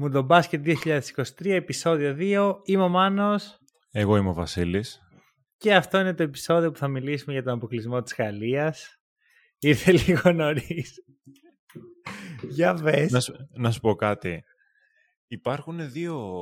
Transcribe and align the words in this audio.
Μουντομπάσκετ 0.00 0.66
2023, 0.66 1.22
επεισόδιο 1.44 2.16
2. 2.18 2.54
Είμαι 2.64 2.82
ο 2.82 2.88
Μάνος. 2.88 3.58
Εγώ 3.90 4.16
είμαι 4.16 4.28
ο 4.28 4.32
Βασίλης. 4.32 5.00
Και 5.56 5.74
αυτό 5.74 5.98
είναι 6.00 6.14
το 6.14 6.22
επεισόδιο 6.22 6.70
που 6.70 6.78
θα 6.78 6.88
μιλήσουμε 6.88 7.32
για 7.32 7.42
τον 7.42 7.52
αποκλεισμό 7.52 8.02
της 8.02 8.14
Γαλλίας. 8.18 8.98
Ήρθε 9.58 9.92
λίγο 10.06 10.32
νωρίς. 10.32 11.04
για 12.48 12.74
πες. 12.74 13.10
Να, 13.10 13.20
σου, 13.20 13.32
να 13.50 13.70
σου 13.70 13.80
πω 13.80 13.94
κάτι. 13.94 14.42
Υπάρχουν 15.26 15.90
δύο 15.90 16.32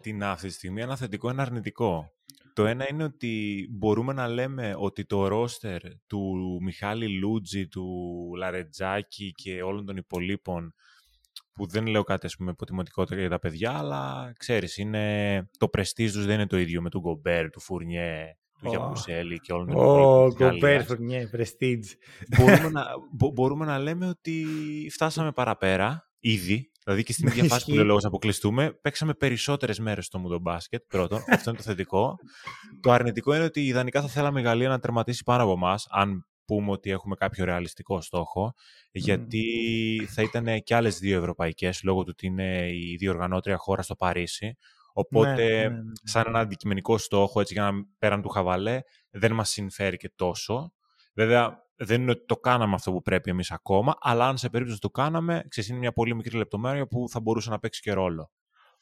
την 0.00 0.24
αυτή 0.24 0.46
τη 0.46 0.52
στιγμή, 0.52 0.80
ένα 0.80 0.96
θετικό, 0.96 1.28
ένα 1.30 1.42
αρνητικό. 1.42 2.12
Το 2.52 2.66
ένα 2.66 2.86
είναι 2.90 3.04
ότι 3.04 3.66
μπορούμε 3.70 4.12
να 4.12 4.28
λέμε 4.28 4.74
ότι 4.78 5.04
το 5.04 5.26
ρόστερ 5.28 5.80
του 6.06 6.58
Μιχάλη 6.62 7.08
Λούτζη, 7.18 7.68
του 7.68 7.86
Λαρετζάκη 8.36 9.32
και 9.32 9.62
όλων 9.62 9.86
των 9.86 9.96
υπολείπων 9.96 10.74
που 11.54 11.66
δεν 11.66 11.86
λέω 11.86 12.02
κάτι 12.02 12.26
ας 12.26 12.36
πούμε 12.36 12.50
υποτιμωτικότερο 12.50 13.20
για 13.20 13.28
τα 13.30 13.38
παιδιά, 13.38 13.72
αλλά 13.72 14.32
ξέρεις, 14.38 14.76
είναι, 14.76 15.48
το 15.58 15.68
πρεστίζ 15.68 16.12
τους 16.12 16.26
δεν 16.26 16.34
είναι 16.34 16.46
το 16.46 16.58
ίδιο 16.58 16.82
με 16.82 16.88
τον 16.88 17.00
Γκομπέρ, 17.00 17.50
του 17.50 17.60
Φουρνιέ, 17.60 18.36
του 18.58 18.66
oh. 18.66 18.70
Γιαπουσέλη 18.70 19.38
και 19.38 19.52
όλων 19.52 19.66
των 19.66 19.76
υπολείπων. 19.76 20.24
Ω, 20.24 20.32
Γκομπέρ, 20.32 20.84
Φουρνιέ, 20.84 21.26
πρεστίζ. 21.26 21.92
Μπορούμε, 22.38 22.68
να, 22.68 22.86
μπορούμε 23.34 23.64
να 23.64 23.78
λέμε 23.78 24.08
ότι 24.08 24.46
φτάσαμε 24.92 25.32
παραπέρα, 25.32 26.10
ήδη, 26.18 26.70
Δηλαδή 26.84 27.02
και 27.02 27.12
στην 27.12 27.26
ίδια 27.26 27.44
φάση 27.44 27.64
που 27.64 27.72
λέει 27.72 27.84
λόγος 27.84 28.02
να 28.02 28.08
αποκλειστούμε, 28.08 28.72
παίξαμε 28.72 29.14
περισσότερες 29.14 29.78
μέρες 29.78 30.04
στο 30.04 30.18
Μουντο 30.18 30.38
Μπάσκετ. 30.38 30.82
Πρώτον, 30.88 31.18
αυτό 31.30 31.50
είναι 31.50 31.58
το 31.58 31.64
θετικό. 31.64 32.16
το 32.80 32.90
αρνητικό 32.90 33.34
είναι 33.34 33.44
ότι 33.44 33.66
ιδανικά 33.66 34.00
θα 34.00 34.08
θέλαμε 34.08 34.40
η 34.40 34.42
Γαλλία 34.42 34.68
να 34.68 34.78
τερματίσει 34.78 35.22
πάνω 35.22 35.42
από 35.42 35.52
εμάς, 35.52 35.86
αν 35.90 36.26
πούμε 36.44 36.70
ότι 36.70 36.90
έχουμε 36.90 37.14
κάποιο 37.14 37.44
ρεαλιστικό 37.44 38.00
στόχο, 38.00 38.54
γιατί 38.90 39.44
θα 40.10 40.22
ήταν 40.22 40.62
και 40.62 40.74
άλλες 40.74 40.98
δύο 40.98 41.18
ευρωπαϊκές, 41.18 41.82
λόγω 41.82 42.02
του 42.02 42.08
ότι 42.10 42.26
είναι 42.26 42.68
η 42.72 42.96
διοργανώτρια 42.96 43.56
χώρα 43.56 43.82
στο 43.82 43.96
Παρίσι. 43.96 44.56
Οπότε, 44.92 45.44
ναι, 45.44 45.68
ναι, 45.68 45.68
ναι, 45.68 45.92
σαν 46.02 46.24
ένα 46.26 46.38
αντικειμενικό 46.38 46.98
στόχο, 46.98 47.40
έτσι 47.40 47.54
για 47.54 47.62
να 47.62 47.72
πέραν 47.98 48.22
του 48.22 48.28
χαβαλέ, 48.28 48.80
δεν 49.10 49.32
μας 49.32 49.50
συμφέρει 49.50 49.96
και 49.96 50.12
τόσο. 50.16 50.72
Βέβαια, 51.14 51.62
δεν 51.76 52.02
είναι 52.02 52.10
ότι 52.10 52.24
το 52.26 52.36
κάναμε 52.36 52.74
αυτό 52.74 52.92
που 52.92 53.02
πρέπει 53.02 53.30
εμείς 53.30 53.50
ακόμα, 53.50 53.96
αλλά 54.00 54.28
αν 54.28 54.38
σε 54.38 54.48
περίπτωση 54.48 54.80
το 54.80 54.90
κάναμε, 54.90 55.44
ξέρεις, 55.48 55.70
είναι 55.70 55.78
μια 55.78 55.92
πολύ 55.92 56.14
μικρή 56.14 56.36
λεπτομέρεια 56.36 56.86
που 56.86 57.08
θα 57.08 57.20
μπορούσε 57.20 57.50
να 57.50 57.58
παίξει 57.58 57.80
και 57.80 57.92
ρόλο. 57.92 58.30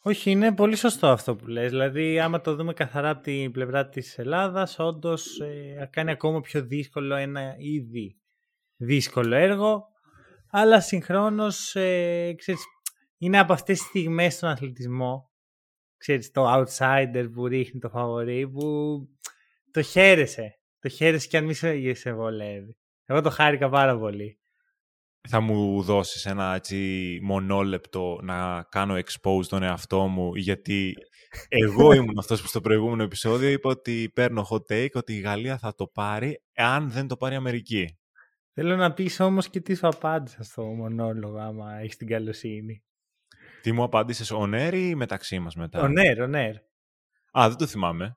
Όχι, 0.05 0.31
είναι 0.31 0.55
πολύ 0.55 0.77
σωστό 0.77 1.07
αυτό 1.07 1.37
που 1.37 1.47
λες. 1.47 1.71
Δηλαδή, 1.71 2.21
άμα 2.21 2.41
το 2.41 2.55
δούμε 2.55 2.73
καθαρά 2.73 3.11
από 3.11 3.23
την 3.23 3.53
πλευρά 3.53 3.89
της 3.89 4.19
Ελλάδας, 4.19 4.79
όντως 4.79 5.41
ε, 5.41 5.89
κάνει 5.93 6.11
ακόμα 6.11 6.41
πιο 6.41 6.63
δύσκολο 6.63 7.15
ένα 7.15 7.55
ήδη 7.59 8.17
δύσκολο 8.77 9.35
έργο, 9.35 9.89
αλλά 10.51 10.81
συγχρόνως, 10.81 11.75
ε, 11.77 12.35
ξέρεις, 12.37 12.65
είναι 13.19 13.39
από 13.39 13.53
αυτές 13.53 13.79
τις 13.79 13.87
στιγμές 13.87 14.35
στον 14.35 14.49
αθλητισμό, 14.49 15.31
ξέρεις, 15.97 16.31
το 16.31 16.55
outsider 16.55 17.29
που 17.35 17.47
ρίχνει 17.47 17.81
το 17.81 17.89
φαβορή, 17.89 18.49
που 18.49 18.63
το 19.71 19.83
χαίρεσαι. 19.83 20.59
Το 20.81 20.89
χαίρεσαι 20.89 21.27
και 21.29 21.37
αν 21.37 21.45
μη 21.45 21.55
σε 21.95 22.13
βολεύει. 22.13 22.77
Εγώ 23.05 23.21
το 23.21 23.31
χάρηκα 23.31 23.69
πάρα 23.69 23.99
πολύ. 23.99 24.41
Θα 25.29 25.41
μου 25.41 25.83
δώσεις 25.83 26.27
ένα 26.27 26.55
έτσι 26.55 27.19
μονόλεπτο 27.23 28.19
να 28.23 28.63
κάνω 28.63 28.95
expose 28.95 29.47
τον 29.49 29.63
εαυτό 29.63 30.07
μου 30.07 30.35
γιατί 30.35 30.95
εγώ 31.49 31.93
ήμουν 31.93 32.19
αυτός 32.19 32.43
που 32.43 32.47
στο 32.47 32.61
προηγούμενο 32.61 33.03
επεισόδιο 33.03 33.49
είπα 33.49 33.71
ότι 33.71 34.11
παίρνω 34.15 34.47
hot 34.51 34.73
take 34.73 34.93
ότι 34.93 35.17
η 35.17 35.21
Γαλλία 35.21 35.59
θα 35.59 35.75
το 35.75 35.87
πάρει 35.87 36.43
αν 36.55 36.91
δεν 36.91 37.07
το 37.07 37.17
πάρει 37.17 37.35
η 37.35 37.37
Αμερική. 37.37 37.97
Θέλω 38.55 38.77
να 38.77 38.93
πεις 38.93 39.21
όμως 39.21 39.49
και 39.49 39.61
τι 39.61 39.75
σου 39.75 39.87
απάντησα 39.87 40.43
στο 40.43 40.63
μονόλογο 40.63 41.39
άμα 41.39 41.79
έχεις 41.79 41.97
την 41.97 42.07
καλοσύνη. 42.07 42.83
Τι 43.63 43.73
μου 43.73 43.83
απάντησες, 43.83 44.31
ο 44.31 44.47
Νέρ 44.47 44.75
ή 44.75 44.95
μεταξύ 44.95 45.39
μας 45.39 45.55
μετά; 45.55 45.81
Ο 45.81 45.89
Νέρ, 45.89 46.21
ο 46.21 46.27
Νέρ. 46.27 46.55
Α, 47.39 47.49
δεν 47.49 47.57
το 47.57 47.67
θυμάμαι. 47.67 48.17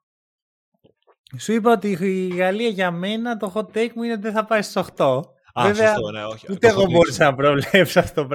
Σου 1.38 1.54
είπα 1.54 1.72
ότι 1.72 1.98
η 2.02 2.28
Γαλλία 2.28 2.68
για 2.68 2.92
μένα 2.92 3.38
το 3.38 3.52
hot 3.56 3.78
take 3.78 3.94
μου 3.94 4.04
είναι 4.04 4.14
ότι 4.14 4.22
δεν 4.22 4.34
θα 4.34 4.46
πάει 4.46 4.62
στις 4.62 4.84
8. 4.98 5.22
Α, 5.58 5.64
Βέβαια, 5.66 5.88
σωστό, 5.88 6.12
ναι, 6.12 6.24
όχι. 6.24 6.46
Ούτε 6.52 6.68
εγώ 6.68 6.86
μπορούσα 6.86 7.24
να 7.24 7.36
προβλέψω 7.36 8.00
αυτό, 8.00 8.28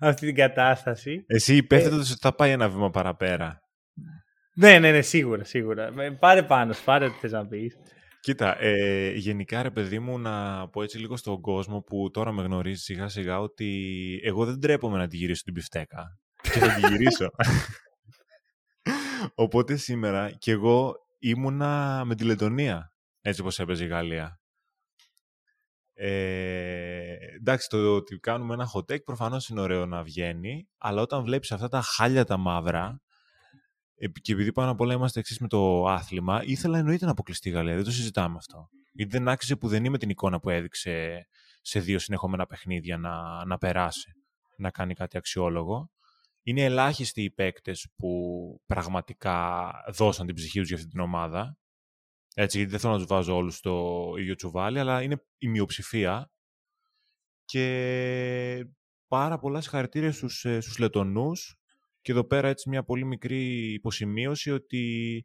αυτή 0.00 0.26
την 0.26 0.34
κατάσταση. 0.34 1.24
Εσύ 1.26 1.56
υπέθετε 1.56 1.94
ε, 1.94 1.98
ότι 1.98 2.14
θα 2.20 2.34
πάει 2.34 2.50
ένα 2.50 2.68
βήμα 2.68 2.90
παραπέρα. 2.90 3.60
Ναι, 4.54 4.78
ναι, 4.78 4.90
ναι, 4.90 5.00
σίγουρα, 5.00 5.44
σίγουρα. 5.44 5.92
Πάρε 6.18 6.42
πάνω, 6.42 6.74
πάρε 6.84 7.04
ό,τι 7.04 7.18
θες 7.20 7.32
να 7.32 7.46
πεις. 7.46 7.76
Κοίτα, 8.20 8.62
ε, 8.62 9.10
γενικά 9.10 9.62
ρε 9.62 9.70
παιδί 9.70 9.98
μου 9.98 10.18
να 10.18 10.68
πω 10.68 10.82
έτσι 10.82 10.98
λίγο 10.98 11.16
στον 11.16 11.40
κόσμο 11.40 11.80
που 11.80 12.10
τώρα 12.10 12.32
με 12.32 12.42
γνωρίζει 12.42 12.82
σιγά 12.82 13.08
σιγά 13.08 13.40
ότι 13.40 14.20
εγώ 14.24 14.44
δεν 14.44 14.60
τρέπομαι 14.60 14.98
να 14.98 15.06
τη 15.06 15.16
γυρίσω 15.16 15.42
την 15.42 15.54
πιφτέκα. 15.54 16.18
Και 16.42 16.58
θα 16.58 16.74
τη 16.74 16.80
γυρίσω. 16.88 17.30
Οπότε 19.34 19.76
σήμερα 19.76 20.30
και 20.30 20.50
εγώ 20.50 20.96
ήμουνα 21.18 22.02
με 22.04 22.14
τη 22.14 22.24
Λετωνία, 22.24 22.92
έτσι 23.20 23.40
όπως 23.40 23.58
έπαιζε 23.58 23.84
η 23.84 23.86
Γαλλία. 23.86 24.37
Ε, 26.00 27.16
εντάξει, 27.36 27.68
το 27.68 27.94
ότι 27.94 28.18
κάνουμε 28.18 28.54
ένα 28.54 28.70
hot 28.74 28.92
take 28.92 29.04
προφανώς 29.04 29.48
είναι 29.48 29.60
ωραίο 29.60 29.86
να 29.86 30.02
βγαίνει, 30.02 30.68
αλλά 30.78 31.02
όταν 31.02 31.24
βλέπεις 31.24 31.52
αυτά 31.52 31.68
τα 31.68 31.80
χάλια 31.82 32.24
τα 32.24 32.36
μαύρα, 32.36 33.00
και 34.20 34.32
επειδή 34.32 34.52
πάνω 34.52 34.70
απ' 34.70 34.80
όλα 34.80 34.94
είμαστε 34.94 35.20
εξής 35.20 35.38
με 35.38 35.48
το 35.48 35.84
άθλημα, 35.84 36.42
ήθελα 36.44 36.78
εννοείται 36.78 37.04
να 37.04 37.10
αποκλειστεί 37.10 37.48
η 37.48 37.52
Γαλλία. 37.52 37.74
Δεν 37.74 37.84
το 37.84 37.90
συζητάμε 37.90 38.36
αυτό. 38.36 38.68
Γιατί 38.92 39.16
δεν 39.16 39.28
άξιζε 39.28 39.56
που 39.56 39.68
δεν 39.68 39.84
είμαι 39.84 39.98
την 39.98 40.10
εικόνα 40.10 40.40
που 40.40 40.50
έδειξε 40.50 41.26
σε 41.60 41.80
δύο 41.80 41.98
συνεχόμενα 41.98 42.46
παιχνίδια 42.46 42.96
να, 42.96 43.44
να 43.44 43.58
περάσει, 43.58 44.12
να 44.56 44.70
κάνει 44.70 44.94
κάτι 44.94 45.16
αξιόλογο 45.16 45.90
είναι 46.48 46.62
ελάχιστοι 46.62 47.22
οι 47.22 47.30
παίκτες 47.30 47.88
που 47.96 48.10
πραγματικά 48.66 49.70
δώσαν 49.88 50.26
την 50.26 50.34
ψυχή 50.34 50.58
τους 50.58 50.68
για 50.68 50.76
αυτή 50.76 50.88
την 50.88 51.00
ομάδα. 51.00 51.56
Έτσι, 52.40 52.56
γιατί 52.56 52.70
δεν 52.70 52.80
θέλω 52.80 52.92
να 52.92 52.98
τους 52.98 53.08
βάζω 53.08 53.36
όλους 53.36 53.56
στο 53.56 54.14
ίδιο 54.18 54.34
τσουβάλι, 54.34 54.78
αλλά 54.78 55.02
είναι 55.02 55.24
η 55.38 55.48
μειοψηφία. 55.48 56.30
Και 57.44 58.66
πάρα 59.08 59.38
πολλά 59.38 59.60
συγχαρητήρια 59.60 60.12
στους, 60.12 60.44
ε, 60.44 60.60
στους 60.60 60.78
Λετωνούς. 60.78 61.56
Και 62.00 62.12
εδώ 62.12 62.24
πέρα 62.24 62.48
έτσι 62.48 62.68
μια 62.68 62.84
πολύ 62.84 63.04
μικρή 63.04 63.72
υποσημείωση 63.72 64.50
ότι 64.50 65.24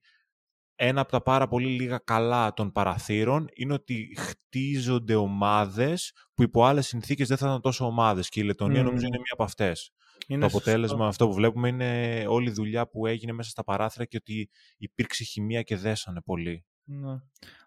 ένα 0.76 1.02
από 1.02 1.12
τα 1.12 1.22
πάρα 1.22 1.48
πολύ 1.48 1.68
λίγα 1.68 1.98
καλά 1.98 2.54
των 2.54 2.72
παραθύρων 2.72 3.48
είναι 3.54 3.74
ότι 3.74 4.18
χτίζονται 4.18 5.16
ομάδες 5.16 6.12
που 6.34 6.44
υπό 6.44 6.66
άλλες 6.66 6.88
συνθήκες 6.88 7.28
δεν 7.28 7.38
θα 7.38 7.48
ήταν 7.48 7.62
τόσο 7.62 7.86
ομάδες 7.86 8.30
και 8.30 8.40
η 8.40 8.44
Λετωνία 8.44 8.84
νομίζω 8.84 9.06
είναι 9.06 9.18
μία 9.18 9.34
από 9.34 9.44
αυτές. 9.44 9.92
Είναι 10.28 10.40
το 10.40 10.46
αποτέλεσμα 10.46 10.96
σωστό. 10.96 11.08
αυτό 11.08 11.28
που 11.28 11.34
βλέπουμε 11.34 11.68
είναι 11.68 12.24
όλη 12.28 12.50
η 12.50 12.54
δουλειά 12.54 12.88
που 12.88 13.06
έγινε 13.06 13.32
μέσα 13.32 13.50
στα 13.50 13.64
παράθυρα 13.64 14.06
και 14.06 14.18
ότι 14.18 14.50
υπήρξε 14.78 15.24
χημεία 15.24 15.62
και 15.62 15.78
δέσανε 15.78 16.22
πολύ. 16.22 16.66
Ναι. 16.86 17.20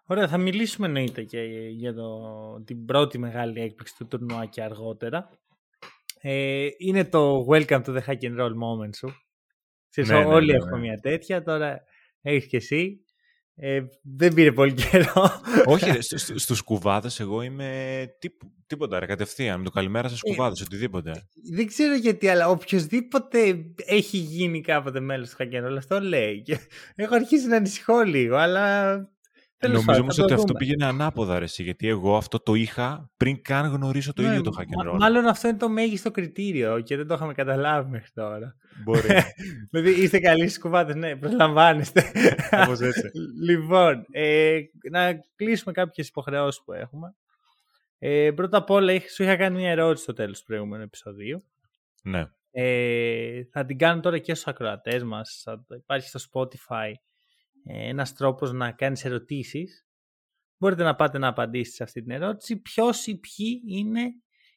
Ωραία, 0.05 0.27
θα 0.27 0.37
μιλήσουμε 0.37 0.87
εννοείται 0.87 1.23
και 1.23 1.41
για 1.71 1.93
το, 1.93 2.19
την 2.65 2.85
πρώτη 2.85 3.17
μεγάλη 3.17 3.61
έκπληξη 3.61 3.95
του 3.97 4.07
τουρνουά 4.07 4.45
και 4.45 4.61
αργότερα. 4.61 5.29
Ε, 6.21 6.67
είναι 6.77 7.05
το 7.05 7.45
welcome 7.49 7.83
to 7.83 7.95
the 7.95 7.99
hack 8.05 8.19
and 8.21 8.39
roll 8.39 8.51
moment 8.51 8.95
σου. 8.95 9.13
ναι, 9.95 10.03
ναι, 10.03 10.25
όλοι 10.25 10.51
ναι, 10.51 10.57
έχουμε 10.57 10.77
ναι. 10.77 10.81
μια 10.81 10.97
τέτοια, 10.97 11.43
τώρα 11.43 11.83
έχεις 12.21 12.47
και 12.47 12.57
εσύ. 12.57 13.01
Ε, 13.59 13.81
δεν 14.01 14.33
πήρε 14.33 14.51
πολύ 14.51 14.73
καιρό. 14.73 15.41
Όχι, 15.65 16.01
στους 16.35 16.61
κουβάδες 16.61 17.19
εγώ 17.19 17.41
είμαι 17.41 18.05
τίποτα, 18.67 18.99
ρε, 18.99 19.05
κατευθείαν. 19.05 19.57
Με 19.57 19.65
το 19.65 19.69
καλημέρα 19.69 20.07
στου 20.07 20.29
κουβάδες, 20.29 20.59
ε, 20.59 20.63
οτιδήποτε. 20.63 21.27
Δεν 21.53 21.67
ξέρω 21.67 21.95
γιατί, 21.95 22.27
αλλά 22.27 22.49
οποιοδήποτε 22.49 23.65
έχει 23.75 24.17
γίνει 24.17 24.61
κάποτε 24.61 24.99
μέλος 24.99 25.29
του 25.29 25.35
Χακερόλ, 25.35 25.77
αυτό 25.77 25.99
λέει. 25.99 26.41
Και 26.41 26.57
έχω 26.95 27.15
αρχίσει 27.15 27.47
να 27.47 27.55
ανησυχώ 27.55 28.01
λίγο, 28.01 28.35
αλλά 28.35 28.95
Νομίζω 29.61 30.01
όμως 30.01 30.19
ότι 30.19 30.33
αυτό 30.33 30.53
πήγαινε 30.53 30.85
ανάποδα, 30.85 31.39
ρε, 31.39 31.45
γιατί 31.57 31.87
εγώ 31.87 32.17
αυτό 32.17 32.39
το 32.39 32.53
είχα 32.53 33.09
πριν 33.17 33.41
καν 33.41 33.71
γνωρίσω 33.71 34.13
το 34.13 34.21
ναι, 34.21 34.27
ίδιο 34.27 34.41
το 34.41 34.51
hack 34.57 34.61
and 34.61 34.93
roll. 34.93 34.97
Μάλλον 34.99 35.27
αυτό 35.27 35.47
είναι 35.47 35.57
το 35.57 35.69
μέγιστο 35.69 36.11
κριτήριο 36.11 36.79
και 36.79 36.95
δεν 36.95 37.07
το 37.07 37.13
είχαμε 37.13 37.33
καταλάβει 37.33 37.89
μέχρι 37.89 38.09
τώρα. 38.13 38.55
Μπορεί. 38.83 39.07
δηλαδή 39.71 40.01
είστε 40.01 40.19
καλοί 40.19 40.47
στι 40.47 40.59
κουβάτε, 40.59 40.95
ναι, 40.95 41.15
προσλαμβάνεστε. 41.15 42.11
Όπω 42.51 42.71
έτσι. 42.71 43.11
λοιπόν, 43.49 44.05
ε, 44.11 44.59
να 44.91 45.13
κλείσουμε 45.35 45.73
κάποιες 45.73 46.07
υποχρεώσεις 46.07 46.61
που 46.63 46.73
έχουμε. 46.73 47.15
Ε, 47.99 48.31
πρώτα 48.35 48.57
απ' 48.57 48.69
όλα, 48.69 48.93
σου 49.13 49.23
είχα 49.23 49.35
κάνει 49.35 49.57
μια 49.57 49.69
ερώτηση 49.69 50.03
στο 50.03 50.13
τέλος 50.13 50.39
του 50.39 50.45
προηγούμενου 50.45 50.83
επεισοδίου. 50.83 51.43
Ναι. 52.03 52.29
Ε, 52.51 53.43
θα 53.51 53.65
την 53.65 53.77
κάνω 53.77 54.01
τώρα 54.01 54.17
και 54.17 54.33
στους 54.33 54.47
ακροατές 54.47 55.03
μας. 55.03 55.43
Υπάρχει 55.75 56.07
στο 56.07 56.19
Spotify 56.33 56.91
ένας 57.67 58.13
τρόπος 58.13 58.51
να 58.51 58.71
κάνεις 58.71 59.05
ερωτήσεις. 59.05 59.85
Μπορείτε 60.57 60.83
να 60.83 60.95
πάτε 60.95 61.17
να 61.17 61.27
απαντήσετε 61.27 61.75
σε 61.75 61.83
αυτή 61.83 62.01
την 62.01 62.11
ερώτηση. 62.11 62.57
Ποιος 62.61 63.07
ή 63.07 63.19
ποιοι 63.19 63.61
είναι 63.67 64.01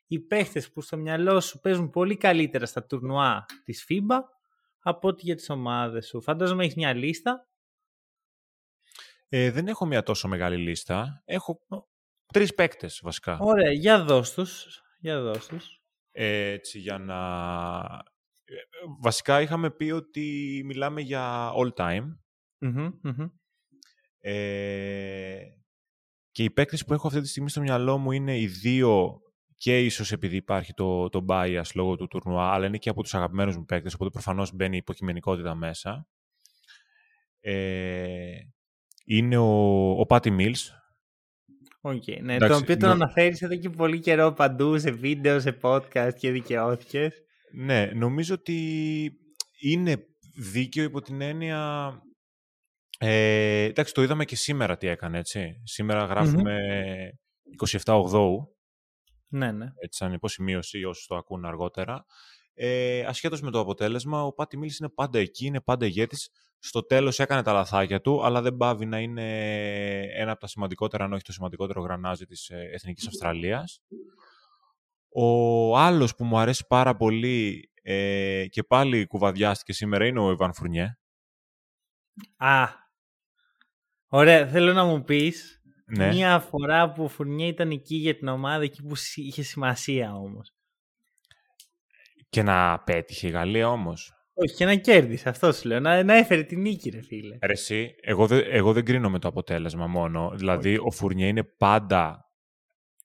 οι 0.07 0.19
παίχτες 0.19 0.73
που 0.73 0.81
στο 0.81 0.97
μυαλό 0.97 1.41
σου 1.41 1.61
παίζουν 1.61 1.91
πολύ 1.91 2.17
καλύτερα 2.17 2.67
στα 2.67 2.85
τουρνουά 2.85 3.45
της 3.65 3.87
FIBA 3.89 4.19
από 4.79 5.09
ό,τι 5.09 5.23
για 5.25 5.35
τις 5.35 5.51
ομάδες 5.51 6.07
σου; 6.07 6.23
Φαντάζομαι 6.23 6.63
έχεις 6.63 6.75
μια 6.75 6.95
λίστα. 6.95 7.49
Ε, 9.29 9.51
δεν 9.51 9.69
έχω 9.69 9.87
μια 9.87 10.03
τόσο 10.03 10.29
μεγάλη 10.29 10.57
λίστα. 10.57 11.23
Έχω 11.25 11.67
τρεις 12.33 12.55
παίκτες 12.55 13.01
βασικά. 13.03 13.39
Ωραία, 13.41 13.73
για 13.73 14.05
δώσ' 14.05 14.35
τους. 14.35 14.83
Για 14.99 15.21
δώσ' 15.21 15.47
τους. 15.47 15.83
έτσι 16.13 16.79
για 16.79 16.99
να 16.99 17.19
βασικά 19.01 19.41
είχαμε 19.41 19.71
πει 19.71 19.91
ότι 19.91 20.63
μιλάμε 20.65 21.01
για 21.01 21.53
all 21.57 21.73
time. 21.75 22.07
Ε, 24.21 25.41
και 26.31 26.43
οι 26.43 26.51
παίκτες 26.51 26.85
που 26.85 26.93
έχω 26.93 27.07
αυτή 27.07 27.21
τη 27.21 27.29
στιγμή 27.29 27.51
στο 27.51 27.61
μυαλό 27.61 27.99
μου 27.99 28.13
είναι 28.13 28.39
οι 28.39 28.47
δύο 28.47 29.21
και 29.57 29.85
ίσως 29.85 30.13
επειδή 30.13 30.37
υπάρχει 30.37 30.73
το, 30.73 31.09
το 31.09 31.25
bias 31.29 31.63
λόγω 31.75 31.97
του 31.97 32.07
τουρνουά, 32.07 32.53
αλλά 32.53 32.67
είναι 32.67 32.79
και 32.79 32.91
από 32.91 33.03
τους 33.03 33.15
αγαπημένους 33.15 33.57
μου 33.57 33.65
παίκτες, 33.65 33.95
οπότε 33.95 34.11
προφανώς 34.11 34.55
μπαίνει 34.55 34.75
η 34.75 34.79
υποκειμενικότητα 34.79 35.55
μέσα. 35.55 36.09
Ε, 37.41 38.39
είναι 39.05 39.37
ο, 39.37 39.91
ο 39.91 40.05
Patty 40.09 40.39
Mills. 40.39 40.79
Okay, 41.83 42.23
ναι, 42.23 42.39
το 42.39 42.57
οποίο 42.57 42.77
τον 42.77 42.91
αναφέρεις 42.91 43.43
εδώ 43.43 43.57
και 43.57 43.71
πολύ 43.71 44.01
καιρό 44.01 44.33
παντού, 44.33 44.79
σε 44.79 44.91
βίντεο, 44.91 45.41
σε 45.41 45.59
podcast 45.63 46.13
και 46.19 46.31
δικαιώθηκες. 46.31 47.23
Ναι, 47.53 47.87
νομίζω 47.87 48.35
ότι 48.35 49.11
είναι 49.61 50.07
δίκαιο 50.37 50.85
υπό 50.85 51.01
την 51.01 51.21
έννοια... 51.21 51.93
Ε, 53.03 53.63
εντάξει, 53.63 53.95
το 53.95 54.03
είδαμε 54.03 54.25
και 54.25 54.37
σήμερα 54.37 54.77
τι 54.77 54.87
έκανε, 54.87 55.19
έτσι. 55.19 55.61
Σήμερα 55.65 56.05
γράφουμε 56.05 56.59
27 57.59 57.79
Οκτώου. 57.87 58.57
Ναι, 59.29 59.53
ναι. 59.53 59.67
Έτσι, 59.83 59.99
σαν 59.99 60.13
υποσημείωση 60.13 60.85
όσοι 60.85 61.09
το 61.09 61.17
ακούν 61.17 61.45
αργότερα. 61.45 62.05
Ε, 62.55 63.05
ασχέτως 63.05 63.41
με 63.41 63.51
το 63.51 63.61
αποτέλεσμα, 63.61 64.25
ο 64.25 64.33
Πάτι 64.33 64.57
Μίλης 64.57 64.79
είναι 64.79 64.89
πάντα 64.89 65.19
εκεί, 65.19 65.47
είναι 65.47 65.61
πάντα 65.61 65.87
ηγέτης. 65.87 66.31
Στο 66.59 66.87
τέλος 66.87 67.19
έκανε 67.19 67.43
τα 67.43 67.53
λαθάκια 67.53 68.01
του, 68.01 68.25
αλλά 68.25 68.43
δεν 68.43 68.57
πάβει 68.57 68.87
να 68.87 68.99
είναι 68.99 70.01
ένα 70.01 70.31
από 70.31 70.41
τα 70.41 70.47
σημαντικότερα, 70.47 71.05
αν 71.05 71.13
όχι 71.13 71.23
το 71.23 71.33
σημαντικότερο 71.33 71.81
γρανάζι 71.81 72.27
της 72.27 72.49
ε, 72.49 72.71
Εθνικής 72.73 73.07
Αυστραλίας. 73.07 73.83
Ο 75.09 75.77
άλλος 75.79 76.15
που 76.15 76.25
μου 76.25 76.39
αρέσει 76.39 76.67
πάρα 76.67 76.97
πολύ 76.97 77.71
ε, 77.83 78.47
και 78.49 78.63
πάλι 78.63 79.07
κουβαδιάστηκε 79.07 79.73
σήμερα 79.73 80.07
είναι 80.07 80.21
ο 80.21 80.31
Ιβάν 80.31 80.55
Φουρνιέ. 80.55 80.99
Α, 82.37 82.80
ωραία. 84.11 84.47
Θέλω 84.47 84.73
να 84.73 84.85
μου 84.85 85.05
πεις 85.05 85.61
ναι. 85.97 86.09
Μία 86.09 86.41
φορά 86.41 86.93
που 86.93 87.05
ο 87.05 87.09
Φουρνιέ 87.09 87.47
ήταν 87.47 87.71
εκεί 87.71 87.97
για 87.97 88.17
την 88.17 88.29
ομάδα, 88.29 88.63
εκεί 88.63 88.83
που 88.83 88.95
είχε 89.15 89.43
σημασία 89.43 90.15
όμως. 90.15 90.55
Και 92.29 92.43
να 92.43 92.79
πέτυχε 92.79 93.27
η 93.27 93.31
Γαλλία 93.31 93.69
όμως. 93.69 94.15
Όχι, 94.35 94.55
και 94.55 94.65
να 94.65 94.75
κέρδισε, 94.75 95.29
αυτό 95.29 95.53
σου 95.53 95.69
λέω. 95.69 95.81
Να, 95.81 96.03
να 96.03 96.15
έφερε 96.15 96.43
την 96.43 96.61
νίκη, 96.61 96.91
ρε 96.91 97.03
φίλε. 97.03 97.39
Ρε, 97.43 97.53
εσύ, 97.53 97.95
εγώ, 98.01 98.27
δε, 98.27 98.39
εγώ 98.39 98.73
δεν 98.73 98.85
κρίνω 98.85 99.11
με 99.11 99.19
το 99.19 99.29
αποτέλεσμα 99.29 99.87
μόνο. 99.87 100.33
Δηλαδή, 100.35 100.77
ο 100.77 100.91
Φουρνιέ 100.91 101.27
είναι 101.27 101.45
πάντα 101.45 102.31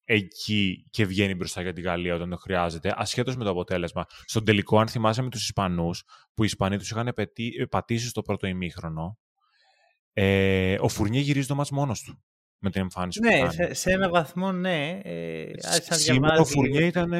εκεί 0.04 0.88
και 0.90 1.06
βγαίνει 1.06 1.36
μπροστά 1.36 1.62
για 1.62 1.74
τη 1.74 1.82
Γαλλία 1.82 2.16
όταν 2.16 2.30
το 2.30 2.38
χρειάζεται, 2.38 2.94
ασχέτως 2.96 3.36
με 3.36 3.44
το 3.44 3.50
αποτέλεσμα. 3.50 4.06
Στον 4.26 4.46
τελικό, 4.46 4.80
αν 4.80 4.88
θυμάσαι 4.88 5.22
με 5.22 5.30
τους 5.30 5.44
Ισπανούς, 5.44 6.04
που 6.34 6.44
οι 6.44 6.46
Ισπανοί 6.50 6.78
τους 6.78 6.92
είχαν 6.92 7.14
πατήσει 7.70 8.08
στο 8.08 8.22
πρώτο 8.22 8.48
ημίχρονο, 8.48 9.20
ε, 10.18 10.78
ο 10.80 10.88
Φουρνιέ 10.88 11.22
γυρίζει 11.22 11.48
το 11.48 11.56
μάτς 11.56 11.72
μόνος 11.72 12.02
του 12.02 12.24
με 12.60 12.70
την 12.70 12.82
εμφάνιση 12.82 13.20
ναι, 13.20 13.32
που 13.32 13.42
κάνει. 13.42 13.54
Σε, 13.54 13.74
σε 13.74 13.92
ένα 13.92 14.10
βαθμό 14.10 14.52
ναι. 14.52 15.00
Ε, 15.04 15.52
Σήμερα 15.90 16.40
ο 16.40 16.46
Φουρνιέ 16.46 16.86
ήταν... 16.86 17.14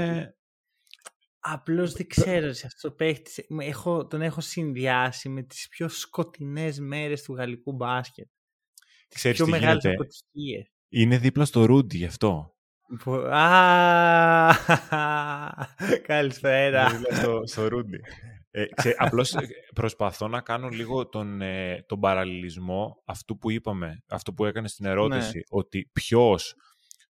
Απλώς 1.40 1.94
δεν 1.94 2.08
ξέρω 2.08 2.54
σε 2.54 2.66
αυτό 2.66 2.88
το 2.90 2.96
παίχτης. 2.96 3.46
Έχω, 3.60 4.08
τον 4.08 4.22
έχω 4.22 4.42
συνδυάσει 4.42 5.30
με 5.30 5.44
τις 5.44 5.68
πιο 5.68 5.90
σκοτεινές 5.90 6.80
μέρες 6.80 7.24
του 7.24 7.34
γαλλικού 7.34 7.74
μπάσκετ. 7.74 8.28
Τις 9.08 9.18
Ξέρεις 9.18 9.38
πιο 9.38 9.48
μεγάλες 9.48 9.86
αποτυχίες. 9.86 10.72
Είναι 10.90 11.18
δίπλα 11.18 11.46
στο 11.46 11.66
Ρούντι 11.66 11.98
γι' 11.98 12.06
αυτό. 12.06 12.56
Α, 13.32 14.54
καλησπέρα. 16.08 16.88
Είναι 16.90 16.98
δίπλα 16.98 17.16
στο, 17.16 17.42
στο 17.46 17.68
Ρούντι. 17.68 18.00
Ε, 18.58 18.66
ξέ, 18.76 18.96
απλώς 18.98 19.34
ε, 19.34 19.48
προσπαθώ 19.74 20.28
να 20.28 20.42
κάνω 20.42 20.68
λίγο 20.68 21.08
τον, 21.08 21.42
ε, 21.42 21.84
τον 21.88 22.00
παραλληλισμό 22.00 23.02
αυτού 23.06 23.38
που 23.38 23.52
είπαμε, 23.52 24.04
αυτό 24.08 24.34
που 24.34 24.46
έκανες 24.46 24.72
στην 24.72 24.86
ερώτηση, 24.86 25.38
ναι. 25.38 25.44
ότι 25.50 25.90
ποιος 25.94 26.56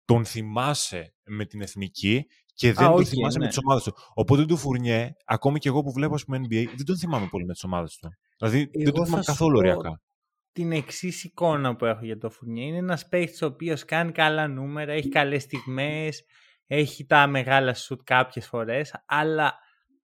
τον 0.06 0.26
θυμάσαι 0.26 1.14
με 1.24 1.46
την 1.46 1.62
εθνική 1.62 2.26
και 2.54 2.74
δεν 2.74 2.92
τον 2.92 3.06
θυμάσαι 3.06 3.38
με 3.38 3.44
ναι. 3.44 3.50
τις 3.50 3.60
ομάδες 3.64 3.84
του. 3.84 3.94
Οπότε 4.14 4.46
του 4.46 4.58
Φουρνιέ, 4.58 5.12
ακόμη 5.26 5.60
και 5.60 5.68
εγώ 5.68 5.82
που 5.82 5.92
βλέπω 5.92 6.16
πούμε, 6.26 6.38
NBA, 6.38 6.66
δεν 6.76 6.86
τον 6.86 6.98
θυμάμαι 6.98 7.28
πολύ 7.28 7.46
με 7.46 7.54
τις 7.54 7.64
ομάδες 7.64 7.96
του. 7.96 8.10
Δηλαδή 8.38 8.70
δεν 8.84 8.94
τον 8.94 9.06
θυμάμαι 9.06 9.24
καθόλου 9.24 9.58
ωριακά. 9.58 10.02
Την 10.52 10.72
εξής 10.72 11.24
εικόνα 11.24 11.76
που 11.76 11.86
έχω 11.86 12.06
για 12.06 12.18
το 12.18 12.30
Φουρνιέ 12.30 12.66
είναι 12.66 12.78
ένας 12.78 13.08
παίχτης 13.08 13.42
ο 13.42 13.46
οποίος 13.46 13.86
κάνει 13.86 14.12
καλά 14.12 14.48
νούμερα, 14.48 14.92
έχει 14.92 15.10
καλές 15.10 15.42
στιγμές, 15.44 16.24
έχει 16.68 17.06
τα 17.06 17.28
μεγάλα 17.28 17.74
σουτ 17.74 18.02
κάποιες 18.04 18.48
φορές, 18.48 19.04
αλλά 19.06 19.54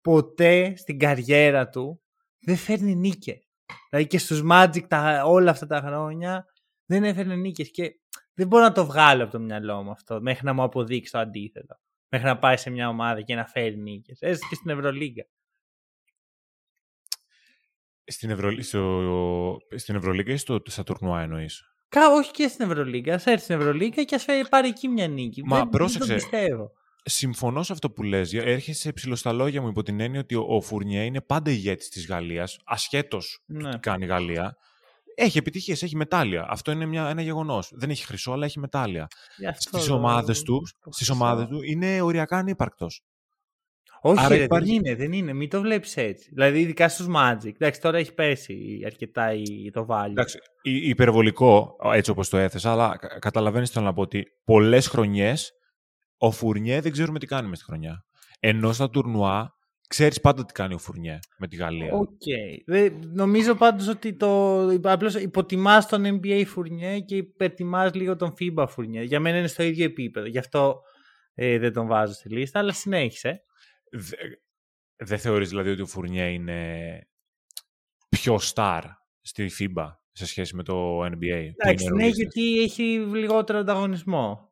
ποτέ 0.01 0.77
στην 0.77 0.99
καριέρα 0.99 1.69
του 1.69 2.03
δεν 2.41 2.57
φέρνει 2.57 2.95
νίκες. 2.95 3.49
Δηλαδή 3.91 4.09
και 4.09 4.19
στους 4.19 4.43
Magic 4.51 4.83
τα, 4.89 5.23
όλα 5.25 5.51
αυτά 5.51 5.67
τα 5.67 5.81
χρόνια 5.81 6.47
δεν 6.85 7.05
έφερνε 7.05 7.37
νίκες 7.37 7.71
και 7.71 8.01
δεν 8.35 8.47
μπορώ 8.47 8.63
να 8.63 8.73
το 8.73 8.87
βγάλω 8.87 9.23
από 9.23 9.33
το 9.33 9.41
μυαλό 9.41 9.83
μου 9.83 9.91
αυτό 9.91 10.21
μέχρι 10.21 10.45
να 10.45 10.53
μου 10.53 10.63
αποδείξει 10.63 11.13
το 11.13 11.19
αντίθετο. 11.19 11.77
Μέχρι 12.09 12.27
να 12.27 12.39
πάει 12.39 12.57
σε 12.57 12.71
μια 12.71 12.89
ομάδα 12.89 13.23
και 13.23 13.35
να 13.35 13.47
φέρει 13.47 13.77
νίκες. 13.77 14.19
Έστω 14.21 14.47
και 14.49 14.55
στην 14.55 14.71
Ευρωλίγκα. 14.71 15.27
Στην, 18.05 18.31
Ευρω... 18.31 18.63
στο... 18.63 19.57
στην 19.75 19.95
Ευρωλίγκα 19.95 20.33
ή 20.33 20.37
στο... 20.37 20.63
στα 20.67 20.83
τουρνουά 20.83 21.21
εννοείς; 21.21 21.63
Κα, 21.89 22.11
όχι 22.11 22.31
και 22.31 22.49
στην 22.49 22.71
Ευρωλίγκα. 22.71 23.15
Α 23.15 23.21
έρθει 23.25 23.45
στην 23.45 23.57
Ευρωλίγκα 23.57 24.03
και 24.03 24.15
ας 24.15 24.25
φέρει 24.25 24.49
πάρει 24.49 24.69
εκεί 24.69 24.89
μια 24.89 25.09
νίκη. 25.09 25.43
Μα 25.45 25.59
δεν, 25.59 25.69
πρόσεξε. 25.69 26.15
Δεν 26.15 26.19
το 26.19 26.29
πιστεύω 26.29 26.73
συμφωνώ 27.09 27.63
σε 27.63 27.73
αυτό 27.73 27.91
που 27.91 28.03
λες. 28.03 28.33
Έρχεσαι 28.33 28.93
ψηλό 28.93 29.17
στα 29.17 29.33
λόγια 29.33 29.63
μου 29.63 29.69
υπό 29.69 29.83
την 29.83 30.01
έννοια 30.01 30.21
ότι 30.21 30.35
ο 30.35 30.61
Φουρνιέ 30.61 31.05
είναι 31.05 31.21
πάντα 31.21 31.51
ηγέτης 31.51 31.89
της 31.89 32.07
Γαλλίας, 32.07 32.59
ασχέτως 32.65 33.43
ναι. 33.47 33.71
τι 33.71 33.79
κάνει 33.79 34.05
η 34.05 34.09
Γαλλία. 34.09 34.57
Έχει 35.15 35.39
επιτυχίες, 35.39 35.83
έχει 35.83 35.97
μετάλλια. 35.97 36.47
Αυτό 36.49 36.71
είναι 36.71 36.87
μια, 36.87 37.09
ένα 37.09 37.23
γεγονός. 37.23 37.71
Δεν 37.75 37.91
έχει 37.91 38.05
χρυσό, 38.05 38.33
αλλά 38.33 38.45
έχει 38.45 38.59
μετάλλια. 38.59 39.07
Στις 39.57 39.89
ομάδες 39.89 40.43
του, 40.43 40.63
στις 40.91 41.11
ομάδες 41.11 41.47
του 41.47 41.63
είναι 41.63 42.01
οριακά 42.01 42.37
ανύπαρκτος. 42.37 43.03
Όχι, 44.01 44.25
Άρα 44.25 44.37
ρε, 44.37 44.43
υπάρχει... 44.43 44.67
δεν 44.67 44.75
είναι, 44.75 44.95
δεν 44.95 45.13
είναι. 45.13 45.33
Μην 45.33 45.51
το 45.51 45.61
βλέπεις 45.61 45.97
έτσι. 45.97 46.31
Δηλαδή, 46.33 46.61
ειδικά 46.61 46.89
στους 46.89 47.07
Magic. 47.17 47.53
Εντάξει, 47.55 47.81
τώρα 47.81 47.99
έχει 47.99 48.15
πέσει 48.15 48.83
αρκετά 48.87 49.31
το 49.73 49.87
value. 49.89 50.11
Εντάξει, 50.11 50.39
υπερβολικό, 50.63 51.77
έτσι 51.93 52.11
όπως 52.11 52.29
το 52.29 52.37
έθεσα, 52.37 52.71
αλλά 52.73 52.99
καταλαβαίνεις 53.19 53.71
θέλω 53.71 53.85
να 53.85 53.93
πω 53.93 54.01
ότι 54.01 54.27
πολλές 54.45 54.87
χρονιές 54.87 55.53
ο 56.19 56.31
Φουρνιέ 56.31 56.81
δεν 56.81 56.93
ξέρουμε 56.93 57.19
τι 57.19 57.27
κάνει 57.27 57.49
μες 57.49 57.57
στη 57.57 57.65
χρονιά. 57.65 58.05
Ενώ 58.41 58.73
στα 58.73 58.91
τουρνουά 58.91 59.59
ξέρεις 59.89 60.21
πάντα 60.21 60.45
τι 60.45 60.53
κάνει 60.53 60.75
ο 60.75 60.79
Φουρνιέ 60.79 61.19
με 61.39 61.49
τη 61.49 61.57
Γαλλία. 61.57 61.93
Οκ. 61.93 62.09
Okay. 62.71 62.91
Νομίζω 63.13 63.55
πάντως 63.55 63.89
ότι 63.89 64.15
το 64.15 64.61
απλώς 64.83 65.15
υποτιμάς 65.15 65.87
τον 65.89 66.21
NBA 66.21 66.45
Φουρνιέ 66.47 67.01
και 67.01 67.17
υπερτιμάς 67.17 67.95
λίγο 67.95 68.17
τον 68.17 68.35
FIBA 68.41 68.65
Φουρνιέ. 68.69 69.03
Για 69.03 69.21
μένα 69.21 69.39
είναι 69.39 69.47
στο 69.47 69.63
ίδιο 69.63 69.85
επίπεδο. 69.85 70.27
Γι' 70.27 70.39
αυτό 70.39 70.81
ε, 71.35 71.59
δεν 71.59 71.73
τον 71.73 71.87
βάζω 71.87 72.13
στη 72.13 72.29
λίστα, 72.29 72.59
αλλά 72.59 72.73
συνέχισε. 72.73 73.43
Δεν 74.97 75.19
θεωρείς 75.19 75.49
δηλαδή 75.49 75.71
ότι 75.71 75.83
ο 75.83 75.87
Φουρνιέ 75.87 76.31
είναι 76.31 77.01
πιο 78.09 78.39
star 78.55 78.83
στη 79.21 79.51
FIBA 79.59 79.87
σε 80.13 80.27
σχέση 80.27 80.57
με 80.57 80.63
το 80.63 81.05
NBA. 81.05 81.51
Εντάξει, 81.57 81.93
ναι, 81.95 82.07
γιατί 82.07 82.63
έχει 82.63 82.83
λιγότερο 82.99 83.59
ανταγωνισμό 83.59 84.48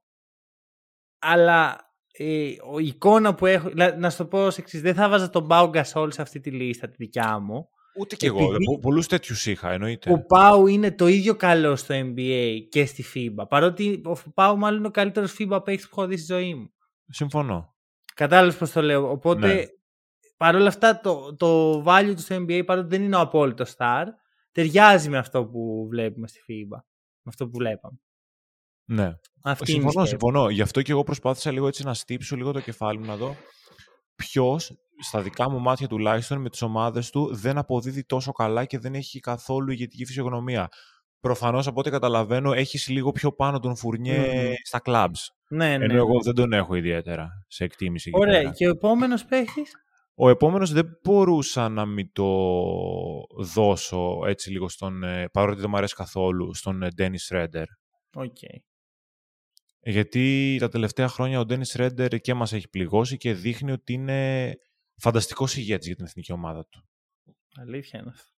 αλλά 1.18 1.86
ε, 2.12 2.24
η 2.24 2.58
εικόνα 2.78 3.34
που 3.34 3.46
έχω. 3.46 3.70
Να 3.98 4.10
σου 4.10 4.16
το 4.16 4.26
πω 4.26 4.44
ως 4.44 4.58
εξής: 4.58 4.80
Δεν 4.80 4.94
θα 4.94 5.08
βάζα 5.08 5.30
τον 5.30 5.46
Πάου 5.46 5.68
Γκασόλ 5.68 6.10
σε 6.10 6.22
αυτή 6.22 6.40
τη 6.40 6.50
λίστα 6.50 6.88
τη 6.88 6.94
δικιά 6.98 7.38
μου. 7.38 7.68
Ούτε 7.98 8.16
κι 8.16 8.26
εγώ. 8.26 8.48
Πολλούς 8.80 9.06
τέτοιους 9.06 9.46
είχα, 9.46 9.70
εννοείται. 9.72 10.12
Ο 10.12 10.24
Πάου 10.24 10.66
είναι 10.66 10.92
το 10.92 11.06
ίδιο 11.06 11.36
καλό 11.36 11.76
στο 11.76 11.94
NBA 11.94 12.58
και 12.68 12.86
στη 12.86 13.04
FIBA. 13.14 13.48
Παρότι 13.48 14.02
ο 14.04 14.30
Πάου 14.34 14.58
μάλλον 14.58 14.78
είναι 14.78 14.86
ο 14.86 14.90
καλύτερος 14.90 15.36
FIBA 15.38 15.60
παίκτης 15.64 15.88
που 15.88 16.00
έχω 16.00 16.06
δει 16.06 16.16
στη 16.16 16.32
ζωή 16.32 16.54
μου. 16.54 16.70
Συμφωνώ. 17.08 17.74
Κατάλαβες 18.14 18.56
πώς 18.56 18.70
το 18.70 18.82
λέω. 18.82 19.10
Οπότε 19.10 19.54
ναι. 19.54 19.64
παρόλα 20.36 20.68
αυτά 20.68 21.00
το, 21.00 21.36
το 21.36 21.82
value 21.86 22.12
του 22.14 22.20
στο 22.20 22.36
NBA 22.36 22.62
παρότι 22.66 22.88
δεν 22.88 23.02
είναι 23.02 23.16
ο 23.16 23.20
απόλυτος 23.20 23.74
star, 23.78 24.04
ταιριάζει 24.52 25.08
με 25.08 25.18
αυτό 25.18 25.46
που 25.46 25.86
βλέπουμε 25.90 26.28
στη 26.28 26.40
FIBA. 26.48 26.78
Με 27.22 27.28
αυτό 27.28 27.48
που 27.48 27.58
βλέπαμε. 27.58 27.98
Ναι. 28.86 29.12
Αυτή 29.42 29.70
συμφωνώ, 29.70 30.04
συμφωνώ. 30.04 30.48
Γι' 30.48 30.62
αυτό 30.62 30.82
και 30.82 30.92
εγώ 30.92 31.02
προσπάθησα 31.02 31.52
λίγο 31.52 31.66
έτσι 31.66 31.84
να 31.84 31.94
στύψω 31.94 32.36
λίγο 32.36 32.52
το 32.52 32.60
κεφάλι 32.60 32.98
μου 32.98 33.06
να 33.06 33.16
δω 33.16 33.36
ποιος, 34.16 34.72
στα 35.00 35.22
δικά 35.22 35.50
μου 35.50 35.58
μάτια 35.58 35.88
τουλάχιστον, 35.88 36.40
με 36.40 36.50
τις 36.50 36.62
ομάδες 36.62 37.10
του 37.10 37.34
δεν 37.34 37.58
αποδίδει 37.58 38.04
τόσο 38.04 38.32
καλά 38.32 38.64
και 38.64 38.78
δεν 38.78 38.94
έχει 38.94 39.20
καθόλου 39.20 39.70
ηγετική 39.70 40.04
φυσιογνωμία. 40.04 40.68
Προφανώς 41.20 41.66
από 41.66 41.80
ό,τι 41.80 41.90
καταλαβαίνω, 41.90 42.52
έχεις 42.52 42.88
λίγο 42.88 43.12
πιο 43.12 43.32
πάνω 43.32 43.58
τον 43.58 43.76
Φουρνιέ 43.76 44.54
στα 44.64 44.80
κλαμπ. 44.80 45.14
Ναι, 45.48 45.76
ναι. 45.76 45.84
Ενώ 45.84 45.94
εγώ 45.94 46.20
δεν 46.24 46.34
τον 46.34 46.52
έχω 46.52 46.74
ιδιαίτερα 46.74 47.28
σε 47.48 47.64
εκτίμηση. 47.64 48.10
Ωραία. 48.12 48.50
Και 48.50 48.66
ο 48.66 48.70
επόμενος 48.70 49.24
παίχτης. 49.24 49.62
Ο 50.14 50.28
επόμενος 50.28 50.72
δεν 50.72 50.98
μπορούσα 51.02 51.68
να 51.68 51.86
μην 51.86 52.12
το 52.12 52.26
δώσω 53.38 54.18
έτσι 54.26 54.50
λίγο 54.50 54.68
στον, 54.68 55.02
ε, 55.02 55.28
παρότι 55.32 55.60
δεν 55.60 55.70
μου 55.70 55.76
αρέσει 55.76 55.94
καθόλου, 55.94 56.54
στον 56.54 56.88
Ντένι 56.94 57.18
Σρέντερ. 57.30 57.66
Οκ. 58.14 58.36
Γιατί 59.88 60.56
τα 60.60 60.68
τελευταία 60.68 61.08
χρόνια 61.08 61.40
ο 61.40 61.44
Ντένις 61.44 61.72
Σρέντερ 61.72 62.20
και 62.20 62.34
μας 62.34 62.52
έχει 62.52 62.68
πληγώσει 62.68 63.16
και 63.16 63.34
δείχνει 63.34 63.72
ότι 63.72 63.92
είναι 63.92 64.52
φανταστικός 64.96 65.56
ηγέτης 65.56 65.86
για 65.86 65.96
την 65.96 66.04
εθνική 66.04 66.32
ομάδα 66.32 66.66
του. 66.66 66.88
Αλήθεια 67.60 68.00
είναι 68.00 68.10
αυτό. 68.10 68.30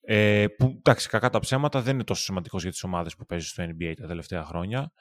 Ε, 0.00 0.46
που, 0.48 0.74
εντάξει, 0.78 1.08
κακά 1.08 1.30
τα 1.30 1.38
ψέματα 1.38 1.82
δεν 1.82 1.94
είναι 1.94 2.04
τόσο 2.04 2.22
σημαντικός 2.22 2.62
για 2.62 2.70
τις 2.70 2.82
ομάδες 2.82 3.16
που 3.16 3.26
παίζει 3.26 3.46
στο 3.46 3.64
NBA 3.64 3.92
τα 4.00 4.06
τελευταία 4.06 4.44
χρόνια. 4.44 4.92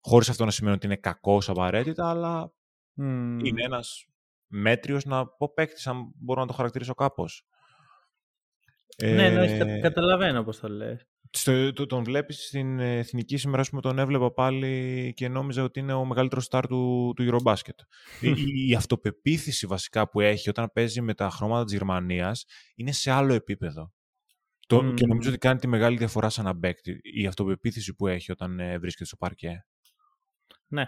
Χωρίς 0.00 0.28
αυτό 0.28 0.44
να 0.44 0.50
σημαίνει 0.50 0.76
ότι 0.76 0.86
είναι 0.86 0.96
κακός 0.96 1.48
απαραίτητα, 1.48 2.10
αλλά 2.10 2.52
είναι 2.96 3.62
ένας 3.62 4.06
μέτριος 4.46 5.04
να 5.04 5.26
πω 5.26 5.52
παίκτης, 5.52 5.86
αν 5.86 6.12
μπορώ 6.14 6.40
να 6.40 6.46
το 6.46 6.52
χαρακτηρίσω 6.52 6.94
κάπως. 6.94 7.46
Ναι, 9.02 9.28
ναι, 9.28 9.74
ε, 9.74 9.80
καταλαβαίνω 9.80 10.44
πώς 10.44 10.58
το 10.58 10.68
λες. 10.68 11.08
Στο, 11.36 11.72
τον 11.86 12.04
βλέπεις 12.04 12.46
στην 12.46 12.78
εθνική 12.78 13.36
σήμερα, 13.36 13.64
που 13.70 13.80
τον 13.80 13.98
έβλεπα 13.98 14.32
πάλι 14.32 15.12
και 15.16 15.28
νόμιζα 15.28 15.62
ότι 15.62 15.80
είναι 15.80 15.92
ο 15.92 16.04
μεγαλύτερος 16.04 16.44
στάρ 16.44 16.66
του, 16.66 17.12
του 17.16 17.28
Eurobasket. 17.30 17.78
η, 18.20 18.68
η, 18.68 18.74
αυτοπεποίθηση 18.74 19.66
βασικά 19.66 20.08
που 20.08 20.20
έχει 20.20 20.48
όταν 20.48 20.70
παίζει 20.72 21.00
με 21.00 21.14
τα 21.14 21.30
χρώματα 21.30 21.64
της 21.64 21.72
Γερμανίας 21.72 22.44
είναι 22.74 22.92
σε 22.92 23.10
άλλο 23.10 23.34
επίπεδο. 23.34 23.92
Το, 24.66 24.92
Και 24.94 25.06
νομίζω 25.06 25.28
ότι 25.28 25.38
κάνει 25.38 25.58
τη 25.58 25.66
μεγάλη 25.66 25.96
διαφορά 25.96 26.28
σαν 26.28 26.46
ένα 26.46 26.58
παίκτη 26.58 27.00
η 27.02 27.26
αυτοπεποίθηση 27.26 27.94
που 27.94 28.06
έχει 28.06 28.32
όταν 28.32 28.60
ε, 28.60 28.78
βρίσκεται 28.78 29.04
στο 29.04 29.16
παρκέ. 29.16 29.66
Ναι. 30.66 30.86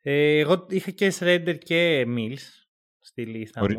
Ε, 0.00 0.38
εγώ 0.38 0.66
είχα 0.68 0.90
και 0.90 1.10
Σρέντερ 1.10 1.58
και 1.58 2.04
Mills 2.08 2.66
στη 3.00 3.26
λίστα 3.26 3.60
μου. 3.60 3.78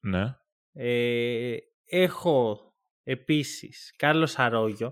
Ναι. 0.00 0.34
Ε, 0.72 1.56
έχω 1.84 2.65
επίσης 3.08 3.94
Κάρλος 3.96 4.38
Αρόγιο. 4.38 4.88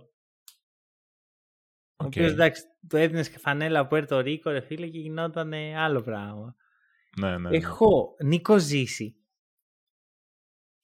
Okay. 1.96 2.04
Ο 2.04 2.06
οποίος 2.06 2.30
εντάξει 2.30 2.62
το 2.88 2.96
έδινε 2.96 3.22
και 3.22 3.38
φανέλα 3.38 3.78
από 3.78 3.96
Έρτο 3.96 4.20
Ρίκο 4.20 4.50
ρε 4.50 4.60
φίλε 4.60 4.88
και 4.88 4.98
γινόταν 4.98 5.52
άλλο 5.54 6.02
πράγμα. 6.02 6.56
Ναι, 7.16 7.30
ναι, 7.30 7.38
ναι. 7.38 7.56
Έχω 7.56 8.16
Νίκο 8.24 8.58
Ζήση. 8.58 9.16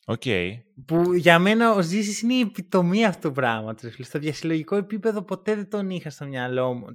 Okay. 0.04 0.52
Που 0.86 1.14
για 1.14 1.38
μένα 1.38 1.74
ο 1.74 1.82
Ζήσης 1.82 2.22
είναι 2.22 2.34
η 2.34 2.40
επιτομή 2.40 3.04
αυτού 3.04 3.28
του 3.28 3.34
πράγματος. 3.34 3.96
Στο 4.00 4.18
διασυλλογικό 4.18 4.76
επίπεδο 4.76 5.22
ποτέ 5.22 5.54
δεν 5.54 5.70
τον 5.70 5.90
είχα 5.90 6.10
στο 6.10 6.26
μυαλό 6.26 6.74
μου. 6.74 6.94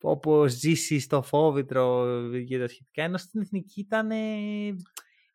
Όπω 0.00 0.46
ζήσει 0.46 0.98
στο 0.98 1.22
φόβητρο 1.22 2.06
και 2.46 2.58
τα 2.58 2.68
σχετικά. 2.68 3.02
Ενώ 3.02 3.16
στην 3.18 3.40
εθνική 3.40 3.80
ήταν, 3.80 4.10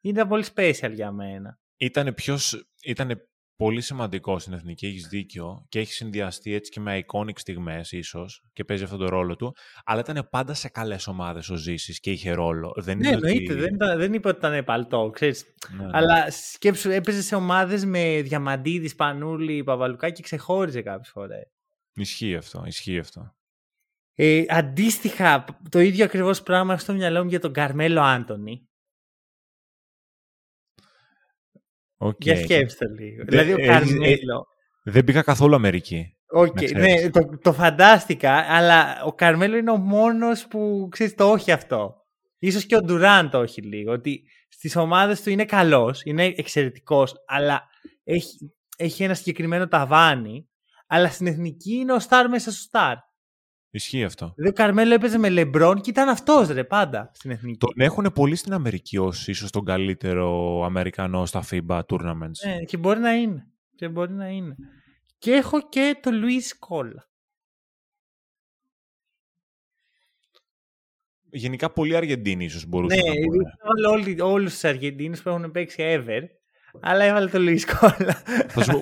ήταν 0.02 0.28
πολύ 0.28 0.46
special 0.56 0.92
για 0.94 1.12
μένα. 1.12 1.60
Ήταν, 1.78 2.14
ποιος, 2.14 2.70
ήτανε 2.84 3.28
πολύ 3.64 3.82
σημαντικό 3.82 4.40
στην 4.40 4.54
εθνική, 4.54 4.86
έχεις 4.86 5.08
δίκιο 5.08 5.66
και 5.70 5.80
έχεις 5.80 5.96
συνδυαστεί 5.96 6.54
έτσι 6.54 6.72
και 6.72 6.80
με 6.80 7.04
iconic 7.06 7.40
στιγμές, 7.40 7.92
ίσως 7.92 8.44
και 8.54 8.64
παίζει 8.64 8.84
αυτόν 8.84 9.00
τον 9.00 9.08
ρόλο 9.08 9.36
του. 9.36 9.56
Αλλά 9.86 10.00
ήταν 10.00 10.28
πάντα 10.32 10.54
σε 10.54 10.70
καλές 10.70 11.08
ομάδες 11.08 11.50
ο 11.50 11.56
Ζήσης 11.56 12.00
και 12.00 12.12
είχε 12.12 12.32
ρόλο. 12.32 12.74
Δεν 12.78 12.98
ναι, 12.98 13.10
εννοείται. 13.10 13.54
Ότι... 13.54 13.62
Δεν, 13.62 13.78
δεν 13.98 14.14
είπα 14.14 14.30
ότι 14.30 14.38
ήταν 14.38 14.64
παλτό, 14.64 15.10
ξέρεις. 15.14 15.46
Ναι, 15.78 15.84
ναι. 15.84 15.90
Αλλά 15.94 16.32
σκέψου, 16.32 16.90
έπαιζε 16.90 17.22
σε 17.22 17.36
ομάδες 17.36 17.86
με 17.86 18.22
Διαμαντίδη, 18.22 18.96
Πανούλη, 18.96 19.64
Παβαλουκά 19.64 20.10
και 20.10 20.22
ξεχώριζε 20.22 20.82
κάποιες 20.82 21.10
φορές. 21.10 21.52
Ισχύει 21.94 22.36
αυτό, 22.36 22.64
ισχύει 22.66 23.00
αυτό. 23.00 23.36
Ε, 24.16 24.44
αντίστοιχα, 24.48 25.46
το 25.70 25.80
ίδιο 25.80 26.06
ακριβώς 26.06 26.44
πράγμα 26.44 26.74
έχω 26.74 26.82
στο 26.82 26.94
μυαλό 26.94 27.24
μου 27.24 27.30
για 27.30 27.40
τον 27.40 27.54
Καρμέλο 27.54 28.02
Άντωνη. 28.02 28.68
Okay. 32.06 32.20
Για 32.20 32.36
σκέψτε 32.36 32.86
λίγο. 33.00 33.24
δηλαδή 33.28 33.54
ο 33.54 33.58
ε, 33.60 33.66
Καρμέλο. 33.66 34.48
δεν 34.84 35.04
πήγα 35.04 35.22
καθόλου 35.22 35.56
Αμερική. 35.56 36.18
Okay, 36.40 36.76
ναι, 36.76 37.10
το, 37.10 37.38
το 37.42 37.54
φαντάστηκα, 37.54 38.46
αλλά 38.48 39.04
ο 39.06 39.14
Καρμέλο 39.14 39.58
είναι 39.58 39.72
ο 39.72 39.78
μόνος 39.78 40.48
που 40.48 40.88
ξέρεις 40.92 41.16
το 41.16 41.32
όχι 41.32 41.52
αυτό. 41.52 41.96
Ίσως 42.40 42.66
και 42.66 42.76
ο 42.76 42.82
Ντουράν 42.82 43.30
το 43.30 43.40
όχι 43.40 43.62
λίγο. 43.62 43.92
Ότι 43.92 44.24
στις 44.50 44.76
ομάδες 44.76 45.22
του 45.22 45.30
είναι 45.30 45.46
καλός, 45.46 46.02
είναι 46.04 46.26
εξαιρετικός, 46.26 47.14
αλλά 47.28 47.62
έχει, 48.04 48.54
έχει 48.78 49.04
ένα 49.04 49.14
συγκεκριμένο 49.14 49.68
ταβάνι, 49.68 50.50
αλλά 50.88 51.10
στην 51.10 51.28
εθνική 51.28 51.74
είναι 51.74 51.94
ο 51.94 52.00
Σταρ 52.00 52.30
μέσα 52.30 52.52
στο 52.52 52.62
Σταρ. 52.62 52.96
Ισχύει 53.76 54.04
αυτό. 54.04 54.34
Δηλαδή 54.36 54.54
ο 54.54 54.64
Καρμέλο 54.64 54.94
έπαιζε 54.94 55.18
με 55.18 55.30
Λεμπρόν 55.30 55.82
και 55.82 55.90
ήταν 55.90 56.10
αυτός 56.10 56.48
ρε 56.48 56.64
πάντα 56.64 57.12
στην 57.14 57.32
εθνική. 57.32 57.58
Τον 57.58 57.74
έχουν 57.76 58.12
πολύ 58.14 58.36
στην 58.36 58.54
Αμερική 58.54 58.98
ως 58.98 59.28
ίσως 59.28 59.52
τον 59.52 59.66
καλύτερο 59.66 60.62
Αμερικανό 60.66 61.26
στα 61.26 61.44
FIBA 61.50 61.82
tournaments. 61.88 62.46
Ναι, 62.46 62.58
και 62.58 62.78
μπορεί 62.78 63.00
να 63.00 63.14
είναι. 63.14 63.48
Και 63.76 63.90
μπορεί 63.90 64.14
να 64.14 64.28
είναι. 64.28 64.56
Και 65.18 65.32
έχω 65.32 65.70
και 65.70 66.00
το 66.02 66.12
Λουίς 66.12 66.60
Κόλλα. 66.60 67.08
Γενικά 71.30 71.72
πολλοί 71.72 71.96
Αργεντίνοι 71.96 72.46
ίσως 72.46 72.66
μπορούσαν 72.66 73.00
ναι, 73.00 73.10
να 73.10 73.14
πούνε. 73.14 73.44
Ναι, 73.80 73.88
όλοι, 73.88 74.22
όλους 74.22 74.52
τους 74.52 74.64
Αργεντίνους 74.64 75.22
που 75.22 75.30
έχουν 75.30 75.52
παίξει 75.52 75.84
ever, 75.88 76.22
αλλά 76.82 77.04
έβαλε 77.04 77.30
το 77.30 77.40
Λουίς 77.40 77.66
Κόλλα. 77.66 78.24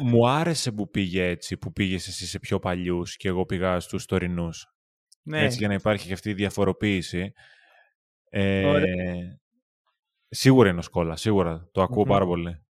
μου 0.01 0.29
άρεσε 0.29 0.71
που 0.71 0.89
πήγε 0.89 1.25
έτσι, 1.25 1.57
που 1.57 1.73
πήγες 1.73 2.07
εσύ 2.07 2.25
σε 2.25 2.39
πιο 2.39 2.59
παλιούς 2.59 3.17
και 3.17 3.27
εγώ 3.27 3.45
πήγα 3.45 3.79
στους 3.79 4.05
τωρινούς. 4.05 4.70
Ναι. 5.23 5.43
Έτσι 5.43 5.57
για 5.57 5.67
να 5.67 5.73
υπάρχει 5.73 6.07
και 6.07 6.13
αυτή 6.13 6.29
η 6.29 6.33
διαφοροποίηση. 6.33 7.33
Ε, 8.29 8.81
σίγουρα 10.29 10.69
είναι 10.69 10.79
ο 10.79 10.81
Σκόλας, 10.81 11.21
σίγουρα. 11.21 11.69
Το 11.71 11.81
ακούω 11.81 12.03
πάρα 12.03 12.25
πολύ. 12.25 12.65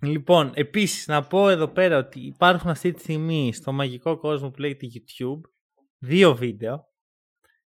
Λοιπόν, 0.00 0.52
επίσης 0.54 1.06
να 1.06 1.26
πω 1.26 1.48
εδώ 1.48 1.68
πέρα 1.68 1.98
ότι 1.98 2.20
υπάρχουν 2.20 2.70
αυτή 2.70 2.92
τη 2.92 3.00
στιγμή 3.00 3.52
στο 3.52 3.72
μαγικό 3.72 4.16
κόσμο 4.18 4.50
που 4.50 4.60
λέγεται 4.60 4.86
YouTube 4.94 5.40
δύο 5.98 6.34
βίντεο. 6.34 6.92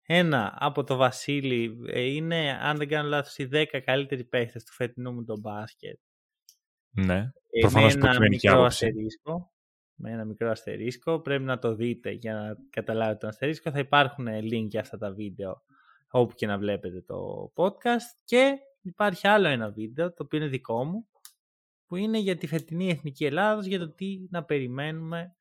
Ένα 0.03 0.57
από 0.59 0.85
το 0.85 0.97
Βασίλη 0.97 1.79
ε, 1.87 2.01
είναι, 2.01 2.59
αν 2.61 2.77
δεν 2.77 2.89
κάνω 2.89 3.09
λάθος, 3.09 3.39
οι 3.39 3.49
10 3.53 3.65
καλύτεροι 3.85 4.25
παίχτες 4.25 4.65
του 4.65 4.73
φετινού 4.73 5.13
μου 5.13 5.25
το 5.25 5.39
μπάσκετ. 5.39 5.99
Ναι, 6.91 7.19
ε, 7.51 7.61
προφανώς 7.61 7.97
με 7.97 8.09
ένα 8.09 8.29
μικρό 8.29 8.63
αστερίσκο 8.63 9.53
με 9.99 10.11
ένα 10.11 10.25
μικρό 10.25 10.51
αστερίσκο. 10.51 11.21
Πρέπει 11.21 11.45
να 11.45 11.59
το 11.59 11.75
δείτε 11.75 12.11
για 12.11 12.35
να 12.35 12.57
καταλάβετε 12.71 13.19
τον 13.19 13.29
αστερίσκο. 13.29 13.71
Θα 13.71 13.79
υπάρχουν 13.79 14.27
link 14.29 14.67
για 14.69 14.81
αυτά 14.81 14.99
τα 14.99 15.13
βίντεο 15.13 15.63
όπου 16.11 16.35
και 16.35 16.47
να 16.47 16.59
βλέπετε 16.59 17.01
το 17.01 17.51
podcast. 17.55 18.21
Και 18.25 18.59
υπάρχει 18.83 19.29
άλλο 19.29 19.49
ένα 19.49 19.71
βίντεο 19.71 20.13
το 20.13 20.23
οποίο 20.23 20.39
είναι 20.39 20.49
δικό 20.49 20.85
μου 20.85 21.09
που 21.87 21.97
είναι 21.97 22.19
για 22.19 22.37
τη 22.37 22.47
φετινή 22.47 22.91
Εθνική 22.91 23.25
Ελλάδος 23.25 23.67
για 23.67 23.79
το 23.79 23.91
τι 23.91 24.27
να 24.31 24.45
περιμένουμε. 24.45 25.37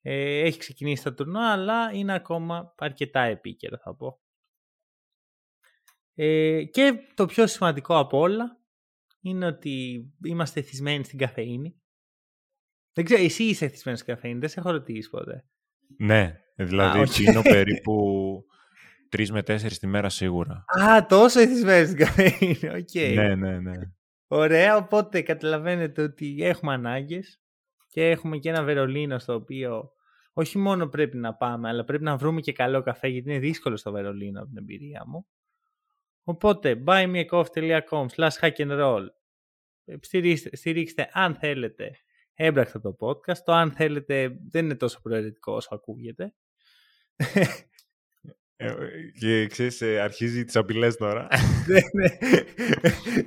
Ε, 0.00 0.40
έχει 0.40 0.58
ξεκινήσει 0.58 1.02
το 1.02 1.14
τουρνουά 1.14 1.40
αλλά 1.40 1.92
είναι 1.92 2.14
ακόμα 2.14 2.74
αρκετά 2.78 3.20
επίκαιρο 3.20 3.76
θα 3.76 3.94
πω. 3.94 4.20
Ε, 6.14 6.64
και 6.64 6.98
το 7.14 7.26
πιο 7.26 7.46
σημαντικό 7.46 7.98
από 7.98 8.18
όλα 8.18 8.60
είναι 9.20 9.46
ότι 9.46 10.04
είμαστε 10.24 10.62
εθισμένοι 10.62 11.04
στην 11.04 11.18
καφεΐνη 11.18 11.80
δεν 12.96 13.04
ξέρω, 13.04 13.22
εσύ 13.22 13.44
είσαι 13.44 13.64
εθισμένος 13.64 13.98
καφεΐνη, 14.06 14.38
δεν 14.38 14.48
σε 14.48 14.60
έχω 14.60 14.70
ρωτήσει 14.70 15.10
ποτέ. 15.10 15.44
Ναι, 15.98 16.40
δηλαδή 16.54 17.00
Α, 17.00 17.08
πίνω 17.16 17.42
περίπου 17.42 18.44
τρεις 19.08 19.32
με 19.32 19.42
τέσσερις 19.42 19.78
τη 19.78 19.86
μέρα 19.86 20.08
σίγουρα. 20.08 20.64
Α, 20.80 21.06
τόσο 21.06 21.40
εθισμένος 21.40 21.86
στην 21.86 21.98
καφεΐνη, 21.98 22.58
οκ. 22.80 23.14
Ναι, 23.14 23.34
ναι, 23.34 23.60
ναι. 23.60 23.76
Ωραία, 24.26 24.76
οπότε 24.76 25.22
καταλαβαίνετε 25.22 26.02
ότι 26.02 26.36
έχουμε 26.40 26.72
ανάγκες 26.72 27.40
και 27.88 28.10
έχουμε 28.10 28.38
και 28.38 28.48
ένα 28.48 28.62
Βερολίνο 28.62 29.18
στο 29.18 29.34
οποίο 29.34 29.90
όχι 30.32 30.58
μόνο 30.58 30.86
πρέπει 30.88 31.16
να 31.16 31.34
πάμε, 31.34 31.68
αλλά 31.68 31.84
πρέπει 31.84 32.04
να 32.04 32.16
βρούμε 32.16 32.40
και 32.40 32.52
καλό 32.52 32.82
καφέ 32.82 33.08
γιατί 33.08 33.30
είναι 33.30 33.38
δύσκολο 33.38 33.76
στο 33.76 33.92
Βερολίνο 33.92 34.38
από 34.38 34.48
την 34.48 34.58
εμπειρία 34.58 35.02
μου. 35.06 35.26
Οπότε, 36.24 36.82
buymeacoffee.com 36.86 38.06
slash 38.16 38.38
hack 38.40 38.56
and 38.56 38.80
roll. 38.80 39.06
Στηρίξτε, 40.00 40.56
στηρίξτε 40.56 41.10
αν 41.12 41.34
θέλετε 41.34 41.90
έμπρακτα 42.36 42.80
το 42.80 42.96
podcast. 43.00 43.38
Το 43.44 43.52
αν 43.52 43.72
θέλετε 43.72 44.38
δεν 44.50 44.64
είναι 44.64 44.74
τόσο 44.74 45.00
προαιρετικό 45.02 45.52
όσο 45.52 45.68
ακούγεται. 45.74 46.34
Ε, 48.58 48.74
και 49.18 49.46
ξέρεις, 49.46 49.80
ε, 49.80 50.00
αρχίζει 50.00 50.44
τις 50.44 50.56
απειλές 50.56 50.96
τώρα. 50.96 51.28
ναι, 51.68 51.80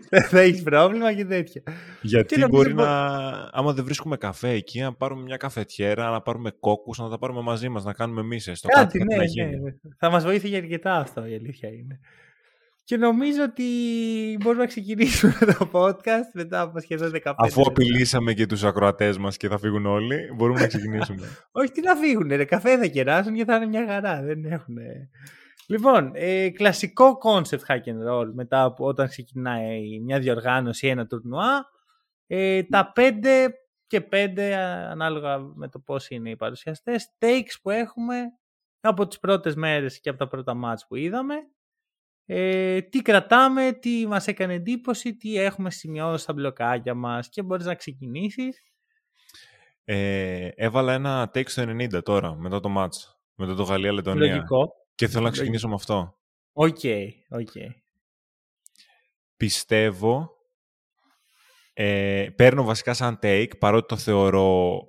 ναι. 0.10 0.22
Θα 0.22 0.40
έχεις 0.40 0.64
πρόβλημα 0.64 1.14
και 1.14 1.26
τέτοια. 1.26 1.64
Γιατί 2.02 2.46
μπορεί 2.46 2.74
να, 2.74 2.88
άμα 3.52 3.74
δεν 3.74 3.86
βρίσκουμε 3.86 4.18
καφέ 4.18 4.50
εκεί, 4.50 4.82
να 4.82 4.94
πάρουμε 4.94 5.24
μια 5.24 5.38
καφετιέρα, 5.38 6.10
να 6.10 6.22
πάρουμε 6.22 6.52
κόκκους, 6.60 6.98
να 6.98 7.10
τα 7.10 7.18
πάρουμε 7.18 7.42
μαζί 7.42 7.70
μας, 7.70 7.84
να 7.84 7.94
κάνουμε 7.94 8.22
εμείς 8.22 8.44
το 8.44 8.68
κάτι, 8.68 8.98
κάτι 9.00 9.16
ναι, 9.16 9.46
ναι, 9.46 9.58
ναι. 9.58 9.72
Θα 9.98 10.10
μας 10.10 10.24
βοήθησε 10.24 10.56
αρκετά 10.56 10.96
αυτό, 10.96 11.26
η 11.26 11.34
αλήθεια 11.34 11.70
είναι. 11.70 12.00
Και 12.90 12.98
νομίζω 12.98 13.44
ότι 13.44 13.64
μπορούμε 14.40 14.62
να 14.62 14.68
ξεκινήσουμε 14.68 15.38
το 15.60 15.70
podcast 15.72 16.30
μετά 16.34 16.62
από 16.62 16.80
σχεδόν 16.80 17.12
15 17.24 17.34
Αφού 17.36 17.62
απειλήσαμε 17.62 18.34
και 18.34 18.46
τους 18.46 18.64
ακροατές 18.64 19.18
μας 19.18 19.38
και 19.38 19.48
θα 19.48 19.58
φύγουν 19.58 19.86
όλοι, 19.86 20.34
μπορούμε 20.36 20.60
να 20.60 20.68
ξεκινήσουμε. 20.68 21.28
Όχι, 21.52 21.72
τι 21.72 21.82
να 21.82 21.96
φύγουν, 21.96 22.28
ρε, 22.28 22.46
καφέ 22.46 22.78
θα 22.78 22.86
κεράσουν 22.86 23.34
και 23.34 23.46
θα 23.46 23.56
είναι 23.56 23.66
μια 23.66 23.86
χαρά. 23.88 24.22
Δεν 24.22 24.46
έχουν... 24.46 24.76
Λοιπόν, 25.68 26.12
ε, 26.14 26.50
κλασικό 26.50 27.18
concept 27.24 27.66
hack 27.68 27.84
and 27.84 28.12
roll 28.12 28.32
μετά 28.34 28.64
από 28.64 28.86
όταν 28.86 29.08
ξεκινάει 29.08 30.00
μια 30.00 30.20
διοργάνωση 30.20 30.86
ή 30.88 30.90
ένα 30.90 31.06
τουρνουά. 31.06 31.66
Ε, 32.28 32.64
τα 32.64 32.92
πέντε 32.92 33.50
και 33.88 34.02
πέντε, 34.02 34.56
ανάλογα 34.90 35.40
με 35.40 35.68
το 35.68 35.80
πώς 35.80 36.10
είναι 36.10 36.30
οι 36.30 36.36
παρουσιαστές, 36.36 37.10
takes 37.20 37.60
που 37.62 37.70
έχουμε 37.70 38.16
από 38.80 39.08
τις 39.08 39.20
πρώτες 39.20 39.56
μέρες 39.56 40.00
και 40.00 40.10
από 40.10 40.18
τα 40.20 40.28
πρώτα 40.28 40.54
μάτς 40.54 40.88
που 40.88 40.96
είδαμε 40.96 41.36
ε, 42.32 42.82
τι 42.82 43.02
κρατάμε, 43.02 43.72
τι 43.72 44.08
μας 44.08 44.28
έκανε 44.28 44.54
εντύπωση, 44.54 45.16
τι 45.16 45.38
έχουμε 45.38 45.72
σημειώσει 45.72 46.24
στα 46.24 46.34
μπλοκάκια 46.34 46.94
μας 46.94 47.30
και 47.30 47.44
μπορείς 47.44 47.66
να 47.66 47.76
ξεκινήσεις. 47.76 48.64
Ε, 49.84 50.48
έβαλα 50.56 50.94
ένα 50.94 51.32
take 51.34 51.50
στο 51.50 51.64
90 51.64 52.04
τώρα, 52.04 52.36
μετά 52.36 52.60
το 52.60 52.74
match, 52.78 53.14
μετά 53.36 53.56
το 53.56 53.64
Γαλλία-Λετωνία. 53.64 54.28
Λογικό. 54.28 54.72
Και 54.96 55.08
θέλω 55.08 55.24
να 55.24 55.30
ξεκινήσω 55.30 55.68
με 55.68 55.74
αυτό. 55.74 56.18
OK, 56.54 56.78
okay, 56.82 57.08
OK. 57.30 57.52
Πιστεύω, 59.38 60.30
ε, 61.74 62.28
παίρνω 62.36 62.64
βασικά 62.64 62.94
σαν 62.94 63.20
take, 63.22 63.58
παρότι 63.60 63.88
το 63.88 63.98
θεωρώ 63.98 64.80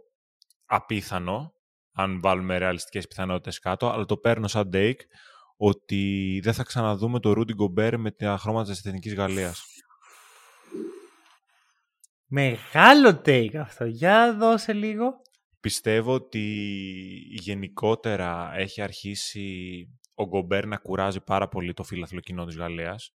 απίθανο, 0.65 1.53
αν 1.93 2.21
βάλουμε 2.21 2.59
ρεαλιστικές 2.59 3.07
πιθανότητες 3.07 3.59
κάτω, 3.59 3.91
αλλά 3.91 4.05
το 4.05 4.17
παίρνω 4.17 4.49
σαν 4.49 4.71
take, 4.73 5.01
ότι 5.62 6.40
δεν 6.43 6.52
θα 6.52 6.62
ξαναδούμε 6.62 7.21
το 7.21 7.33
Ρούντι 7.33 7.55
Γκομπέρ 7.55 7.99
με 7.99 8.11
τα 8.11 8.37
χρώματα 8.38 8.71
της 8.71 8.87
Εθνικής 8.87 9.14
Γαλλίας. 9.14 9.64
Μεγάλο 12.26 13.09
take 13.09 13.57
αυτό. 13.57 13.85
Για 13.85 14.37
δώσε 14.37 14.73
λίγο. 14.73 15.23
Πιστεύω 15.61 16.14
ότι 16.14 16.38
γενικότερα 17.40 18.52
έχει 18.55 18.83
αρχίσει 18.83 19.87
ο 20.14 20.26
Γκομπέρ 20.26 20.67
να 20.67 20.76
κουράζει 20.76 21.21
πάρα 21.21 21.49
πολύ 21.49 21.73
το 21.73 21.83
φύλαθλο 21.83 22.21
κοινό 22.21 22.45
της 22.45 22.57
Γαλλίας 22.57 23.14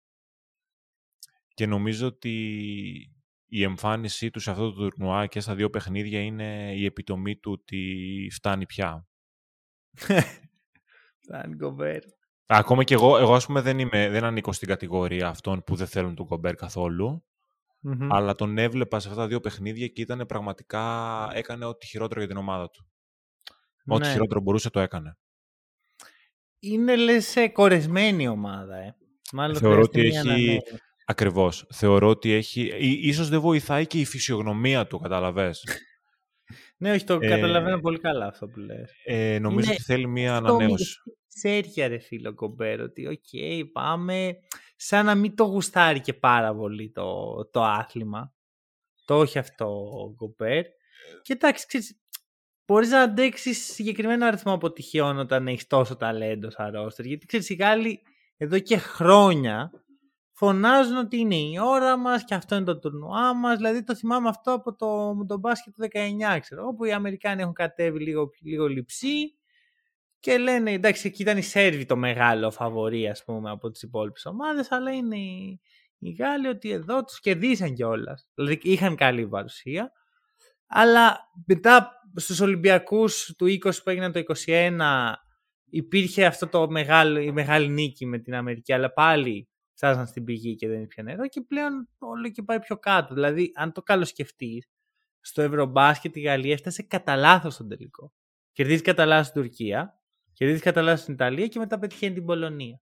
και 1.54 1.66
νομίζω 1.66 2.06
ότι 2.06 2.36
η 3.46 3.62
εμφάνισή 3.62 4.30
του 4.30 4.40
σε 4.40 4.50
αυτό 4.50 4.72
το 4.72 4.88
τουρνουά 4.88 5.26
και 5.26 5.40
στα 5.40 5.54
δύο 5.54 5.70
παιχνίδια 5.70 6.20
είναι 6.20 6.74
η 6.76 6.84
επιτομή 6.84 7.36
του 7.36 7.52
ότι 7.52 8.28
φτάνει 8.32 8.66
πια. 8.66 9.06
φτάνει 11.22 11.54
Γκομπέρ. 11.54 12.02
Ακόμα 12.46 12.84
και 12.84 12.94
εγώ, 12.94 13.18
εγώ 13.18 13.34
ας 13.34 13.46
πούμε 13.46 13.60
δεν, 13.60 13.78
είμαι, 13.78 14.08
δεν 14.08 14.24
ανήκω 14.24 14.52
στην 14.52 14.68
κατηγορία 14.68 15.28
αυτών 15.28 15.62
που 15.64 15.74
δεν 15.74 15.86
θέλουν 15.86 16.14
τον 16.14 16.26
Γκομπέρ 16.26 16.54
καθόλου. 16.54 17.24
Αλλά 18.10 18.34
τον 18.34 18.58
έβλεπα 18.58 19.00
σε 19.00 19.08
αυτά 19.08 19.20
τα 19.20 19.26
δύο 19.26 19.40
παιχνίδια 19.40 19.86
και 19.86 20.00
ήταν 20.00 20.24
πραγματικά 20.28 21.28
έκανε 21.34 21.64
ό,τι 21.64 21.86
χειρότερο 21.86 22.20
για 22.20 22.28
την 22.28 22.38
ομάδα 22.38 22.70
του. 22.70 22.86
Ό,τι 23.86 24.06
ναι. 24.06 24.12
χειρότερο 24.12 24.40
μπορούσε 24.40 24.70
το 24.70 24.80
έκανε. 24.80 25.18
Είναι 26.58 26.96
λες 26.96 27.34
κορεσμένη 27.52 28.28
ομάδα, 28.28 28.76
ε. 28.76 28.96
Μάλλον 29.32 29.56
Θεωρώ 29.56 29.80
ότι 29.80 30.00
έχει... 30.00 30.58
Ακριβώς. 31.06 31.66
Θεωρώ 31.72 32.08
ότι 32.08 32.32
έχει... 32.32 32.72
Ίσως 32.80 33.28
δεν 33.28 33.40
βοηθάει 33.40 33.86
και 33.86 34.00
η 34.00 34.04
φυσιογνωμία 34.04 34.86
του, 34.86 34.98
κατάλαβες. 34.98 35.64
ναι, 36.76 36.92
όχι, 36.92 37.04
το 37.04 37.18
ε... 37.20 37.28
καταλαβαίνω 37.28 37.80
πολύ 37.80 37.98
καλά 37.98 38.26
αυτό 38.26 38.46
που 38.46 38.58
λες. 38.58 38.90
Ε, 39.04 39.38
νομίζω 39.38 39.70
ότι 39.70 39.82
θέλει 39.82 40.06
μία 40.06 40.36
ανανέωση. 40.36 40.98
Ξέρει 41.34 41.72
ρε 41.76 41.98
φίλε 41.98 42.34
ο 42.34 42.40
Γκομπέρ 42.40 42.80
ότι 42.80 43.06
OK 43.06 43.22
okay, 43.32 43.62
πάμε 43.72 44.36
σαν 44.76 45.04
να 45.04 45.14
μην 45.14 45.36
το 45.36 45.44
γουστάρει 45.44 46.00
και 46.00 46.14
πάρα 46.14 46.54
πολύ 46.54 46.90
το, 46.90 47.34
το 47.50 47.62
άθλημα. 47.62 48.34
Το 49.04 49.18
όχι 49.18 49.38
αυτό 49.38 49.66
ο 50.02 50.14
Κομπέρ. 50.14 50.64
Και 51.22 51.32
εντάξει, 51.32 51.66
ξέρεις, 51.66 52.00
μπορείς 52.66 52.90
να 52.90 53.00
αντέξεις 53.00 53.72
συγκεκριμένο 53.72 54.26
αριθμό 54.26 54.52
αποτυχιών 54.52 55.18
όταν 55.18 55.48
έχεις 55.48 55.66
τόσο 55.66 55.96
ταλέντο 55.96 56.50
σαν 56.50 56.72
ρόστερ. 56.72 57.06
Γιατί 57.06 57.26
ξέρεις, 57.26 57.48
οι 57.48 57.54
Γάλλοι 57.54 58.00
εδώ 58.36 58.58
και 58.58 58.76
χρόνια 58.76 59.70
φωνάζουν 60.32 60.96
ότι 60.96 61.16
είναι 61.16 61.36
η 61.36 61.58
ώρα 61.62 61.96
μας 61.96 62.24
και 62.24 62.34
αυτό 62.34 62.54
είναι 62.54 62.64
το 62.64 62.78
τουρνουά 62.78 63.34
μας. 63.34 63.56
Δηλαδή 63.56 63.84
το 63.84 63.94
θυμάμαι 63.94 64.28
αυτό 64.28 64.52
από 64.52 64.74
το, 64.74 65.16
το 65.26 65.38
μπάσκετ 65.38 65.74
του 65.74 65.88
19, 66.34 66.38
ξέρω, 66.40 66.66
όπου 66.66 66.84
οι 66.84 66.92
Αμερικάνοι 66.92 67.42
έχουν 67.42 67.54
κατέβει 67.54 67.98
λίγο, 67.98 68.30
λίγο 68.40 68.66
λειψή 68.66 69.38
και 70.24 70.38
λένε, 70.38 70.72
εντάξει, 70.72 71.06
εκεί 71.06 71.22
ήταν 71.22 71.36
η 71.36 71.42
Σέρβη 71.42 71.84
το 71.84 71.96
μεγάλο 71.96 72.50
φαβορή, 72.50 73.08
ας 73.08 73.24
πούμε, 73.24 73.50
από 73.50 73.70
τις 73.70 73.82
υπόλοιπες 73.82 74.26
ομάδες, 74.26 74.72
αλλά 74.72 74.90
είναι 74.90 75.16
οι, 75.16 75.60
οι 75.98 76.10
Γάλλοι 76.10 76.46
ότι 76.46 76.70
εδώ 76.70 77.04
τους 77.04 77.20
κερδίσαν 77.20 77.74
κιόλας. 77.74 78.28
Δηλαδή 78.34 78.58
είχαν 78.62 78.96
καλή 78.96 79.28
παρουσία. 79.28 79.92
Αλλά 80.66 81.18
μετά 81.46 81.90
στους 82.14 82.40
Ολυμπιακούς 82.40 83.34
του 83.38 83.46
20 83.46 83.82
που 83.82 83.90
έγιναν 83.90 84.12
το 84.12 84.20
21 84.46 85.12
υπήρχε 85.70 86.24
αυτό 86.24 86.46
το 86.46 86.70
μεγάλο, 86.70 87.20
η 87.20 87.32
μεγάλη 87.32 87.68
νίκη 87.68 88.06
με 88.06 88.18
την 88.18 88.34
Αμερική, 88.34 88.72
αλλά 88.72 88.92
πάλι 88.92 89.48
φτάσαν 89.74 90.06
στην 90.06 90.24
πηγή 90.24 90.54
και 90.54 90.68
δεν 90.68 90.80
υπήρχε 90.80 91.02
νερό 91.02 91.28
και 91.28 91.40
πλέον 91.40 91.88
όλο 91.98 92.30
και 92.30 92.42
πάει 92.42 92.60
πιο 92.60 92.78
κάτω. 92.78 93.14
Δηλαδή, 93.14 93.50
αν 93.54 93.72
το 93.72 93.82
καλώ 93.82 94.04
σκεφτεί, 94.04 94.68
στο 95.20 95.42
Ευρωμπάσκετ 95.42 96.16
η 96.16 96.20
Γαλλία 96.20 96.52
έφτασε 96.52 96.82
κατά 96.82 97.16
λάθος 97.16 97.54
στον 97.54 97.68
τελικό. 97.68 98.12
Κερδίζει 98.52 98.82
κατά 98.82 99.06
λάθος 99.06 99.26
στην 99.26 99.42
Τουρκία, 99.42 99.98
Κερδίζει 100.34 100.60
κατά 100.60 100.82
λάθος 100.82 101.00
στην 101.00 101.14
Ιταλία 101.14 101.46
και 101.46 101.58
μετά 101.58 101.78
πετυχαίνει 101.78 102.14
την 102.14 102.24
Πολωνία. 102.24 102.80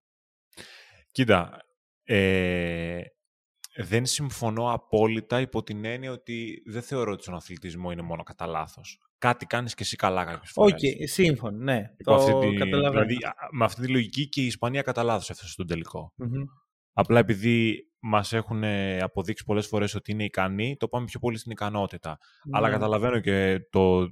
Κοίτα, 1.11 1.59
ε, 2.05 3.01
δεν 3.77 4.07
συμφωνώ 4.07 4.73
απόλυτα 4.73 5.41
υπό 5.41 5.63
την 5.63 5.85
έννοια 5.85 6.13
ότι 6.13 6.63
δεν 6.67 6.83
θεωρώ 6.83 7.13
ότι 7.13 7.23
στον 7.23 7.35
αθλητισμό 7.35 7.91
είναι 7.91 8.03
μόνο 8.03 8.23
κατά 8.23 8.47
λάθος. 8.47 8.99
Κάτι 9.19 9.47
κάνεις 9.47 9.75
και 9.75 9.83
εσύ 9.83 9.97
καλά 9.97 10.25
κάποιες 10.25 10.51
φορές. 10.51 10.73
OK, 10.73 10.79
okay, 10.79 11.03
σύμφωνοι, 11.05 11.59
ναι. 11.59 11.83
Το 12.05 12.41
τη, 12.41 12.49
δηλαδή, 12.49 13.17
με 13.51 13.65
αυτή 13.65 13.81
τη 13.81 13.89
λογική 13.89 14.29
και 14.29 14.41
η 14.41 14.47
Ισπανία 14.47 14.83
κατά 14.83 15.03
λάθος 15.03 15.31
έφτασε 15.31 15.51
στον 15.51 15.67
τελικό 15.67 16.13
Απλά 16.93 17.19
επειδή 17.19 17.87
μας 17.99 18.33
έχουν 18.33 18.65
αποδείξει 19.01 19.45
πολλές 19.45 19.67
φορές 19.67 19.95
ότι 19.95 20.13
είναι 20.13 20.25
ικανοί, 20.25 20.77
το 20.77 20.89
πάμε 20.89 21.05
πιο 21.05 21.19
πολύ 21.19 21.39
στην 21.39 21.53
ικανότητα. 21.53 22.19
Αλλά 22.51 22.67
ναι. 22.67 22.73
καταλαβαίνω 22.73 23.21
και 23.21 23.59
το, 23.71 24.11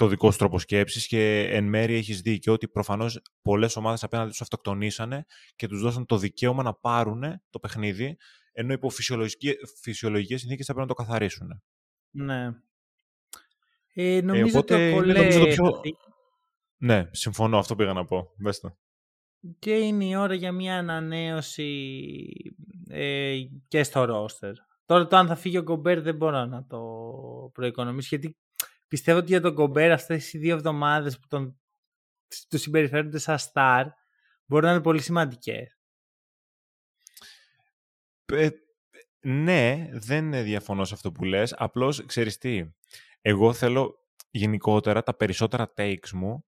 το 0.00 0.06
δικό 0.06 0.30
σου 0.30 0.38
τρόπο 0.38 0.58
σκέψης 0.58 1.06
και 1.06 1.48
εν 1.50 1.64
μέρει 1.64 1.94
έχεις 1.94 2.20
δίκιο 2.20 2.52
ότι 2.52 2.68
προφανώς 2.68 3.22
πολλές 3.42 3.76
ομάδες 3.76 4.04
απέναντι 4.04 4.30
τους 4.30 4.40
αυτοκτονήσανε 4.40 5.24
και 5.56 5.68
τους 5.68 5.80
δώσαν 5.80 6.06
το 6.06 6.16
δικαίωμα 6.16 6.62
να 6.62 6.74
πάρουν 6.74 7.22
το 7.50 7.58
παιχνίδι, 7.58 8.16
ενώ 8.52 8.72
υπό 8.72 8.88
φυσιολογικέ 9.82 10.36
συνθήκες 10.36 10.66
θα 10.66 10.74
πρέπει 10.74 10.88
να 10.88 10.94
το 10.94 10.94
καθαρίσουν. 10.94 11.62
Ναι. 12.10 12.50
Ε, 13.94 14.20
νομίζω 14.20 14.58
ότι 14.58 14.74
ο 14.74 14.94
Κολέ... 14.94 15.28
το 15.28 15.46
πιο... 15.46 15.80
Ναι, 16.76 17.08
συμφωνώ, 17.10 17.58
αυτό 17.58 17.74
πήγα 17.74 17.92
να 17.92 18.04
πω. 18.04 18.30
Βες 18.38 18.60
Και 19.58 19.72
είναι 19.78 20.04
η 20.04 20.16
ώρα 20.16 20.34
για 20.34 20.52
μια 20.52 20.78
ανανέωση 20.78 21.92
ε, 22.88 23.36
και 23.68 23.82
στο 23.82 24.04
ρόστερ. 24.04 24.52
Τώρα 24.86 25.06
το 25.06 25.16
αν 25.16 25.26
θα 25.26 25.36
φύγει 25.36 25.58
ο 25.58 25.62
Γκομπέρ 25.62 26.00
δεν 26.00 26.16
μπορώ 26.16 26.44
να 26.44 26.66
το 26.66 26.80
προοικονομήσω 27.52 28.08
γιατί 28.10 28.36
πιστεύω 28.90 29.18
ότι 29.18 29.26
για 29.26 29.40
τον 29.40 29.54
Κομπέρ 29.54 29.90
αυτές 29.90 30.32
οι 30.32 30.38
δύο 30.38 30.54
εβδομάδες 30.54 31.18
που 31.18 31.26
τον, 31.28 31.60
τους 32.48 32.60
συμπεριφέρονται 32.60 33.18
σαν 33.18 33.38
star 33.38 33.84
μπορεί 34.46 34.64
να 34.64 34.70
είναι 34.70 34.80
πολύ 34.80 35.00
σημαντικές. 35.00 35.78
Ε, 38.24 38.48
ναι, 39.20 39.88
δεν 39.92 40.42
διαφωνώ 40.44 40.84
σε 40.84 40.94
αυτό 40.94 41.12
που 41.12 41.24
λες. 41.24 41.54
Απλώς, 41.56 42.04
ξέρεις 42.06 42.38
τι, 42.38 42.64
εγώ 43.20 43.52
θέλω 43.52 43.94
γενικότερα 44.30 45.02
τα 45.02 45.16
περισσότερα 45.16 45.72
takes 45.76 46.10
μου 46.12 46.44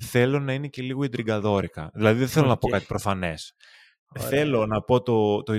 θέλω 0.00 0.40
να 0.40 0.52
είναι 0.52 0.68
και 0.68 0.82
λίγο 0.82 1.04
ιντριγκαδόρικα. 1.04 1.90
Δηλαδή 1.94 2.18
δεν 2.18 2.28
θέλω 2.28 2.46
να 2.46 2.56
πω 2.56 2.68
κάτι 2.68 2.84
προφανές. 2.84 3.54
Θέλω 4.18 4.66
να 4.66 4.82
πω 4.82 5.02
το, 5.02 5.42
το 5.42 5.54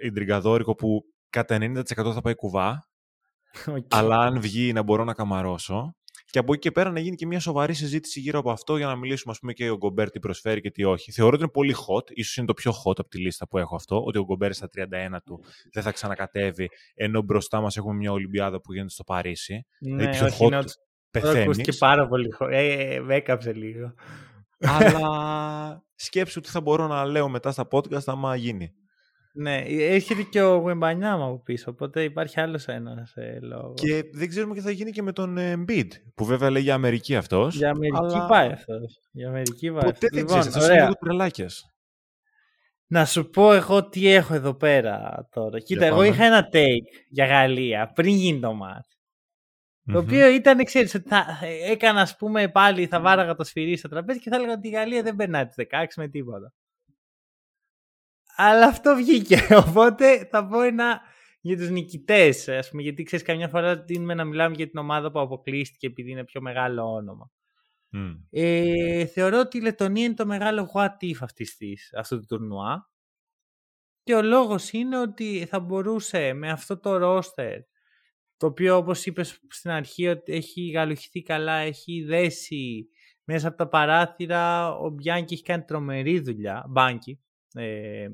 ιντριγκαδόρικο 0.00 0.74
που 0.74 1.04
κατά 1.30 1.58
90% 1.60 1.82
θα 1.86 2.20
πάει 2.20 2.34
κουβά 2.34 2.88
αλλά 3.88 4.18
αν 4.18 4.40
βγει 4.40 4.72
να 4.72 4.82
μπορώ 4.82 5.04
να 5.04 5.14
καμαρώσω. 5.14 5.94
Και 6.30 6.38
από 6.38 6.52
εκεί 6.52 6.62
και 6.62 6.70
πέρα 6.70 6.90
να 6.90 7.00
γίνει 7.00 7.16
και 7.16 7.26
μια 7.26 7.40
σοβαρή 7.40 7.74
συζήτηση 7.74 8.20
γύρω 8.20 8.38
από 8.38 8.50
αυτό 8.50 8.76
για 8.76 8.86
να 8.86 8.96
μιλήσουμε, 8.96 9.32
ας 9.32 9.38
πούμε, 9.38 9.52
και 9.52 9.70
ο 9.70 9.76
Γκομπέρ 9.76 10.10
τι 10.10 10.18
προσφέρει 10.18 10.60
και 10.60 10.70
τι 10.70 10.84
όχι. 10.84 11.12
Θεωρώ 11.12 11.32
ότι 11.32 11.42
είναι 11.42 11.52
πολύ 11.52 11.74
hot, 11.76 12.10
ίσως 12.10 12.36
είναι 12.36 12.46
το 12.46 12.54
πιο 12.54 12.72
hot 12.72 12.98
από 12.98 13.08
τη 13.08 13.18
λίστα 13.18 13.48
που 13.48 13.58
έχω 13.58 13.74
αυτό, 13.74 14.02
ότι 14.04 14.18
ο 14.18 14.24
Γκομπέρ 14.24 14.52
στα 14.52 14.68
31 14.76 15.16
του 15.24 15.44
δεν 15.72 15.82
θα 15.82 15.92
ξανακατέβει, 15.92 16.68
ενώ 16.94 17.22
μπροστά 17.22 17.60
μας 17.60 17.76
έχουμε 17.76 17.94
μια 17.94 18.12
Ολυμπιάδα 18.12 18.60
που 18.60 18.72
γίνεται 18.72 18.90
στο 18.90 19.04
Παρίσι. 19.04 19.66
Ναι, 19.80 19.96
δηλαδή 19.96 20.16
πιο 20.16 20.26
όχι, 20.26 20.48
hot 20.50 20.64
πεθαίνει. 21.10 21.62
και 21.62 21.72
πάρα 21.72 22.08
πολύ 22.08 22.34
hot. 22.38 22.48
Ε, 22.50 22.94
ε, 22.94 23.00
με 23.00 23.14
έκαψε 23.14 23.52
λίγο. 23.52 23.94
Αλλά 24.58 25.10
σκέψου 26.06 26.40
τι 26.40 26.48
θα 26.48 26.60
μπορώ 26.60 26.86
να 26.86 27.04
λέω 27.04 27.28
μετά 27.28 27.52
στα 27.52 27.68
podcast 27.70 28.04
άμα 28.06 28.36
γίνει. 28.36 28.74
Ναι, 29.38 29.62
έρχεται 29.66 30.22
και 30.22 30.42
ο 30.42 30.56
Γουεμπανιάμα 30.56 31.24
από 31.24 31.42
πίσω, 31.42 31.70
οπότε 31.70 32.02
υπάρχει 32.02 32.40
άλλος 32.40 32.66
ένας 32.66 33.16
ε, 33.16 33.38
λόγος. 33.42 33.80
Και 33.80 34.04
δεν 34.12 34.28
ξέρουμε 34.28 34.54
τι 34.54 34.60
θα 34.60 34.70
γίνει 34.70 34.90
και 34.90 35.02
με 35.02 35.12
τον 35.12 35.36
Embiid, 35.38 35.88
που 36.14 36.24
βέβαια 36.24 36.50
λέει 36.50 36.62
για 36.62 36.74
Αμερική 36.74 37.16
αυτός. 37.16 37.56
Για 37.56 37.70
Αμερική 37.70 38.14
αλλά... 38.14 38.26
πάει 38.26 38.48
αυτός. 38.48 39.00
Για 39.12 39.28
Αμερική 39.28 39.70
πάει. 39.70 39.80
Ποτέ 39.80 40.06
δεν 40.10 40.20
λοιπόν, 40.20 40.40
ξέρει, 40.40 40.64
θα 40.64 40.72
λίγο 40.72 40.92
τρελάκια. 40.92 41.50
Να 42.86 43.04
σου 43.04 43.30
πω 43.30 43.52
εγώ 43.52 43.88
τι 43.88 44.08
έχω 44.08 44.34
εδώ 44.34 44.54
πέρα 44.54 45.28
τώρα. 45.30 45.58
Κοίτα, 45.58 45.84
εγώ 45.84 46.02
είχα 46.02 46.24
ένα 46.24 46.48
take 46.52 47.04
για 47.08 47.26
Γαλλία 47.26 47.92
πριν 47.94 48.14
γίνει 48.14 48.40
το 48.40 48.50
match. 48.62 48.96
Το 49.92 49.98
οποίο 49.98 50.28
ήταν, 50.28 50.64
ξέρεις, 50.64 50.94
ότι 50.94 51.08
θα 51.08 51.26
έκανα, 51.66 52.00
ας 52.00 52.16
πούμε, 52.16 52.48
πάλι, 52.48 52.86
θα 52.86 53.00
βάραγα 53.00 53.34
το 53.34 53.44
σφυρί 53.44 53.76
στο 53.76 53.88
τραπέζι 53.88 54.18
και 54.18 54.30
θα 54.30 54.36
έλεγα 54.36 54.52
ότι 54.52 54.68
η 54.68 54.70
Γαλλία 54.70 55.02
δεν 55.02 55.16
περνάει 55.16 55.46
τις 55.46 55.54
16 55.70 55.84
με 55.96 56.08
τίποτα. 56.08 56.52
Αλλά 58.36 58.66
αυτό 58.66 58.96
βγήκε. 58.96 59.38
Οπότε 59.68 60.24
θα 60.30 60.46
πω 60.46 60.60
ένα 60.60 61.00
για 61.40 61.56
τους 61.56 61.70
νικητές, 61.70 62.48
ας 62.48 62.70
πούμε, 62.70 62.82
γιατί 62.82 63.02
ξέρεις 63.02 63.24
καμιά 63.24 63.48
φορά 63.48 63.76
δίνουμε 63.76 64.14
να 64.14 64.24
μιλάμε 64.24 64.54
για 64.54 64.68
την 64.68 64.78
ομάδα 64.78 65.10
που 65.10 65.20
αποκλείστηκε 65.20 65.86
επειδή 65.86 66.10
είναι 66.10 66.24
πιο 66.24 66.40
μεγάλο 66.40 66.92
όνομα. 66.92 67.30
Ε, 68.30 69.06
θεωρώ 69.06 69.38
ότι 69.38 69.58
η 69.58 69.60
Λετωνία 69.60 70.04
είναι 70.04 70.14
το 70.14 70.26
μεγάλο 70.26 70.70
what 70.74 71.04
if 71.04 71.16
αυτής 71.20 71.56
της, 71.56 71.94
αυτού 71.94 72.18
του 72.18 72.26
τουρνουά. 72.28 72.90
Και 74.02 74.14
ο 74.14 74.22
λόγος 74.22 74.72
είναι 74.72 74.98
ότι 74.98 75.46
θα 75.48 75.60
μπορούσε 75.60 76.32
με 76.32 76.50
αυτό 76.50 76.78
το 76.78 76.96
ρόστερ, 76.96 77.60
το 78.36 78.46
οποίο 78.46 78.76
όπως 78.76 79.06
είπες 79.06 79.40
στην 79.48 79.70
αρχή 79.70 80.08
ότι 80.08 80.32
έχει 80.32 80.70
γαλουχηθεί 80.70 81.22
καλά, 81.22 81.56
έχει 81.56 82.02
δέσει 82.02 82.88
μέσα 83.24 83.48
από 83.48 83.56
τα 83.56 83.68
παράθυρα, 83.68 84.74
ο 84.76 84.90
Μπιάνκι 84.90 85.34
έχει 85.34 85.42
κάνει 85.42 85.62
τρομερή 85.62 86.20
δουλειά, 86.20 86.64
Μπάνκι. 86.68 87.20
Ε, 87.54 88.08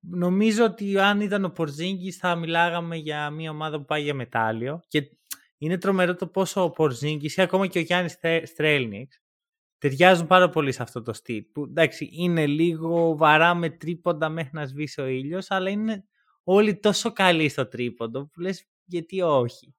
νομίζω 0.00 0.64
ότι 0.64 0.98
αν 0.98 1.20
ήταν 1.20 1.44
ο 1.44 1.48
Πορζίνγκης 1.50 2.16
θα 2.16 2.34
μιλάγαμε 2.34 2.96
για 2.96 3.30
μια 3.30 3.50
ομάδα 3.50 3.78
που 3.78 3.84
πάει 3.84 4.02
για 4.02 4.14
μετάλλιο 4.14 4.80
και 4.88 5.02
είναι 5.58 5.78
τρομερό 5.78 6.14
το 6.14 6.26
πόσο 6.26 6.62
ο 6.62 6.70
Πορζίνγκης 6.70 7.36
ή 7.36 7.42
ακόμα 7.42 7.66
και 7.66 7.78
ο 7.78 7.82
Γιάννης 7.82 8.18
Στρέλνιξ 8.44 9.22
ταιριάζουν 9.78 10.26
πάρα 10.26 10.48
πολύ 10.48 10.72
σε 10.72 10.82
αυτό 10.82 11.02
το 11.02 11.12
στυλ. 11.12 11.44
Που 11.52 11.62
εντάξει, 11.62 12.08
είναι 12.12 12.46
λίγο 12.46 13.16
βαρά 13.16 13.54
με 13.54 13.70
τρίποντα 13.70 14.28
μέχρι 14.28 14.50
να 14.52 14.66
σβήσει 14.66 15.00
ο 15.00 15.06
ήλιος, 15.06 15.50
αλλά 15.50 15.70
είναι 15.70 16.04
όλοι 16.44 16.78
τόσο 16.78 17.12
καλοί 17.12 17.48
στο 17.48 17.66
τρίποντο 17.68 18.26
που 18.26 18.40
λες 18.40 18.66
γιατί 18.84 19.20
όχι. 19.20 19.74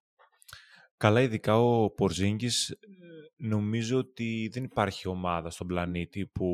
Καλά, 0.98 1.22
ειδικά 1.22 1.60
ο 1.60 1.90
Πορζίνγκης 1.90 2.70
ε, 2.70 2.78
νομίζω 3.36 3.98
ότι 3.98 4.50
δεν 4.54 4.64
υπάρχει 4.64 5.08
ομάδα 5.08 5.50
στον 5.50 5.68
πλανήτη 5.68 6.26
που 6.26 6.46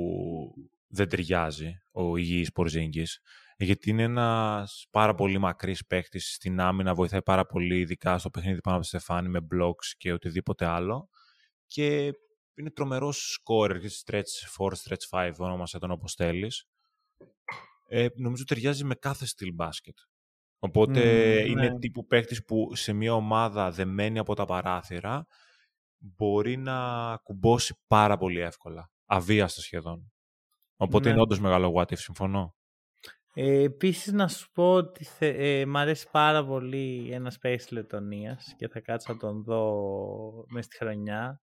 δεν 0.91 1.09
ταιριάζει 1.09 1.81
ο 1.91 2.17
υγιής 2.17 2.51
Πορζίνγκης 2.51 3.21
γιατί 3.57 3.89
είναι 3.89 4.03
ένας 4.03 4.87
πάρα 4.91 5.15
πολύ 5.15 5.37
μακρύς 5.37 5.85
παίχτης 5.85 6.33
στην 6.33 6.59
άμυνα, 6.59 6.93
βοηθάει 6.93 7.23
πάρα 7.23 7.45
πολύ 7.45 7.79
ειδικά 7.79 8.17
στο 8.17 8.29
παιχνίδι 8.29 8.61
πάνω 8.61 8.75
από 8.75 8.85
τη 8.85 8.89
Στεφάνη 8.89 9.29
με 9.29 9.39
blocks 9.53 9.85
και 9.97 10.13
οτιδήποτε 10.13 10.65
άλλο 10.65 11.09
και 11.67 12.11
είναι 12.55 12.71
τρομερός 12.71 13.39
scorer, 13.39 13.81
stretch 14.05 14.21
4, 14.57 14.71
stretch 14.83 15.09
5, 15.09 15.31
ονόμασε 15.37 15.77
τον 15.77 15.91
όπως 15.91 16.13
θέλεις. 16.13 16.65
Ε, 17.87 18.07
νομίζω 18.15 18.43
ταιριάζει 18.43 18.83
με 18.83 18.95
κάθε 18.95 19.25
στυλ 19.25 19.53
μπάσκετ. 19.53 19.97
Οπότε 20.59 21.01
είναι 21.47 21.69
ναι. 21.69 21.79
τύπου 21.79 22.05
παίχτης 22.05 22.43
που 22.45 22.75
σε 22.75 22.93
μια 22.93 23.13
ομάδα 23.13 23.71
δεμένη 23.71 24.19
από 24.19 24.35
τα 24.35 24.45
παράθυρα 24.45 25.25
μπορεί 25.97 26.57
να 26.57 27.17
κουμπώσει 27.17 27.75
πάρα 27.87 28.17
πολύ 28.17 28.39
εύκολα. 28.39 28.91
Αβίαστα 29.05 29.61
σχεδόν. 29.61 30.11
Οπότε 30.81 31.03
ναι. 31.03 31.09
είναι 31.09 31.21
όντως 31.21 31.39
μεγάλο 31.39 31.73
what 31.75 31.91
if, 31.91 31.97
συμφωνώ. 31.97 32.55
Ε, 33.33 33.63
Επίσης 33.63 34.13
να 34.13 34.27
σου 34.27 34.51
πω 34.51 34.73
ότι 34.73 35.03
θε, 35.03 35.27
ε, 35.27 35.65
μ' 35.65 35.77
αρέσει 35.77 36.07
πάρα 36.11 36.45
πολύ 36.45 37.09
ένα 37.11 37.33
space 37.41 37.65
Λετωνίας 37.69 38.53
και 38.57 38.67
θα 38.67 38.79
κάτσω 38.79 39.13
να 39.13 39.19
τον 39.19 39.43
δω 39.43 39.73
μέσα 40.49 40.65
στη 40.65 40.77
χρονιά 40.77 41.41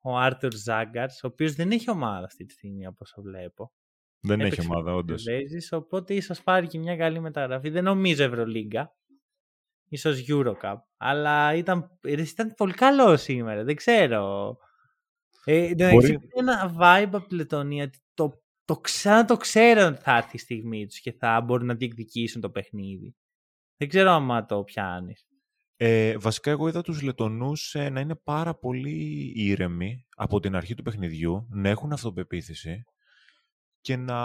ο 0.00 0.16
Άρτουρ 0.16 0.54
Ζάγκαρς, 0.54 1.22
ο 1.22 1.26
οποίος 1.26 1.54
δεν 1.54 1.70
έχει 1.70 1.90
ομάδα 1.90 2.24
αυτή 2.24 2.44
τη 2.44 2.52
στιγμή 2.52 2.86
από 2.86 2.96
όσο 3.00 3.22
βλέπω. 3.22 3.72
Δεν 4.20 4.40
έχει 4.40 4.60
ομάδα, 4.60 4.94
όντως. 4.94 5.24
Οπότε 5.70 6.14
ίσως 6.14 6.42
πάρει 6.42 6.66
και 6.66 6.78
μια 6.78 6.96
καλή 6.96 7.20
μεταγραφή. 7.20 7.68
Δεν 7.68 7.84
νομίζω 7.84 8.24
Ευρωλίγκα. 8.24 8.96
σω 9.98 10.10
Eurocup. 10.28 10.76
Αλλά 10.96 11.54
ήταν, 11.54 11.98
ήταν 12.02 12.54
πολύ 12.54 12.72
καλό 12.72 13.16
σήμερα. 13.16 13.64
Δεν 13.64 13.74
ξέρω. 13.74 14.56
Ε, 15.44 15.74
Μπορεί... 15.74 16.18
ένα 16.34 16.74
vibe 16.80 17.10
από 17.12 17.26
τη 17.26 17.34
Λετωνία. 17.34 17.90
Το, 18.68 18.74
το, 18.74 18.80
ξανά 18.80 19.24
το 19.24 19.36
ξέραν 19.36 19.92
ότι 19.92 20.02
θα 20.02 20.16
έρθει 20.16 20.36
η 20.36 20.38
στιγμή 20.38 20.86
τους 20.86 21.00
και 21.00 21.12
θα 21.12 21.40
μπορούν 21.40 21.66
να 21.66 21.74
διεκδικήσουν 21.74 22.40
το 22.40 22.50
παιχνίδι. 22.50 23.16
Δεν 23.76 23.88
ξέρω 23.88 24.10
αν 24.10 24.46
το 24.46 24.64
πιάνεις. 24.64 25.26
Ε, 25.76 26.18
βασικά 26.18 26.50
εγώ 26.50 26.68
είδα 26.68 26.82
τους 26.82 27.02
Λετονούς 27.02 27.74
ε, 27.74 27.88
να 27.88 28.00
είναι 28.00 28.14
πάρα 28.14 28.54
πολύ 28.54 29.32
ήρεμοι 29.34 30.06
από 30.16 30.40
την 30.40 30.56
αρχή 30.56 30.74
του 30.74 30.82
παιχνιδιού, 30.82 31.46
να 31.50 31.68
έχουν 31.68 31.92
αυτοπεποίθηση 31.92 32.84
και 33.80 33.96
να 33.96 34.20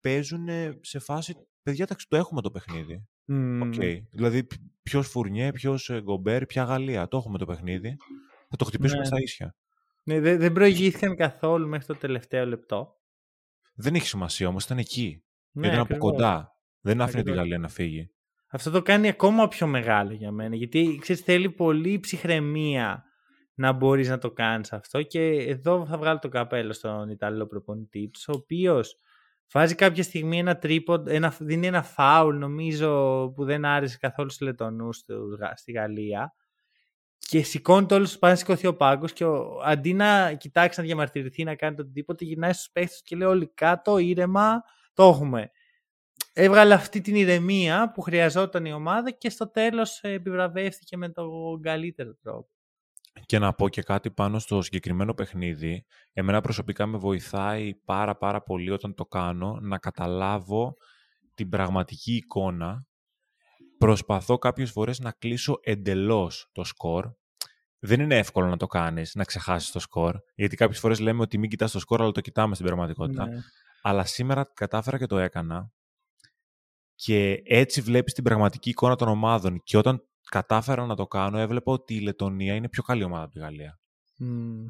παίζουν 0.00 0.48
σε 0.80 0.98
φάση 0.98 1.34
«Παιδιά, 1.62 1.84
εντάξει, 1.84 2.06
το 2.08 2.16
έχουμε 2.16 2.40
το 2.40 2.50
παιχνίδι». 2.50 3.08
Okay. 3.62 3.98
Δηλαδή, 4.10 4.46
ποιος 4.82 5.08
Φουρνιέ, 5.08 5.52
ποιος 5.52 5.90
ε, 5.90 6.00
Γκομπέρ, 6.00 6.46
ποια 6.46 6.62
Γαλλία. 6.62 7.08
Το 7.08 7.16
έχουμε 7.16 7.38
το 7.38 7.46
παιχνίδι. 7.46 7.96
Θα 8.48 8.56
το 8.56 8.64
χτυπήσουμε 8.64 9.00
ναι. 9.00 9.06
στα 9.06 9.20
ίσια. 9.20 9.54
Ναι, 10.02 10.20
δεν, 10.20 10.38
δεν 10.38 10.52
προηγήθηκαν 10.52 11.16
καθόλου 11.16 11.68
μέχρι 11.68 11.86
το 11.86 11.94
τελευταίο 11.94 12.46
λεπτό. 12.46 12.97
Δεν 13.80 13.94
έχει 13.94 14.06
σημασία 14.06 14.48
όμως, 14.48 14.64
ήταν 14.64 14.78
εκεί. 14.78 15.24
Ναι, 15.52 15.66
ήταν 15.66 15.78
από 15.78 15.96
κοντά. 15.96 16.52
Δεν 16.80 17.00
άφηνε 17.00 17.22
τη 17.22 17.32
Γαλλία 17.32 17.58
να 17.58 17.68
φύγει. 17.68 18.10
Αυτό 18.50 18.70
το 18.70 18.82
κάνει 18.82 19.08
ακόμα 19.08 19.48
πιο 19.48 19.66
μεγάλο 19.66 20.12
για 20.12 20.30
μένα. 20.30 20.56
Γιατί 20.56 20.98
ξέρεις, 21.00 21.22
θέλει 21.22 21.50
πολύ 21.50 22.00
ψυχραιμία 22.00 23.04
να 23.54 23.72
μπορείς 23.72 24.08
να 24.08 24.18
το 24.18 24.30
κάνεις 24.30 24.72
αυτό 24.72 25.02
και 25.02 25.20
εδώ 25.30 25.86
θα 25.86 25.98
βγάλω 25.98 26.18
το 26.18 26.28
καπέλο 26.28 26.72
στον 26.72 27.08
Ιταλό 27.08 27.46
προπονητή 27.46 28.08
τους, 28.08 28.28
ο 28.28 28.32
οποίος 28.34 28.98
βάζει 29.52 29.74
κάποια 29.74 30.02
στιγμή 30.02 30.38
ένα 30.38 30.58
τρίπο, 30.58 31.04
ένα, 31.06 31.34
δίνει 31.38 31.66
ένα 31.66 31.82
φάουλ 31.82 32.36
νομίζω 32.36 33.32
που 33.34 33.44
δεν 33.44 33.64
άρεσε 33.64 33.98
καθόλου 34.00 34.30
στους 34.30 34.46
Λετωνούς 34.46 35.04
στη 35.54 35.72
Γαλλία 35.72 36.34
και 37.28 37.42
σηκώνει 37.42 37.86
το 37.86 37.94
όλος 37.94 38.12
του 38.12 38.18
πάνε 38.18 38.34
σηκωθεί 38.34 38.66
ο 38.66 38.76
πάγκος 38.76 39.12
και 39.12 39.24
ο, 39.24 39.60
αντί 39.64 39.94
να 39.94 40.32
κοιτάξει 40.32 40.80
να 40.80 40.86
διαμαρτυρηθεί 40.86 41.44
να 41.44 41.54
κάνει 41.54 41.76
το 41.76 41.82
οτιδήποτε 41.82 42.24
γυρνάει 42.24 42.52
στους 42.52 42.70
παίχτες 42.70 43.02
και 43.04 43.16
λέει 43.16 43.28
όλοι 43.28 43.50
κάτω 43.54 43.98
ήρεμα 43.98 44.62
το 44.92 45.02
έχουμε 45.02 45.50
έβγαλε 46.40 46.74
αυτή 46.74 47.00
την 47.00 47.14
ηρεμία 47.14 47.90
που 47.94 48.00
χρειαζόταν 48.00 48.64
η 48.64 48.72
ομάδα 48.72 49.10
και 49.10 49.30
στο 49.30 49.50
τέλος 49.50 50.00
επιβραβεύτηκε 50.00 50.96
με 50.96 51.08
τον 51.08 51.60
καλύτερο 51.62 52.14
τρόπο. 52.22 52.48
Και 53.26 53.38
να 53.38 53.52
πω 53.52 53.68
και 53.68 53.82
κάτι 53.82 54.10
πάνω 54.10 54.38
στο 54.38 54.62
συγκεκριμένο 54.62 55.14
παιχνίδι. 55.14 55.84
Εμένα 56.12 56.40
προσωπικά 56.40 56.86
με 56.86 56.98
βοηθάει 56.98 57.74
πάρα 57.74 58.16
πάρα 58.16 58.42
πολύ 58.42 58.70
όταν 58.70 58.94
το 58.94 59.06
κάνω 59.06 59.58
να 59.60 59.78
καταλάβω 59.78 60.76
την 61.34 61.48
πραγματική 61.48 62.14
εικόνα. 62.14 62.86
Προσπαθώ 63.78 64.38
κάποιες 64.38 64.70
φορές 64.70 64.98
να 64.98 65.12
κλείσω 65.12 65.58
εντελώς 65.62 66.48
το 66.52 66.64
σκορ. 66.64 67.10
Δεν 67.78 68.00
είναι 68.00 68.18
εύκολο 68.18 68.48
να 68.48 68.56
το 68.56 68.66
κάνεις, 68.66 69.14
να 69.14 69.24
ξεχάσεις 69.24 69.70
το 69.70 69.78
σκορ. 69.78 70.16
Γιατί 70.34 70.56
κάποιες 70.56 70.78
φορές 70.78 71.00
λέμε 71.00 71.22
ότι 71.22 71.38
μην 71.38 71.50
κοιτάς 71.50 71.72
το 71.72 71.78
σκορ, 71.78 72.02
αλλά 72.02 72.12
το 72.12 72.20
κοιτάμε 72.20 72.54
στην 72.54 72.66
πραγματικότητα. 72.66 73.26
Ναι. 73.26 73.38
Αλλά 73.82 74.04
σήμερα 74.04 74.50
κατάφερα 74.54 74.98
και 74.98 75.06
το 75.06 75.18
έκανα 75.18 75.72
και 76.94 77.42
έτσι 77.44 77.80
βλέπεις 77.80 78.12
την 78.12 78.24
πραγματική 78.24 78.70
εικόνα 78.70 78.96
των 78.96 79.08
ομάδων. 79.08 79.60
Και 79.62 79.76
όταν 79.76 80.08
κατάφερα 80.30 80.86
να 80.86 80.94
το 80.94 81.06
κάνω, 81.06 81.38
έβλεπα 81.38 81.72
ότι 81.72 81.94
η 81.94 82.00
Λετωνία 82.00 82.54
είναι 82.54 82.68
πιο 82.68 82.82
καλή 82.82 83.04
ομάδα 83.04 83.24
από 83.24 83.32
τη 83.32 83.38
Γαλλία. 83.38 83.80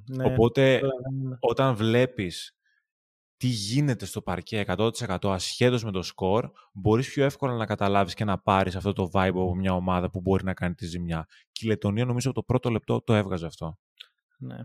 ναι, 0.06 0.24
Οπότε, 0.24 0.80
όταν 1.38 1.74
βλέπεις 1.74 2.57
τι 3.38 3.46
γίνεται 3.46 4.04
στο 4.06 4.22
παρκέ 4.22 4.64
100% 4.66 5.16
ασχέτως 5.22 5.84
με 5.84 5.90
το 5.90 6.02
σκορ, 6.02 6.50
μπορείς 6.72 7.08
πιο 7.08 7.24
εύκολα 7.24 7.54
να 7.54 7.66
καταλάβεις 7.66 8.14
και 8.14 8.24
να 8.24 8.38
πάρεις 8.38 8.76
αυτό 8.76 8.92
το 8.92 9.10
vibe 9.12 9.28
από 9.28 9.54
μια 9.54 9.74
ομάδα 9.74 10.10
που 10.10 10.20
μπορεί 10.20 10.44
να 10.44 10.54
κάνει 10.54 10.74
τη 10.74 10.86
ζημιά. 10.86 11.26
Και 11.52 11.60
η 11.64 11.68
Λετωνία 11.68 12.04
νομίζω 12.04 12.30
από 12.30 12.40
το 12.40 12.44
πρώτο 12.46 12.70
λεπτό 12.70 13.02
το 13.02 13.14
έβγαζε 13.14 13.46
αυτό. 13.46 13.78
Ναι. 14.38 14.56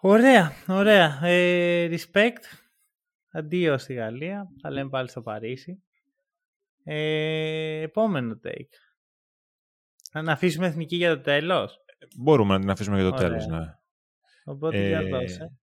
Ωραία, 0.00 0.52
ωραία. 0.66 1.20
Ε, 1.22 1.88
respect. 1.90 2.42
Αντίο 3.30 3.78
στη 3.78 3.94
Γαλλία. 3.94 4.48
Θα 4.60 4.70
λέμε 4.70 4.90
πάλι 4.90 5.08
στο 5.08 5.22
Παρίσι. 5.22 5.82
Ε, 6.84 7.80
επόμενο 7.80 8.40
take. 8.44 8.70
Να 10.22 10.32
αφήσουμε 10.32 10.66
εθνική 10.66 10.96
για 10.96 11.16
το 11.16 11.20
τέλος. 11.22 11.78
Μπορούμε 12.16 12.54
να 12.54 12.60
την 12.60 12.70
αφήσουμε 12.70 13.00
για 13.00 13.10
το 13.10 13.16
τέλος, 13.16 13.46
τέλος, 13.46 13.60
ναι. 13.60 13.74
Οπότε 14.44 14.84
ε, 14.84 14.88
για 14.88 15.02
δώσε. 15.02 15.58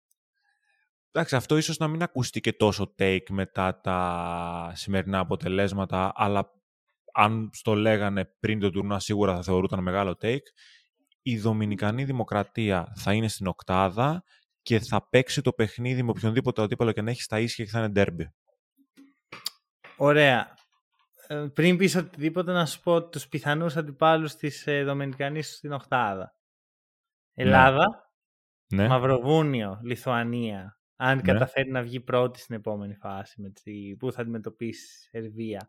Εντάξει, 1.12 1.37
αυτό 1.37 1.57
ίσως 1.57 1.79
να 1.79 1.88
μην 1.88 2.03
ακουστεί 2.03 2.40
και 2.40 2.53
τόσο 2.53 2.94
take 2.99 3.31
μετά 3.31 3.81
τα 3.81 4.73
σημερινά 4.75 5.18
αποτελέσματα, 5.18 6.12
αλλά 6.14 6.51
αν 7.12 7.51
στο 7.53 7.75
λέγανε 7.75 8.25
πριν 8.40 8.61
το 8.61 8.70
τουρνουά 8.70 8.99
σίγουρα 8.99 9.35
θα 9.35 9.42
θεωρούταν 9.42 9.83
μεγάλο 9.83 10.16
take. 10.20 10.46
Η 11.23 11.38
Δομινικανή 11.38 12.05
Δημοκρατία 12.05 12.92
θα 12.96 13.12
είναι 13.12 13.29
στην 13.29 13.46
οκτάδα 13.46 14.23
και 14.62 14.81
θα 14.81 15.09
παίξει 15.09 15.42
το 15.42 15.53
παιχνίδι 15.53 16.03
με 16.03 16.11
οποιονδήποτε 16.11 16.62
αντίπαλο 16.62 16.92
και 16.92 17.03
να 17.03 17.11
έχει 17.11 17.23
στα 17.23 17.40
ίσια 17.40 17.64
και 17.64 17.70
θα 17.70 17.79
είναι 17.79 17.88
ντέρμπι. 17.88 18.35
Ωραία. 19.96 20.55
Ε, 21.27 21.46
πριν 21.55 21.77
πεις 21.77 21.96
οτιδήποτε 21.96 22.53
να 22.53 22.66
σου 22.66 22.81
πω 22.81 23.09
τους 23.09 23.29
πιθανούς 23.29 23.77
αντιπάλους 23.77 24.35
της 24.35 24.66
ε, 24.66 24.85
Δομενικανής 24.85 25.57
στην 25.57 25.73
Οχτάδα. 25.73 26.35
Ναι. 27.35 27.44
Ελλάδα, 27.44 28.12
ναι. 28.73 28.88
Μαυροβούνιο, 28.88 29.81
Λιθουανία. 29.83 30.79
Αν 31.02 31.16
ναι. 31.16 31.22
καταφέρει 31.22 31.70
να 31.70 31.82
βγει 31.82 32.00
πρώτη 32.00 32.38
στην 32.38 32.54
επόμενη 32.54 32.94
φάση 32.94 33.40
με 33.40 33.50
τη, 33.50 33.96
που 33.98 34.12
θα 34.12 34.20
αντιμετωπίσει 34.20 35.08
Σερβία. 35.10 35.68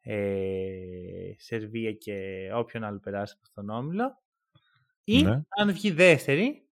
Ε, 0.00 1.32
Σερβία 1.36 1.92
και 1.92 2.48
όποιον 2.54 2.84
άλλο 2.84 2.98
περάσει 2.98 3.34
από 3.38 3.54
τον 3.54 3.70
Όμιλο. 3.70 4.22
Ή 5.04 5.22
ναι. 5.22 5.42
αν 5.48 5.72
βγει 5.72 5.90
δεύτερη, 5.90 6.68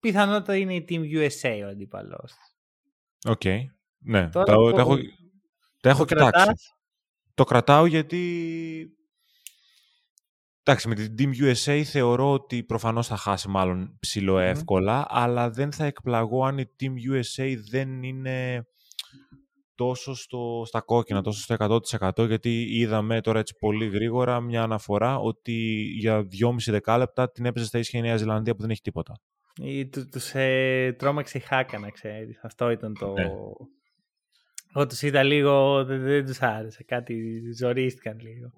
πιθανότατα 0.00 0.56
είναι 0.56 0.74
η 0.74 0.84
Team 0.88 1.00
USA 1.00 1.62
ο 1.64 1.68
αντίπαλός. 1.68 2.34
OK. 3.28 3.40
Okay. 3.44 3.60
Ναι, 3.98 4.28
τα, 4.28 4.42
τα, 4.42 4.52
έχω, 4.52 4.96
τα 5.80 5.90
έχω 5.90 6.04
κοιτάξει. 6.04 6.74
Το 7.34 7.44
κρατάω 7.44 7.86
γιατί... 7.86 8.94
Εντάξει, 10.62 10.88
με 10.88 10.94
την 10.94 11.14
Team 11.18 11.44
USA 11.44 11.82
θεωρώ 11.82 12.32
ότι 12.32 12.64
προφανώς 12.64 13.06
θα 13.06 13.16
χάσει 13.16 13.48
μάλλον 13.48 13.96
ψιλοεύκολα, 14.00 15.06
αλλά 15.08 15.50
δεν 15.50 15.72
θα 15.72 15.84
εκπλαγώ 15.84 16.44
αν 16.44 16.58
η 16.58 16.70
Team 16.80 17.14
USA 17.14 17.54
δεν 17.70 18.02
είναι 18.02 18.64
τόσο 19.74 20.14
στο, 20.14 20.62
στα 20.66 20.80
κόκκινα, 20.80 21.22
τόσο 21.22 21.40
στο 21.40 21.80
100% 22.18 22.26
γιατί 22.26 22.66
είδαμε 22.78 23.20
τώρα 23.20 23.38
έτσι 23.38 23.56
πολύ 23.58 23.88
γρήγορα 23.88 24.40
μια 24.40 24.62
αναφορά 24.62 25.18
ότι 25.18 25.52
για 25.98 26.18
2,5 26.18 26.54
δεκάλεπτα 26.66 27.30
την 27.30 27.44
έπαιζε 27.44 27.64
στα 27.64 27.78
ίσια 27.78 27.98
η 27.98 28.02
Νέα 28.02 28.16
Ζηλανδία 28.16 28.54
που 28.54 28.60
δεν 28.60 28.70
έχει 28.70 28.80
τίποτα. 28.80 29.20
Ή 29.62 29.88
του, 29.88 30.08
τους 30.08 30.34
ε, 30.34 30.94
τρόμαξε 30.98 31.38
η 31.38 31.40
χάκα 31.40 31.78
να 31.78 31.90
ξέρεις. 31.90 32.38
Αυτό 32.42 32.70
ήταν 32.70 32.94
το... 32.98 33.12
Ναι. 33.12 33.30
Εγώ 34.74 34.86
τους 34.86 35.02
είδα 35.02 35.22
λίγο, 35.22 35.84
δεν, 35.84 36.02
δεν 36.02 36.26
τους 36.26 36.42
άρεσε. 36.42 36.84
Κάτι 36.84 37.40
ζορίστηκαν 37.58 38.18
λίγο. 38.20 38.50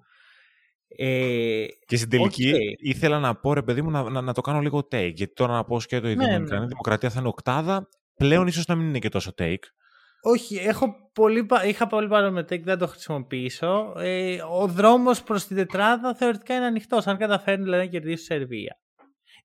Ε, 0.95 1.65
και 1.85 1.97
στην 1.97 2.09
τελική 2.09 2.53
ήθελα 2.77 3.19
να 3.19 3.35
πω, 3.35 3.53
ρε 3.53 3.61
παιδί 3.61 3.81
μου, 3.81 3.89
να, 3.89 4.21
να, 4.21 4.33
το 4.33 4.41
κάνω 4.41 4.59
λίγο 4.59 4.79
take. 4.79 5.13
Γιατί 5.13 5.33
τώρα 5.33 5.53
να 5.53 5.63
πω 5.63 5.79
σκέτο 5.79 6.09
η 6.09 6.15
ναι, 6.15 6.37
ναι. 6.37 6.65
Δημοκρατία 6.65 7.09
θα 7.09 7.19
είναι 7.19 7.27
οκτάδα. 7.27 7.89
Πλέον 8.15 8.47
ίσως 8.47 8.65
να 8.65 8.75
μην 8.75 8.87
είναι 8.87 8.99
και 8.99 9.09
τόσο 9.09 9.33
take. 9.37 9.63
Όχι, 10.25 10.55
έχω 10.55 10.95
πολύ, 11.13 11.45
είχα 11.65 11.87
πολύ 11.87 12.07
παρόμοιο 12.07 12.41
take, 12.41 12.61
δεν 12.61 12.77
το 12.77 12.87
χρησιμοποιήσω. 12.87 13.93
Ε, 13.97 14.41
ο 14.41 14.67
δρόμος 14.67 15.23
προς 15.23 15.47
την 15.47 15.55
τετράδα 15.55 16.15
θεωρητικά 16.15 16.55
είναι 16.55 16.65
ανοιχτός, 16.65 17.07
αν 17.07 17.17
καταφέρουν 17.17 17.63
δηλαδή, 17.63 17.83
να 17.83 17.89
κερδίσουν 17.89 18.25
Σερβία. 18.25 18.79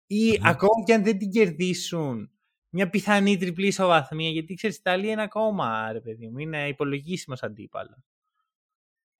Ή 0.06 0.40
ακόμα 0.42 0.84
και 0.86 0.94
αν 0.94 1.04
δεν 1.04 1.18
την 1.18 1.30
κερδίσουν, 1.30 2.30
μια 2.68 2.90
πιθανή 2.90 3.36
τριπλή 3.36 3.66
ισοβαθμία, 3.66 4.30
γιατί 4.30 4.54
ξέρεις, 4.54 4.76
η 4.76 4.80
Ιταλία 4.80 5.12
είναι 5.12 5.22
ακόμα, 5.22 5.92
ρε 5.92 6.00
παιδί 6.00 6.28
μου, 6.28 6.38
είναι 6.38 6.68
υπολογίσιμος 6.68 7.42
αντίπαλος. 7.42 7.98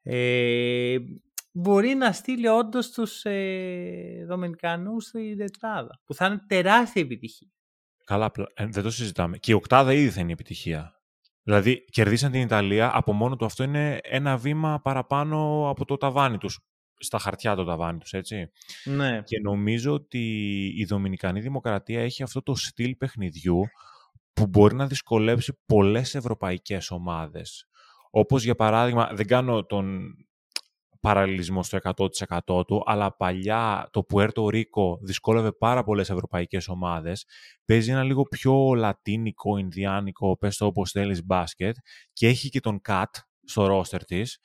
Ε, 0.03 0.97
μπορεί 1.61 1.95
να 1.95 2.13
στείλει 2.13 2.49
όντως 2.49 2.91
τους 2.91 3.25
ε, 3.25 4.25
Δομινικανούς 4.29 5.05
στη 5.05 5.37
τετράδα, 5.37 6.01
που 6.05 6.15
θα 6.15 6.27
είναι 6.27 6.45
τεράστια 6.47 7.03
επιτυχία. 7.03 7.49
Καλά, 8.05 8.31
ε, 8.55 8.67
δεν 8.67 8.83
το 8.83 8.91
συζητάμε. 8.91 9.39
Και 9.39 9.51
η 9.51 9.55
οκτάδα 9.55 9.93
ήδη 9.93 10.11
θα 10.11 10.21
είναι 10.21 10.33
επιτυχία. 10.33 10.93
Δηλαδή, 11.43 11.85
κερδίσαν 11.85 12.31
την 12.31 12.41
Ιταλία, 12.41 12.91
από 12.95 13.13
μόνο 13.13 13.37
του 13.37 13.45
αυτό 13.45 13.63
είναι 13.63 13.99
ένα 14.03 14.37
βήμα 14.37 14.81
παραπάνω 14.81 15.69
από 15.71 15.85
το 15.85 15.97
ταβάνι 15.97 16.39
τους. 16.39 16.61
Στα 17.01 17.19
χαρτιά 17.19 17.55
το 17.55 17.65
ταβάνι 17.65 17.99
τους, 17.99 18.13
έτσι. 18.13 18.51
Ναι. 18.85 19.23
Και 19.25 19.41
νομίζω 19.41 19.93
ότι 19.93 20.19
η 20.77 20.85
Δομινικανή 20.85 21.41
Δημοκρατία 21.41 22.01
έχει 22.01 22.23
αυτό 22.23 22.43
το 22.43 22.55
στυλ 22.55 22.97
παιχνιδιού 22.97 23.61
που 24.33 24.47
μπορεί 24.47 24.75
να 24.75 24.87
δυσκολέψει 24.87 25.59
πολλές 25.67 26.15
ευρωπαϊκές 26.15 26.91
ομάδες. 26.91 27.69
Όπως 28.11 28.45
για 28.45 28.55
παράδειγμα, 28.55 29.11
δεν 29.13 29.27
κάνω 29.27 29.65
τον 29.65 30.15
παραλληλισμός 31.01 31.67
στο 31.67 31.79
100% 32.47 32.67
του, 32.67 32.83
αλλά 32.87 33.17
παλιά 33.17 33.89
το 33.93 34.07
Puerto 34.13 34.43
Rico 34.43 34.99
δυσκόλευε 35.01 35.53
πάρα 35.53 35.85
πολλές 35.85 36.11
ευρωπαϊκές 36.11 36.69
ομάδες. 36.69 37.27
Παίζει 37.65 37.91
ένα 37.91 38.03
λίγο 38.03 38.23
πιο 38.23 38.75
λατίνικο, 38.75 39.57
ινδιάνικο, 39.57 40.37
πες 40.39 40.57
το 40.57 40.67
όπως 40.67 40.91
θέλεις, 40.91 41.25
μπάσκετ 41.25 41.77
και 42.13 42.27
έχει 42.27 42.49
και 42.49 42.61
τον 42.61 42.81
Κατ 42.81 43.15
στο 43.45 43.67
ρόστερ 43.67 44.05
της 44.05 44.39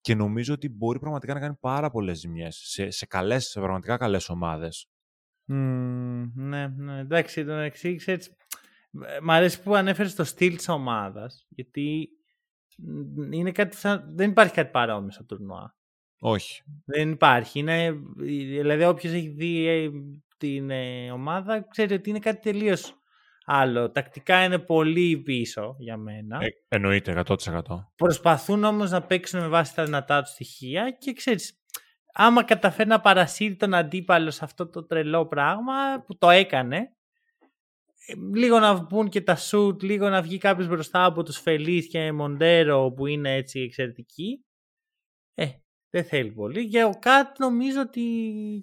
και 0.00 0.14
νομίζω 0.14 0.54
ότι 0.54 0.68
μπορεί 0.68 0.98
πραγματικά 0.98 1.34
να 1.34 1.40
κάνει 1.40 1.56
πάρα 1.60 1.90
πολλές 1.90 2.18
ζημιές 2.18 2.56
σε, 2.56 2.90
σε, 2.90 3.06
καλές, 3.06 3.44
σε 3.44 3.60
πραγματικά 3.60 3.96
καλές 3.96 4.28
ομάδες. 4.28 4.88
Mm, 5.48 6.30
ναι, 6.34 6.66
ναι, 6.66 6.98
εντάξει, 6.98 7.44
τον 7.44 7.58
εξήγησε 7.58 8.12
έτσι. 8.12 8.36
Μ' 9.22 9.30
αρέσει 9.30 9.62
που 9.62 9.74
ανέφερες 9.74 10.14
το 10.14 10.24
στυλ 10.24 10.56
της 10.56 10.68
ομάδας, 10.68 11.46
γιατί 11.48 12.08
είναι 13.30 13.52
κάτι 13.52 13.76
δεν 14.14 14.30
υπάρχει 14.30 14.54
κάτι 14.54 14.70
παρόμοιο 14.70 15.10
στο 15.10 15.24
τουρνουά. 15.24 15.73
Όχι. 16.26 16.62
Δεν 16.84 17.10
υπάρχει. 17.10 17.58
Είναι, 17.58 17.92
δηλαδή 18.60 18.84
όποιος 18.84 19.12
έχει 19.12 19.28
δει 19.28 19.66
ε, 19.66 19.90
την 20.36 20.70
ε, 20.70 21.10
ομάδα 21.10 21.66
ξέρει 21.70 21.94
ότι 21.94 22.10
είναι 22.10 22.18
κάτι 22.18 22.50
τελείως 22.50 22.94
άλλο. 23.44 23.90
Τακτικά 23.90 24.44
είναι 24.44 24.58
πολύ 24.58 25.18
πίσω 25.18 25.76
για 25.78 25.96
μένα. 25.96 26.38
Ε, 26.40 26.48
εννοείται, 26.68 27.22
100%. 27.26 27.36
Προσπαθούν 27.96 28.64
όμως 28.64 28.90
να 28.90 29.02
παίξουν 29.02 29.40
με 29.40 29.48
βάση 29.48 29.74
τα 29.74 29.84
δυνατά 29.84 30.22
τους 30.22 30.30
στοιχεία 30.30 30.90
και 30.90 31.12
ξέρεις, 31.12 31.62
άμα 32.12 32.44
καταφέρει 32.44 32.88
να 32.88 33.00
παρασύρει 33.00 33.56
τον 33.56 33.74
αντίπαλο 33.74 34.30
σε 34.30 34.44
αυτό 34.44 34.68
το 34.68 34.86
τρελό 34.86 35.26
πράγμα 35.26 36.04
που 36.06 36.18
το 36.18 36.30
έκανε, 36.30 36.76
ε, 38.06 38.14
λίγο 38.34 38.58
να 38.58 38.74
βγουν 38.74 39.08
και 39.08 39.20
τα 39.20 39.36
σουτ, 39.36 39.82
λίγο 39.82 40.08
να 40.08 40.22
βγει 40.22 40.38
κάποιος 40.38 40.68
μπροστά 40.68 41.04
από 41.04 41.22
τους 41.22 41.38
Φελίς 41.38 41.88
και 41.88 42.12
Μοντέρο 42.12 42.92
που 42.96 43.06
είναι 43.06 43.34
έτσι 43.34 43.60
εξαιρετικοί, 43.60 44.44
ε, 44.50 44.53
δεν 45.94 46.04
θέλει 46.04 46.30
πολύ. 46.30 46.68
Και 46.68 46.84
ο 46.84 46.90
Κατ 46.98 47.38
νομίζω 47.38 47.80
ότι 47.80 48.02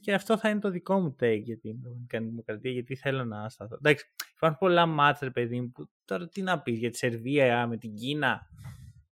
και 0.01 0.13
αυτό 0.13 0.37
θα 0.37 0.49
είναι 0.49 0.59
το 0.59 0.69
δικό 0.69 0.99
μου 0.99 1.15
take 1.19 1.41
για 1.43 1.57
την 1.57 1.75
Δομινικανή 1.83 2.27
Δημοκρατία, 2.27 2.71
γιατί 2.71 2.95
θέλω 2.95 3.25
να 3.25 3.49
σταθώ. 3.49 3.75
Εντάξει, 3.75 4.05
υπάρχουν 4.35 4.59
πολλά 4.59 4.85
μάτσα, 4.85 5.31
παιδί 5.31 5.61
μου, 5.61 5.71
που 5.71 5.89
τώρα 6.05 6.27
τι 6.27 6.41
να 6.41 6.61
πεις 6.61 6.77
για 6.77 6.89
τη 6.89 6.97
Σερβία 6.97 7.67
με 7.67 7.77
την 7.77 7.93
Κίνα. 7.95 8.41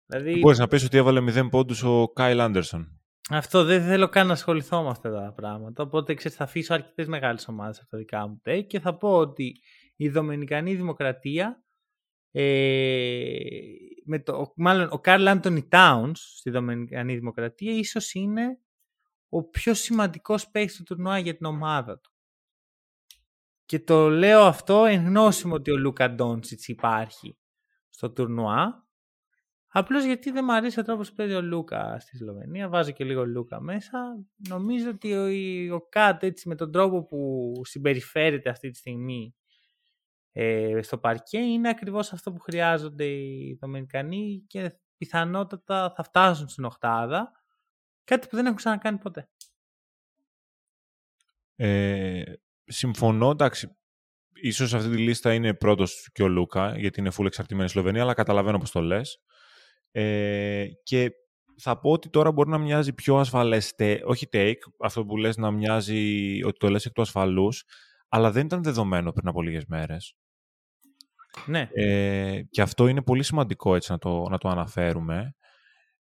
Δηλαδή... 0.06 0.38
Μπορείς 0.38 0.58
να 0.58 0.68
πεις 0.68 0.84
ότι 0.84 0.96
έβαλε 0.96 1.42
0 1.42 1.48
πόντους 1.50 1.82
ο 1.82 2.08
Κάιλ 2.14 2.40
Άντερσον. 2.40 3.00
Αυτό 3.30 3.64
δεν 3.64 3.82
θέλω 3.82 4.08
καν 4.08 4.26
να 4.26 4.32
ασχοληθώ 4.32 4.82
με 4.82 4.88
αυτά 4.88 5.10
τα 5.10 5.32
πράγματα. 5.36 5.82
Οπότε 5.82 6.14
ξέρεις, 6.14 6.36
θα 6.36 6.44
αφήσω 6.44 6.74
αρκετές 6.74 7.06
μεγάλες 7.06 7.48
ομάδες 7.48 7.78
από 7.78 7.88
τα 7.88 7.98
δικά 7.98 8.28
μου 8.28 8.40
take 8.44 8.66
και 8.66 8.80
θα 8.80 8.96
πω 8.96 9.16
ότι 9.16 9.54
η 9.96 10.08
Δομινικανή 10.08 10.74
Δημοκρατία 10.74 11.63
ε, 12.36 13.48
με 14.04 14.18
το, 14.18 14.52
μάλλον 14.56 14.88
ο 14.90 14.98
Καρλ 14.98 15.26
Άντωνι 15.26 15.68
Τάουνς 15.68 16.36
στη 16.38 16.50
Δομινικανή 16.50 17.14
Δημοκρατία 17.14 17.72
ίσως 17.72 18.14
είναι 18.14 18.58
ο 19.28 19.48
πιο 19.48 19.74
σημαντικός 19.74 20.50
παίκτης 20.50 20.76
του 20.76 20.82
τουρνουά 20.82 21.18
για 21.18 21.36
την 21.36 21.46
ομάδα 21.46 21.98
του. 21.98 22.12
Και 23.64 23.80
το 23.80 24.08
λέω 24.08 24.40
αυτό 24.40 24.84
εν 24.84 25.06
γνώση 25.06 25.46
μου 25.46 25.52
ότι 25.54 25.70
ο 25.70 25.76
Λούκα 25.76 26.10
Ντόντσιτς 26.10 26.68
υπάρχει 26.68 27.38
στο 27.88 28.10
τουρνουά. 28.10 28.88
Απλώς 29.66 30.04
γιατί 30.04 30.30
δεν 30.30 30.44
μου 30.44 30.54
αρέσει 30.54 30.80
ο 30.80 30.82
τρόπος 30.82 31.08
που 31.08 31.14
παίζει 31.14 31.34
ο 31.34 31.42
Λούκα 31.42 32.00
στη 32.00 32.16
Σλοβενία. 32.16 32.68
Βάζω 32.68 32.90
και 32.90 33.04
λίγο 33.04 33.26
Λούκα 33.26 33.60
μέσα. 33.60 33.98
Νομίζω 34.48 34.90
ότι 34.90 35.12
ο, 35.70 35.74
ο 35.74 35.80
Κάτ 35.88 36.22
έτσι 36.22 36.48
με 36.48 36.54
τον 36.54 36.72
τρόπο 36.72 37.04
που 37.04 37.52
συμπεριφέρεται 37.64 38.50
αυτή 38.50 38.70
τη 38.70 38.76
στιγμή 38.76 39.34
ε, 40.36 40.82
στο 40.82 40.98
παρκέ 40.98 41.38
είναι 41.38 41.68
ακριβώς 41.68 42.12
αυτό 42.12 42.32
που 42.32 42.40
χρειάζονται 42.40 43.04
οι 43.04 43.58
Δομινικανοί 43.60 44.44
και 44.46 44.78
πιθανότατα 44.96 45.92
θα 45.96 46.02
φτάσουν 46.02 46.48
στην 46.48 46.64
οχτάδα. 46.64 47.32
Κάτι 48.04 48.28
που 48.28 48.36
δεν 48.36 48.44
έχουν 48.44 48.56
ξανακάνει 48.56 48.98
ποτέ. 48.98 49.28
Ε, 51.56 52.22
συμφωνώ, 52.64 53.30
εντάξει, 53.30 53.76
ίσως 54.34 54.74
αυτή 54.74 54.90
τη 54.90 54.96
λίστα 54.96 55.34
είναι 55.34 55.54
πρώτος 55.54 56.08
και 56.12 56.22
ο 56.22 56.28
Λούκα, 56.28 56.78
γιατί 56.78 57.00
είναι 57.00 57.10
full 57.18 57.26
εξαρτημένη 57.26 57.66
η 57.66 57.70
Σλοβενία, 57.70 58.02
αλλά 58.02 58.14
καταλαβαίνω 58.14 58.58
πώς 58.58 58.70
το 58.70 58.80
λες. 58.80 59.22
Ε, 59.90 60.66
και 60.82 61.10
θα 61.56 61.80
πω 61.80 61.90
ότι 61.90 62.08
τώρα 62.08 62.32
μπορεί 62.32 62.50
να 62.50 62.58
μοιάζει 62.58 62.92
πιο 62.92 63.16
ασφαλές, 63.16 63.74
όχι 64.04 64.28
take, 64.32 64.58
αυτό 64.80 65.04
που 65.04 65.16
λες 65.16 65.36
να 65.36 65.50
μοιάζει 65.50 66.40
ότι 66.44 66.58
το 66.58 66.68
λες 66.68 66.84
εκ 66.84 66.92
του 66.92 67.02
ασφαλούς, 67.02 67.64
αλλά 68.08 68.30
δεν 68.30 68.44
ήταν 68.44 68.62
δεδομένο 68.62 69.12
πριν 69.12 69.28
από 69.28 69.42
λίγες 69.42 69.64
μέρες. 69.66 70.16
Ναι. 71.46 71.68
Ε, 71.72 72.42
και 72.50 72.62
αυτό 72.62 72.86
είναι 72.86 73.02
πολύ 73.02 73.22
σημαντικό 73.22 73.74
έτσι 73.74 73.92
να 73.92 73.98
το, 73.98 74.28
να 74.30 74.38
το 74.38 74.48
αναφέρουμε, 74.48 75.34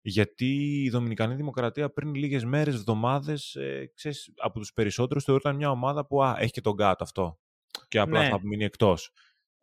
γιατί 0.00 0.82
η 0.82 0.90
Δομινικανή 0.90 1.34
Δημοκρατία 1.34 1.92
πριν 1.92 2.14
λίγες 2.14 2.44
μέρες, 2.44 2.74
εβδομάδες, 2.74 3.54
ε, 3.54 3.90
ξέρεις, 3.94 4.32
από 4.36 4.58
τους 4.58 4.72
περισσότερους 4.72 5.24
θεωρούταν 5.24 5.56
μια 5.56 5.70
ομάδα 5.70 6.06
που 6.06 6.22
α, 6.22 6.36
έχει 6.38 6.50
και 6.50 6.60
τον 6.60 6.76
κάτω 6.76 7.04
αυτό 7.04 7.38
και 7.88 7.98
απλά 7.98 8.22
ναι. 8.22 8.28
θα 8.28 8.40
μείνει 8.42 8.64
εκτός. 8.64 9.10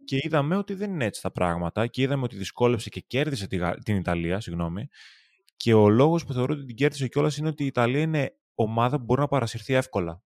Και 0.05 0.19
είδαμε 0.21 0.55
ότι 0.55 0.73
δεν 0.73 0.91
είναι 0.91 1.05
έτσι 1.05 1.21
τα 1.21 1.31
πράγματα 1.31 1.87
και 1.87 2.01
είδαμε 2.01 2.23
ότι 2.23 2.35
δυσκόλεψε 2.35 2.89
και 2.89 2.99
κέρδισε 2.99 3.47
την 3.83 3.95
Ιταλία, 3.95 4.39
συγγνώμη, 4.39 4.87
και 5.57 5.73
ο 5.73 5.89
λόγος 5.89 6.25
που 6.25 6.33
θεωρώ 6.33 6.53
ότι 6.53 6.65
την 6.65 6.75
κέρδισε 6.75 7.07
κιόλας 7.07 7.37
είναι 7.37 7.47
ότι 7.47 7.63
η 7.63 7.65
Ιταλία 7.65 8.01
είναι 8.01 8.35
ομάδα 8.53 8.97
που 8.97 9.03
μπορεί 9.03 9.19
να 9.21 9.27
παρασυρθεί 9.27 9.73
εύκολα. 9.73 10.23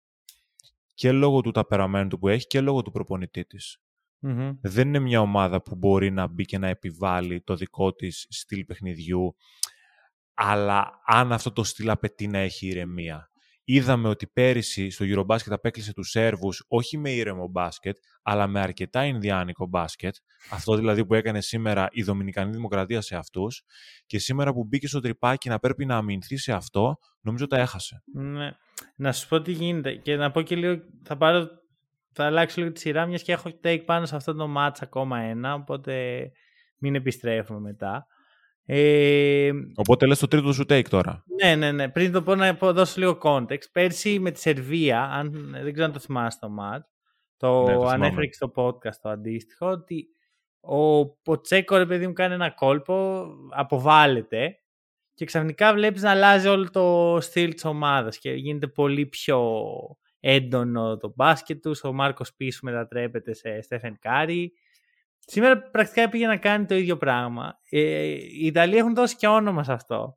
Και 0.94 1.12
λόγω 1.12 1.40
του 1.40 1.50
ταπεραμένου 1.50 2.18
που 2.18 2.28
έχει 2.28 2.46
και 2.46 2.60
λόγω 2.60 2.82
του 2.82 2.90
προπονητή 2.90 3.44
της. 3.44 3.80
Δεν 4.60 4.88
είναι 4.88 4.98
μια 4.98 5.20
ομάδα 5.20 5.62
που 5.62 5.74
μπορεί 5.74 6.10
να 6.10 6.26
μπει 6.26 6.44
και 6.44 6.58
να 6.58 6.68
επιβάλλει 6.68 7.42
το 7.42 7.56
δικό 7.56 7.92
της 7.92 8.26
στυλ 8.28 8.64
παιχνιδιού, 8.64 9.36
αλλά 10.34 11.00
αν 11.06 11.32
αυτό 11.32 11.52
το 11.52 11.64
στυλ 11.64 11.90
απαιτεί 11.90 12.26
να 12.26 12.38
έχει 12.38 12.66
ηρεμία. 12.66 13.26
Είδαμε 13.64 14.08
ότι 14.08 14.26
πέρυσι 14.26 14.90
στο 14.90 15.04
Eurobasket 15.08 15.50
απέκλεισε 15.50 15.92
τους 15.92 16.10
Σέρβους 16.10 16.64
όχι 16.68 16.98
με 16.98 17.10
ήρεμο 17.10 17.48
μπάσκετ, 17.48 17.96
αλλά 18.22 18.46
με 18.46 18.60
αρκετά 18.60 19.04
Ινδιάνικο 19.04 19.66
μπάσκετ. 19.66 20.14
Αυτό 20.50 20.76
δηλαδή 20.76 21.06
που 21.06 21.14
έκανε 21.14 21.40
σήμερα 21.40 21.88
η 21.92 22.02
Δομινικανή 22.02 22.52
Δημοκρατία 22.52 23.00
σε 23.00 23.16
αυτούς. 23.16 23.62
Και 24.06 24.18
σήμερα 24.18 24.52
που 24.52 24.64
μπήκε 24.64 24.86
στο 24.86 25.00
τρυπάκι 25.00 25.48
να 25.48 25.58
πρέπει 25.58 25.84
να 25.84 25.96
αμυνθεί 25.96 26.36
σε 26.36 26.52
αυτό, 26.52 26.98
νομίζω 27.20 27.46
τα 27.46 27.58
έχασε. 27.58 28.02
Ναι. 28.14 28.50
Να 28.96 29.12
σου 29.12 29.28
πω 29.28 29.40
τι 29.42 29.52
γίνεται 29.52 29.94
και 29.94 30.16
να 30.16 30.30
πω 30.30 30.42
και 30.42 30.56
λίγο, 30.56 30.82
θα 31.02 31.16
πάρω 31.16 31.48
θα 32.12 32.24
αλλάξω 32.24 32.60
λίγο 32.60 32.72
τη 32.72 32.80
σειρά, 32.80 33.06
μιας 33.06 33.22
και 33.22 33.32
έχω 33.32 33.50
take 33.64 33.82
πάνω 33.84 34.06
σε 34.06 34.16
αυτό 34.16 34.34
το 34.34 34.54
match 34.56 34.76
ακόμα 34.80 35.18
ένα, 35.18 35.54
οπότε 35.54 36.22
μην 36.78 36.94
επιστρέφουμε 36.94 37.60
μετά. 37.60 38.06
Ε, 38.64 39.50
οπότε 39.74 40.06
λες 40.06 40.18
το 40.18 40.28
τρίτο 40.28 40.52
σου 40.52 40.62
take 40.62 40.88
τώρα. 40.88 41.24
Ναι, 41.42 41.54
ναι, 41.54 41.72
ναι. 41.72 41.88
Πριν 41.88 42.12
το 42.12 42.22
πω 42.22 42.34
να 42.34 42.52
δώσω 42.52 43.00
λίγο 43.00 43.18
context. 43.22 43.70
Πέρσι 43.72 44.18
με 44.18 44.30
τη 44.30 44.40
Σερβία, 44.40 45.02
αν, 45.02 45.50
δεν 45.62 45.72
ξέρω 45.72 45.86
αν 45.86 45.92
το 45.92 45.98
θυμάσαι 45.98 46.38
το 46.40 46.48
match, 46.60 46.84
το, 47.36 47.64
ναι, 47.64 47.90
ανέφερε 47.90 48.26
και 48.26 48.32
στο 48.32 48.52
podcast 48.56 48.96
το 49.02 49.08
αντίστοιχο, 49.08 49.66
ότι 49.66 50.06
ο 50.60 51.06
Ποτσέκο, 51.06 51.76
ρε 51.76 51.86
παιδί 51.86 52.06
μου, 52.06 52.12
κάνει 52.12 52.34
ένα 52.34 52.50
κόλπο, 52.50 53.26
αποβάλλεται 53.50 54.56
και 55.14 55.24
ξαφνικά 55.24 55.74
βλέπεις 55.74 56.02
να 56.02 56.10
αλλάζει 56.10 56.48
όλο 56.48 56.70
το 56.70 57.18
στυλ 57.20 57.54
της 57.54 57.64
ομάδας 57.64 58.18
και 58.18 58.30
γίνεται 58.30 58.66
πολύ 58.66 59.06
πιο 59.06 59.62
έντονο 60.24 60.96
το 60.96 61.12
μπάσκετ 61.16 61.62
τους. 61.62 61.84
Ο 61.84 61.92
Μάρκο 61.92 62.34
Σπίσου 62.34 62.60
μετατρέπεται 62.62 63.34
σε 63.34 63.60
Στέφεν 63.60 63.98
Κάρι. 64.00 64.52
Σήμερα 65.18 65.58
πρακτικά 65.58 66.08
πήγε 66.08 66.26
να 66.26 66.36
κάνει 66.36 66.66
το 66.66 66.74
ίδιο 66.74 66.96
πράγμα. 66.96 67.58
Ε, 67.70 68.02
οι 68.12 68.46
Ιταλοί 68.46 68.76
έχουν 68.76 68.94
δώσει 68.94 69.16
και 69.16 69.26
όνομα 69.26 69.64
σε 69.64 69.72
αυτό. 69.72 70.16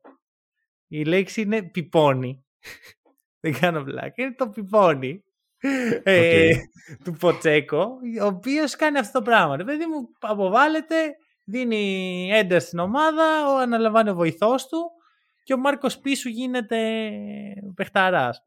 Η 0.88 1.04
λέξη 1.04 1.42
είναι 1.42 1.64
πιπώνι. 1.64 2.46
Δεν 3.42 3.60
κάνω 3.60 3.84
πλάκα. 3.84 4.24
Είναι 4.24 4.34
το 4.34 4.50
πιπώνι. 4.50 5.24
Ε, 6.04 6.52
του 7.04 7.12
Ποτσέκο, 7.12 7.88
ο 8.22 8.26
οποίος 8.26 8.76
κάνει 8.76 8.98
αυτό 8.98 9.20
το 9.20 9.26
πράγμα. 9.26 9.56
Παιδί 9.56 9.86
μου, 9.86 10.10
αποβάλλεται, 10.20 10.96
δίνει 11.44 12.30
ένταση 12.32 12.68
στην 12.68 12.80
ομάδα, 12.80 13.54
ο 13.54 13.58
αναλαμβάνει 13.58 14.10
ο 14.10 14.16
βοηθός 14.16 14.68
του 14.68 14.92
και 15.44 15.54
ο 15.54 15.58
Μάρκος 15.58 16.00
πίσω 16.00 16.30
γίνεται 16.30 17.10
παιχταράς. 17.76 18.44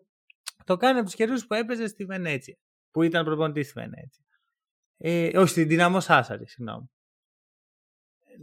Το 0.69 0.77
κάνει 0.77 0.97
από 0.99 1.07
τους 1.07 1.15
καιρούς 1.15 1.47
που 1.47 1.55
έπαιζε 1.55 1.87
στη 1.87 2.05
Βενέτσια. 2.05 2.57
Που 2.91 3.03
ήταν 3.03 3.25
προπονητή 3.25 3.63
στη 3.63 3.73
Βενέτσια. 3.81 4.25
Ε, 4.97 5.39
όχι, 5.39 5.49
στην 5.49 5.69
Δυναμό 5.69 6.01
Σάσαρη, 6.01 6.49
συγγνώμη. 6.49 6.91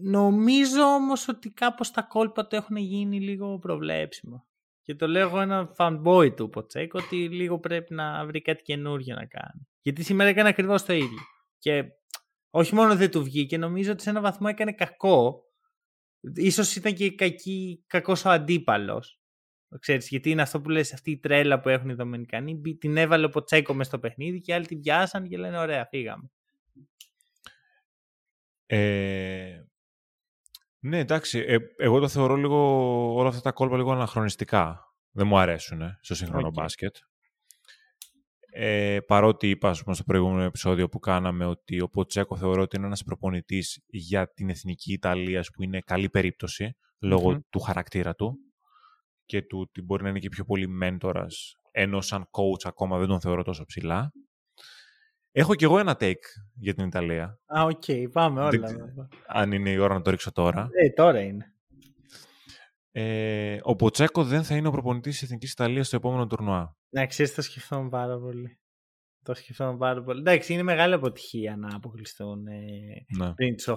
Νομίζω 0.01 0.81
όμως 0.81 1.27
ότι 1.27 1.51
κάπως 1.51 1.91
τα 1.91 2.01
κόλπα 2.01 2.47
του 2.47 2.55
έχουν 2.55 2.75
γίνει 2.75 3.21
λίγο 3.21 3.59
προβλέψιμο. 3.59 4.47
Και 4.81 4.95
το 4.95 5.07
λέω 5.07 5.41
ένα 5.41 5.75
fanboy 5.77 6.35
του 6.35 6.49
Ποτσέκ 6.49 6.93
ότι 6.93 7.29
λίγο 7.29 7.59
πρέπει 7.59 7.93
να 7.93 8.25
βρει 8.25 8.41
κάτι 8.41 8.63
καινούργιο 8.63 9.15
να 9.15 9.25
κάνει. 9.25 9.67
Γιατί 9.81 10.03
σήμερα 10.03 10.29
έκανε 10.29 10.49
ακριβώς 10.49 10.83
το 10.83 10.93
ίδιο. 10.93 11.19
Και 11.57 11.83
όχι 12.49 12.75
μόνο 12.75 12.95
δεν 12.95 13.11
του 13.11 13.23
βγήκε, 13.23 13.57
νομίζω 13.57 13.91
ότι 13.91 14.01
σε 14.01 14.09
ένα 14.09 14.21
βαθμό 14.21 14.47
έκανε 14.49 14.73
κακό. 14.73 15.43
Ίσως 16.35 16.75
ήταν 16.75 16.93
και 16.93 17.15
κακή, 17.15 17.83
κακός 17.88 18.25
ο 18.25 18.29
αντίπαλος. 18.29 19.19
Ξέρεις, 19.80 20.08
γιατί 20.08 20.30
είναι 20.30 20.41
αυτό 20.41 20.62
που 20.62 20.69
λες, 20.69 20.93
αυτή 20.93 21.12
η 21.12 21.17
τρέλα 21.17 21.60
που 21.60 21.69
έχουν 21.69 21.89
οι 21.89 21.93
Δομενικανοί. 21.93 22.62
Την 22.80 22.97
έβαλε 22.97 23.25
ο 23.25 23.30
Ποτσέκο 23.30 23.73
μες 23.73 23.88
στο 23.88 23.99
παιχνίδι 23.99 24.41
και 24.41 24.54
άλλοι 24.54 24.65
τη 24.65 24.75
βιάσαν 24.75 25.28
και 25.28 25.38
λένε 25.38 25.58
ωραία, 25.58 25.86
φύγαμε. 25.86 26.32
Ε, 28.65 29.63
ναι, 30.80 30.99
εντάξει. 30.99 31.39
Ε, 31.47 31.58
εγώ 31.78 31.99
το 31.99 32.08
θεωρώ 32.08 32.36
λίγο 32.36 32.58
όλα 33.13 33.30
αυτά 33.30 33.41
τα 33.41 33.51
κόλπα 33.51 33.78
λίγο 33.78 33.91
αναχρονιστικά. 33.91 34.93
Δεν 35.12 35.28
μου 35.28 35.38
αρέσουν 35.38 35.82
ε, 35.82 35.97
στο 36.01 36.15
σύγχρονο 36.15 36.51
μπάσκετ. 36.51 36.95
Ε, 38.58 38.99
παρότι 39.08 39.49
είπα 39.49 39.75
πούμε, 39.84 39.95
στο 39.95 40.04
προηγούμενο 40.04 40.43
επεισόδιο 40.43 40.88
που 40.89 40.99
κάναμε 40.99 41.45
ότι 41.45 41.82
ο 41.82 41.89
Ποτσέκο 41.89 42.38
θεωρώ 42.38 42.62
ότι 42.62 42.78
είναι 42.78 42.86
ένας 42.86 43.04
προπονητής 43.04 43.84
για 43.88 44.34
την 44.34 44.49
εθνική 44.49 44.93
Ιταλίας 44.93 45.49
που 45.49 45.63
είναι 45.63 45.80
καλή 45.80 46.10
περίπτωση 46.10 46.75
του 47.49 47.60
χαρακτήρα 47.60 48.15
του 48.15 48.44
και 49.25 49.41
του 49.41 49.59
ότι 49.59 49.81
μπορεί 49.81 50.03
να 50.03 50.09
είναι 50.09 50.19
και 50.19 50.29
πιο 50.29 50.45
πολύ 50.45 50.67
μέντορας 50.67 51.55
ενώ 51.71 52.01
σαν 52.01 52.29
coach 52.31 52.63
ακόμα 52.63 52.97
δεν 52.97 53.07
τον 53.07 53.21
θεωρώ 53.21 53.43
τόσο 53.43 53.65
ψηλά. 53.65 54.11
Έχω 55.31 55.55
κι 55.55 55.63
εγώ 55.63 55.79
ένα 55.79 55.97
take 55.99 56.25
για 56.53 56.73
την 56.73 56.85
Ιταλία. 56.85 57.39
Α, 57.45 57.63
OK, 57.63 57.84
okay, 57.88 58.05
πάμε 58.11 58.41
όλα. 58.41 58.75
αν 59.27 59.51
είναι 59.51 59.69
η 59.69 59.77
ώρα 59.77 59.93
να 59.93 60.01
το 60.01 60.09
ρίξω 60.09 60.31
τώρα. 60.31 60.69
Ε, 60.71 60.89
τώρα 60.89 61.21
είναι. 61.21 61.53
Ε, 62.91 63.57
ο 63.61 63.75
Ποτσέκο 63.75 64.23
δεν 64.23 64.43
θα 64.43 64.55
είναι 64.55 64.67
ο 64.67 64.71
προπονητής 64.71 65.13
της 65.13 65.23
Εθνικής 65.23 65.51
Ιταλίας 65.51 65.88
στο 65.88 65.95
επόμενο 65.95 66.27
τουρνουά. 66.27 66.77
Ναι, 66.89 67.07
ξέρεις, 67.07 67.33
το 67.33 67.41
σκεφτόμουν 67.41 67.89
πάρα 67.89 68.19
πολύ. 68.19 68.59
Το 69.23 69.33
σκεφτόμουν 69.33 69.77
πάρα 69.77 70.03
πολύ. 70.03 70.19
Εντάξει, 70.19 70.53
είναι 70.53 70.63
μεγάλη 70.63 70.93
αποτυχία 70.93 71.55
να 71.55 71.75
αποκλειστούν 71.75 72.47
ε, 72.47 72.61
ναι. 73.17 73.33
πριν 73.33 73.55
τις 73.55 73.69
8. 73.69 73.75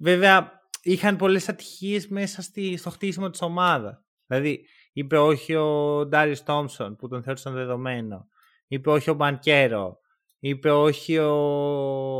Βέβαια, 0.00 0.57
είχαν 0.82 1.16
πολλές 1.16 1.48
ατυχίες 1.48 2.08
μέσα 2.08 2.42
στη, 2.42 2.76
στο 2.76 2.90
χτίσιμο 2.90 3.30
της 3.30 3.42
ομάδας. 3.42 4.02
Δηλαδή, 4.26 4.66
είπε 4.92 5.18
όχι 5.18 5.54
ο 5.54 6.06
Ντάριο 6.06 6.42
Τόμψον 6.44 6.96
που 6.96 7.08
τον 7.08 7.22
θεώρησαν 7.22 7.54
δεδομένο 7.54 8.28
είπε 8.68 8.90
όχι 8.90 9.10
ο 9.10 9.14
Μπανκέρο, 9.14 10.00
είπε 10.38 10.70
όχι 10.70 11.18
ο, 11.18 11.32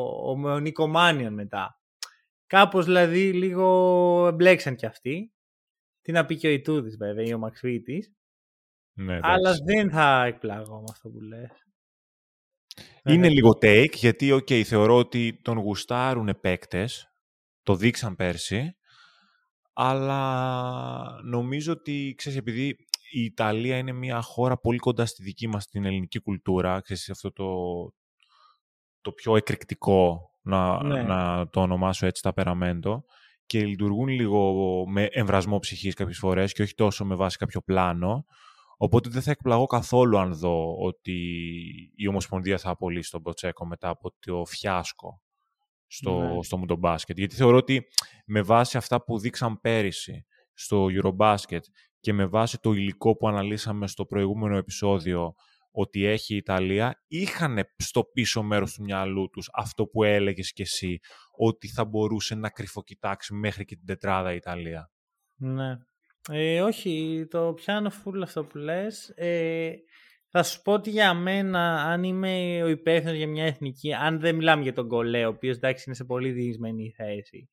ο, 0.04 0.30
ο 0.30 0.58
Νίκο 0.58 0.86
Μάνιον 0.86 1.34
μετά. 1.34 1.80
Κάπως 2.46 2.84
δηλαδή 2.84 3.32
λίγο 3.32 4.26
εμπλέξαν 4.26 4.76
κι 4.76 4.86
αυτοί. 4.86 5.32
Τι 6.02 6.12
να 6.12 6.24
πει 6.24 6.36
και 6.36 6.48
ο 6.48 6.50
Ιτούδης 6.50 6.96
βέβαια 6.96 7.24
ή 7.24 7.34
ο 7.34 7.38
Μαξβίτης. 7.38 8.12
Ναι, 8.92 9.18
αλλά 9.22 9.54
δεν 9.64 9.90
θα 9.90 10.24
εκπλαγώ 10.24 10.78
με 10.78 10.86
αυτό 10.90 11.08
που 11.08 11.20
λες. 11.20 11.50
Είναι 13.04 13.26
ε, 13.26 13.30
λίγο 13.30 13.50
take, 13.62 13.92
γιατί 13.92 14.32
okay, 14.32 14.62
θεωρώ 14.62 14.96
ότι 14.96 15.40
τον 15.42 15.58
γουστάρουν 15.58 16.38
παίκτες, 16.40 17.07
το 17.68 17.76
δείξαν 17.76 18.16
πέρσι, 18.16 18.76
αλλά 19.72 21.22
νομίζω 21.24 21.72
ότι, 21.72 22.14
ξέρεις, 22.16 22.38
επειδή 22.38 22.76
η 23.10 23.24
Ιταλία 23.24 23.76
είναι 23.76 23.92
μια 23.92 24.20
χώρα 24.20 24.58
πολύ 24.58 24.78
κοντά 24.78 25.06
στη 25.06 25.22
δική 25.22 25.48
μας 25.48 25.66
την 25.66 25.84
ελληνική 25.84 26.18
κουλτούρα, 26.18 26.80
ξέρεις, 26.80 27.10
αυτό 27.10 27.32
το, 27.32 27.46
το 29.00 29.12
πιο 29.12 29.36
εκρηκτικό, 29.36 30.30
να, 30.42 30.82
ναι. 30.82 31.02
να 31.02 31.48
το 31.48 31.60
ονομάσω 31.60 32.06
έτσι 32.06 32.22
ταπεραμέντο, 32.22 33.04
και 33.46 33.64
λειτουργούν 33.64 34.08
λίγο 34.08 34.52
με 34.88 35.04
εμβρασμό 35.04 35.58
ψυχής 35.58 35.94
κάποιες 35.94 36.18
φορές 36.18 36.52
και 36.52 36.62
όχι 36.62 36.74
τόσο 36.74 37.04
με 37.04 37.14
βάση 37.14 37.36
κάποιο 37.36 37.60
πλάνο. 37.60 38.24
Οπότε 38.76 39.08
δεν 39.08 39.22
θα 39.22 39.30
εκπλαγώ 39.30 39.66
καθόλου 39.66 40.18
αν 40.18 40.34
δω 40.34 40.76
ότι 40.78 41.16
η 41.96 42.08
Ομοσπονδία 42.08 42.58
θα 42.58 42.70
απολύσει 42.70 43.10
τον 43.10 43.22
Ποτσέκο 43.22 43.66
μετά 43.66 43.88
από 43.88 44.14
το 44.18 44.44
φιάσκο 44.44 45.22
στο, 45.88 46.20
ναι. 46.20 46.42
στο 46.42 46.56
Μουντομπάσκετ. 46.56 47.18
Γιατί 47.18 47.34
θεωρώ 47.34 47.56
ότι 47.56 47.86
με 48.26 48.42
βάση 48.42 48.76
αυτά 48.76 49.04
που 49.04 49.18
δείξαν 49.18 49.60
πέρυσι 49.60 50.26
στο 50.52 50.86
Eurobasket 50.90 51.60
και 52.00 52.12
με 52.12 52.26
βάση 52.26 52.60
το 52.60 52.72
υλικό 52.72 53.16
που 53.16 53.28
αναλύσαμε 53.28 53.86
στο 53.86 54.06
προηγούμενο 54.06 54.56
επεισόδιο 54.56 55.34
ότι 55.70 56.04
έχει 56.04 56.34
η 56.34 56.36
Ιταλία, 56.36 57.04
είχαν 57.06 57.58
στο 57.76 58.04
πίσω 58.04 58.42
μέρος 58.42 58.72
του 58.74 58.82
μυαλού 58.82 59.28
τους 59.30 59.48
αυτό 59.52 59.86
που 59.86 60.02
έλεγες 60.02 60.52
κι 60.52 60.62
εσύ, 60.62 60.98
ότι 61.36 61.68
θα 61.68 61.84
μπορούσε 61.84 62.34
να 62.34 62.50
κρυφοκοιτάξει 62.50 63.34
μέχρι 63.34 63.64
και 63.64 63.76
την 63.76 63.86
τετράδα 63.86 64.32
η 64.32 64.36
Ιταλία. 64.36 64.90
Ναι. 65.36 65.76
Ε, 66.30 66.60
όχι, 66.62 67.26
το 67.30 67.52
πιάνω 67.52 67.90
φούλ 67.90 68.22
αυτό 68.22 68.44
που 68.44 68.58
λες. 68.58 69.08
Ε, 69.08 69.72
θα 70.30 70.42
σου 70.42 70.62
πω 70.62 70.72
ότι 70.72 70.90
για 70.90 71.14
μένα, 71.14 71.84
αν 71.84 72.02
είμαι 72.02 72.62
ο 72.62 72.68
υπεύθυνος 72.68 73.16
για 73.16 73.28
μια 73.28 73.44
εθνική, 73.44 73.94
αν 73.94 74.20
δεν 74.20 74.34
μιλάμε 74.34 74.62
για 74.62 74.72
τον 74.72 74.88
Κολέ, 74.88 75.26
ο 75.26 75.28
οποίος 75.28 75.56
εντάξει 75.56 75.84
είναι 75.86 75.96
σε 75.96 76.04
πολύ 76.04 76.30
διεισμένη 76.30 76.90
θέση, 76.96 77.50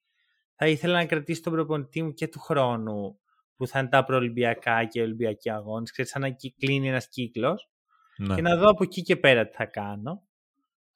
θα 0.55 0.67
ήθελα 0.67 0.93
να 0.93 1.05
κρατήσω 1.05 1.41
τον 1.41 1.53
προπονητή 1.53 2.03
μου 2.03 2.13
και 2.13 2.27
του 2.27 2.39
χρόνου 2.39 3.19
που 3.55 3.67
θα 3.67 3.79
είναι 3.79 3.89
τα 3.89 4.03
προολυμπιακά 4.03 4.85
και 4.85 5.01
ολυμπιακοί 5.01 5.49
αγώνες, 5.49 5.91
ξέρεις, 5.91 6.11
σαν 6.11 6.21
να 6.21 6.35
κλείνει 6.57 6.87
ένας 6.87 7.09
κύκλος 7.09 7.69
ναι. 8.17 8.35
και 8.35 8.41
να 8.41 8.57
δω 8.57 8.69
από 8.69 8.83
εκεί 8.83 9.01
και 9.01 9.15
πέρα 9.15 9.47
τι 9.47 9.55
θα 9.55 9.65
κάνω. 9.65 10.23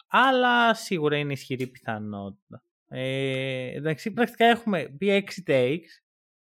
Αλλά 0.08 0.74
σίγουρα 0.74 1.18
είναι 1.18 1.34
ισχυρή 1.34 1.68
πιθανότητα. 1.68 2.64
Ε, 2.88 3.76
εντάξει, 3.76 4.12
πρακτικά 4.12 4.46
έχουμε 4.46 4.96
πει 4.98 5.26
6 5.46 5.50
takes 5.52 5.90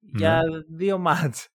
για 0.01 0.41
ναι. 0.43 0.77
δύο 0.77 0.99
μάτς. 0.99 1.49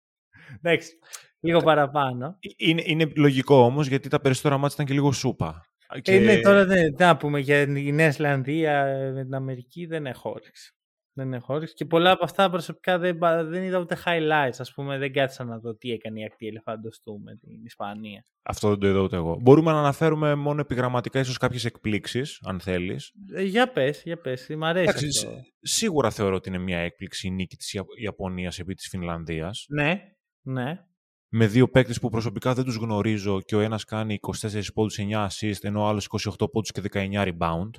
εντάξει, 0.61 0.99
λίγο 1.41 1.57
ε, 1.57 1.63
παραπάνω. 1.63 2.37
Ε, 2.39 2.49
είναι, 2.57 2.81
είναι 2.85 3.11
λογικό 3.15 3.55
όμως 3.55 3.87
γιατί 3.87 4.09
τα 4.09 4.19
περισσότερα 4.19 4.57
μάτς 4.57 4.73
ήταν 4.73 4.85
και 4.85 4.93
λίγο 4.93 5.11
σούπα. 5.11 5.65
Και... 6.01 6.15
Ε, 6.15 6.19
ναι, 6.19 6.39
τώρα 6.39 6.65
δεν 6.65 6.95
να 6.99 7.17
πούμε 7.17 7.39
για 7.39 7.61
η 7.61 7.91
Νέα 7.91 8.07
Ισλανδία 8.07 8.83
με 9.13 9.23
την 9.23 9.35
Αμερική 9.35 9.85
δεν 9.85 10.05
έχω 10.05 10.29
όρεξη. 10.29 10.75
Δεν 11.13 11.33
έχω 11.33 11.53
όρεξη. 11.53 11.73
Και 11.73 11.85
πολλά 11.85 12.11
από 12.11 12.23
αυτά 12.23 12.49
προσωπικά 12.49 12.97
δεν, 12.97 13.17
δεν 13.49 13.63
είδα 13.63 13.79
ούτε 13.79 13.97
highlights. 14.05 14.57
Α 14.57 14.73
πούμε, 14.73 14.97
δεν 14.97 15.13
κάθισα 15.13 15.43
να 15.43 15.59
δω 15.59 15.75
τι 15.75 15.91
έκανε 15.91 16.19
η 16.19 16.23
ακτή 16.23 16.47
ελεφάντοστού 16.47 17.19
με 17.19 17.35
την 17.35 17.65
Ισπανία. 17.65 18.25
Αυτό 18.41 18.69
δεν 18.69 18.79
το 18.79 18.87
είδα 18.87 18.99
ούτε 18.99 19.15
εγώ. 19.15 19.37
Μπορούμε 19.41 19.71
να 19.71 19.79
αναφέρουμε 19.79 20.35
μόνο 20.35 20.61
επιγραμματικά 20.61 21.19
ίσως 21.19 21.37
κάποιες 21.37 21.65
εκπλήξεις, 21.65 22.39
αν 22.43 22.59
θέλεις. 22.59 23.11
Ε, 23.33 23.43
για 23.43 23.71
πες, 23.71 24.01
για 24.05 24.17
πες. 24.17 24.47
Μ' 24.57 24.63
αρέσει. 24.63 25.07
αυτό. 25.25 25.41
Σίγουρα 25.61 26.09
θεωρώ 26.09 26.35
ότι 26.35 26.49
είναι 26.49 26.57
μια 26.57 26.79
έκπληξη 26.79 27.27
η 27.27 27.31
νίκη 27.31 27.55
της 27.55 27.75
Ιαπωνίας 27.95 28.59
επί 28.59 28.73
της 28.73 28.87
Φινλανδίας. 28.87 29.65
Ναι, 29.69 30.01
ναι. 30.41 30.85
Με 31.33 31.47
δύο 31.47 31.67
παίκτες 31.69 31.99
που 31.99 32.09
προσωπικά 32.09 32.53
δεν 32.53 32.63
τους 32.63 32.75
γνωρίζω 32.75 33.41
και 33.41 33.55
ο 33.55 33.59
ένας 33.59 33.83
κάνει 33.83 34.19
24 34.21 34.61
πόντου 34.73 34.93
9 35.11 35.27
assist, 35.27 35.61
ενώ 35.61 35.81
ο 35.81 35.87
άλλος 35.87 36.07
28 36.39 36.51
πόντους 36.51 36.71
και 36.71 36.81
19 36.91 37.25
rebound. 37.25 37.69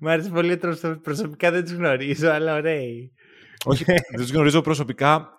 Μου 0.00 0.10
άρεσε 0.10 0.30
πολύ 0.30 0.60
προσωπικά 1.02 1.50
δεν 1.50 1.64
τους 1.64 1.72
γνωρίζω, 1.72 2.30
αλλά 2.30 2.54
ωραίοι. 2.54 3.12
Όχι, 3.64 3.84
δεν 3.84 4.00
τους 4.16 4.30
γνωρίζω 4.30 4.60
προσωπικά. 4.60 5.30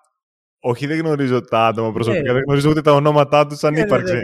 Όχι, 0.60 0.88
δεν 0.88 1.00
γνωρίζω 1.00 1.42
τα 1.42 1.66
άτομα 1.66 1.92
προσωπικά. 1.92 2.30
Ε. 2.30 2.34
δεν 2.34 2.42
γνωρίζω 2.46 2.70
ούτε 2.70 2.82
τα 2.82 2.92
ονόματά 2.92 3.48
τους 3.48 3.58
σαν 3.58 3.76
ε, 3.76 3.80
ύπαρξη. 3.80 4.22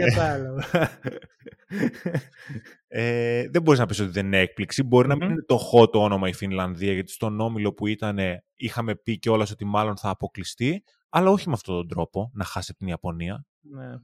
ε, 2.88 3.48
δεν 3.50 3.62
μπορείς 3.62 3.80
να 3.80 3.86
πεις 3.86 4.00
ότι 4.00 4.10
δεν 4.10 4.26
είναι 4.26 4.38
έκπληξη. 4.38 4.82
Μπορεί 4.82 5.08
να 5.08 5.16
μην 5.16 5.30
είναι 5.30 5.42
το 5.42 5.58
hot 5.72 5.92
το 5.92 6.02
όνομα 6.02 6.28
η 6.28 6.32
Φινλανδία, 6.32 6.92
γιατί 6.92 7.10
στον 7.10 7.40
όμιλο 7.40 7.72
που 7.72 7.86
ήταν 7.86 8.18
είχαμε 8.54 8.94
πει 8.94 9.18
κιόλας 9.18 9.50
ότι 9.50 9.64
μάλλον 9.64 9.96
θα 9.96 10.08
αποκλειστεί, 10.08 10.82
αλλά 11.16 11.30
όχι 11.30 11.48
με 11.48 11.54
αυτόν 11.54 11.74
τον 11.74 11.88
τρόπο 11.88 12.30
να 12.34 12.44
χάσει 12.44 12.74
την 12.74 12.86
Ιαπωνία. 12.86 13.46
Ναι. 13.60 13.94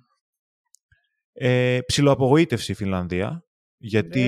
Ε, 1.32 1.80
ψιλοαπογοήτευση 1.86 2.72
η 2.72 2.74
Φινλανδία. 2.74 3.44
Γιατί... 3.76 4.20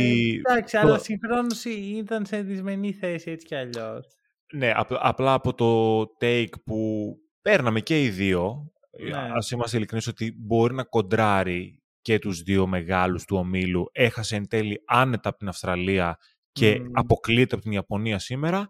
Ε, 0.44 0.50
εντάξει, 0.52 0.76
αλλά 0.76 0.98
συγχρόνως 0.98 1.64
ήταν 1.64 2.26
σε 2.26 2.42
δυσμενή 2.42 2.92
θέση 2.92 3.30
έτσι 3.30 3.46
κι 3.46 3.54
αλλιώς. 3.54 4.16
Ναι, 4.52 4.72
απλά 4.88 5.32
από 5.32 5.54
το 5.54 6.00
take 6.20 6.62
που 6.64 7.12
παίρναμε 7.42 7.80
και 7.80 8.02
οι 8.02 8.10
δύο, 8.10 8.72
ναι. 9.02 9.16
ας 9.16 9.50
είμαστε 9.50 9.76
ειλικρινείς 9.76 10.06
ότι 10.06 10.34
μπορεί 10.38 10.74
να 10.74 10.84
κοντράρει 10.84 11.82
και 12.00 12.18
τους 12.18 12.42
δύο 12.42 12.66
μεγάλους 12.66 13.24
του 13.24 13.36
ομίλου. 13.36 13.88
Έχασε 13.92 14.36
εν 14.36 14.48
τέλει 14.48 14.82
άνετα 14.86 15.28
από 15.28 15.38
την 15.38 15.48
Αυστραλία 15.48 16.16
και 16.52 16.76
mm. 16.80 16.90
αποκλείεται 16.92 17.54
από 17.54 17.64
την 17.64 17.72
Ιαπωνία 17.72 18.18
σήμερα. 18.18 18.68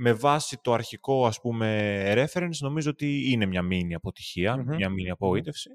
Με 0.00 0.12
βάση 0.12 0.58
το 0.62 0.72
αρχικό 0.72 1.26
ας 1.26 1.40
πούμε 1.40 2.00
reference 2.16 2.58
νομίζω 2.60 2.90
ότι 2.90 3.30
είναι 3.30 3.46
μια 3.46 3.62
μήνυ 3.62 3.94
αποτυχία, 3.94 4.56
μια 4.56 4.88
μήνυ 4.88 5.10
απογοήτευση. 5.10 5.70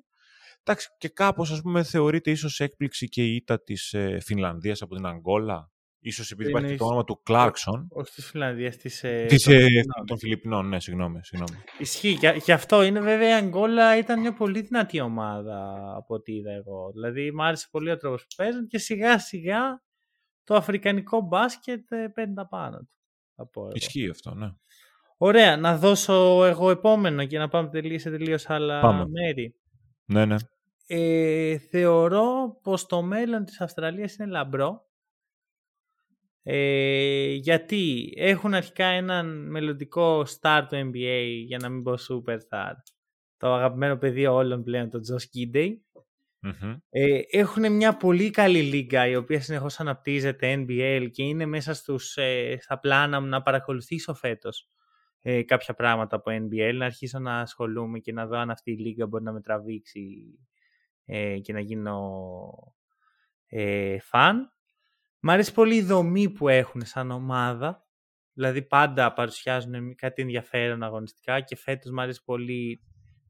Εντάξει, 0.63 0.89
και 0.97 1.09
κάπως 1.09 1.51
ας 1.51 1.61
πούμε 1.61 1.84
θεωρείται 1.84 2.32
ίσως 2.32 2.59
έκπληξη 2.59 3.07
και 3.07 3.24
η 3.24 3.36
ήττα 3.36 3.63
της 3.63 3.93
ε, 3.93 4.19
Φινλανδίας 4.21 4.82
από 4.82 4.95
την 4.95 5.05
Αγγόλα. 5.05 5.71
Ίσως 5.99 6.32
επειδή 6.32 6.49
υπάρχει 6.49 6.69
και 6.69 6.76
το 6.76 6.86
όνομα 6.86 7.03
του 7.03 7.21
Κλάρκσον. 7.24 7.88
Όχι 7.89 8.13
της 8.13 8.26
Φινλανδίας, 8.26 8.78
της, 8.78 9.03
ε, 9.03 9.26
της, 9.28 9.43
των, 9.43 9.53
ε, 9.53 9.82
των 10.05 10.17
Φιλιππινών. 10.17 10.67
Ναι, 10.67 10.80
συγγνώμη. 10.80 11.19
συγγνώμη. 11.24 11.63
Ισχύει. 11.78 12.17
Και, 12.17 12.32
και, 12.32 12.53
αυτό 12.53 12.84
είναι 12.84 12.99
βέβαια 12.99 13.30
η 13.30 13.32
Αγγόλα 13.32 13.97
ήταν 13.97 14.19
μια 14.19 14.34
πολύ 14.34 14.61
δυνατή 14.61 14.99
ομάδα 14.99 15.93
από 15.97 16.13
ό,τι 16.13 16.34
είδα 16.34 16.51
εγώ. 16.51 16.91
Δηλαδή 16.93 17.32
μου 17.32 17.43
άρεσε 17.43 17.67
πολύ 17.71 17.91
ο 17.91 17.97
τρόπος 17.97 18.21
που 18.21 18.36
παίζουν 18.36 18.67
και 18.67 18.78
σιγά 18.78 19.19
σιγά 19.19 19.84
το 20.43 20.55
αφρικανικό 20.55 21.21
μπάσκετ 21.21 21.91
ε, 21.91 22.07
παίρνει 22.13 22.34
τα 22.34 22.47
πάνω 22.47 22.78
του. 22.78 22.89
Ισχύει 23.73 24.09
αυτό, 24.09 24.34
ναι. 24.34 24.53
Ωραία, 25.17 25.57
να 25.57 25.77
δώσω 25.77 26.45
εγώ 26.45 26.69
επόμενο 26.69 27.25
και 27.25 27.38
να 27.38 27.47
πάμε 27.47 27.69
τελείως 27.69 28.01
σε 28.01 28.09
τελείως 28.09 28.49
άλλα 28.49 28.81
πάμε. 28.81 29.05
μέρη. 29.07 29.55
Ναι, 30.05 30.25
ναι. 30.25 30.36
Ε, 30.88 31.57
θεωρώ 31.57 32.59
πως 32.61 32.86
το 32.86 33.01
μέλλον 33.01 33.45
της 33.45 33.61
Αυστραλίας 33.61 34.15
είναι 34.15 34.29
λαμπρό. 34.29 34.88
Ε, 36.43 37.31
γιατί 37.31 38.13
έχουν 38.15 38.53
αρχικά 38.53 38.86
έναν 38.86 39.49
μελλοντικό 39.49 40.21
star 40.21 40.65
του 40.69 40.91
NBA, 40.91 41.43
για 41.45 41.57
να 41.57 41.69
μην 41.69 41.84
πω 41.84 41.91
superstar, 41.91 42.73
το 43.38 43.53
αγαπημένο 43.53 43.97
πεδίο 43.97 44.34
όλων 44.34 44.63
πλέον, 44.63 44.89
τον 44.89 45.01
Josh 45.01 45.25
Gidey. 46.43 46.75
Ε, 46.89 47.19
έχουν 47.29 47.71
μια 47.71 47.97
πολύ 47.97 48.29
καλή 48.29 48.61
λίγα 48.61 49.07
η 49.07 49.15
οποία 49.15 49.41
συνεχώς 49.41 49.79
αναπτύσσεται 49.79 50.53
NBL 50.53 51.07
και 51.11 51.23
είναι 51.23 51.45
μέσα 51.45 51.73
στους, 51.73 52.17
ε, 52.17 52.57
στα 52.61 52.79
πλάνα 52.79 53.21
μου 53.21 53.27
να 53.27 53.41
παρακολουθήσω 53.41 54.13
φέτος 54.13 54.67
ε, 55.21 55.43
κάποια 55.43 55.73
πράγματα 55.73 56.15
από 56.15 56.31
NBL, 56.31 56.73
να 56.75 56.85
αρχίσω 56.85 57.19
να 57.19 57.39
ασχολούμαι 57.39 57.99
και 57.99 58.11
να 58.11 58.25
δω 58.25 58.37
αν 58.37 58.49
αυτή 58.49 58.71
η 58.71 58.77
λίγα 58.77 59.07
μπορεί 59.07 59.23
να 59.23 59.31
με 59.31 59.41
τραβήξει 59.41 60.01
ε, 61.05 61.39
και 61.39 61.53
να 61.53 61.59
γίνω 61.59 62.09
ε, 63.47 63.99
φαν. 63.99 64.51
Μ' 65.19 65.29
αρέσει 65.29 65.53
πολύ 65.53 65.75
η 65.75 65.81
δομή 65.81 66.29
που 66.29 66.47
έχουν 66.47 66.85
σαν 66.85 67.11
ομάδα. 67.11 67.87
Δηλαδή 68.33 68.61
πάντα 68.61 69.13
παρουσιάζουν 69.13 69.95
κάτι 69.95 70.21
ενδιαφέρον 70.21 70.83
αγωνιστικά 70.83 71.39
και 71.39 71.55
φέτος 71.55 71.91
μου 71.91 72.01
αρέσει 72.01 72.23
πολύ 72.23 72.81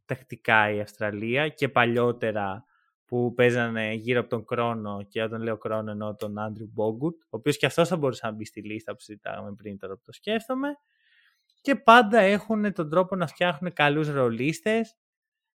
τακτικά 0.05 0.71
η 0.71 0.79
Αυστραλία 0.79 1.47
και 1.49 1.69
παλιότερα 1.69 2.65
που 3.13 3.33
παίζανε 3.33 3.93
γύρω 3.93 4.19
από 4.19 4.29
τον 4.29 4.45
Κρόνο 4.45 5.03
και 5.09 5.23
όταν 5.23 5.41
λέω 5.41 5.57
Κρόνο 5.57 5.91
εννοώ 5.91 6.15
τον 6.15 6.39
Άντριου 6.39 6.69
Μπόγκουτ, 6.73 7.21
ο 7.23 7.27
οποίος 7.29 7.57
και 7.57 7.65
αυτός 7.65 7.87
θα 7.87 7.97
μπορούσε 7.97 8.25
να 8.25 8.31
μπει 8.31 8.45
στη 8.45 8.61
λίστα 8.61 8.91
που 8.91 8.99
συζητάγαμε 8.99 9.53
πριν 9.53 9.77
τώρα 9.77 9.95
που 9.95 10.01
το 10.05 10.11
σκέφτομαι. 10.11 10.67
Και 11.61 11.75
πάντα 11.75 12.19
έχουν 12.19 12.73
τον 12.73 12.89
τρόπο 12.89 13.15
να 13.15 13.27
φτιάχνουν 13.27 13.73
καλούς 13.73 14.09
ρολίστες. 14.09 14.95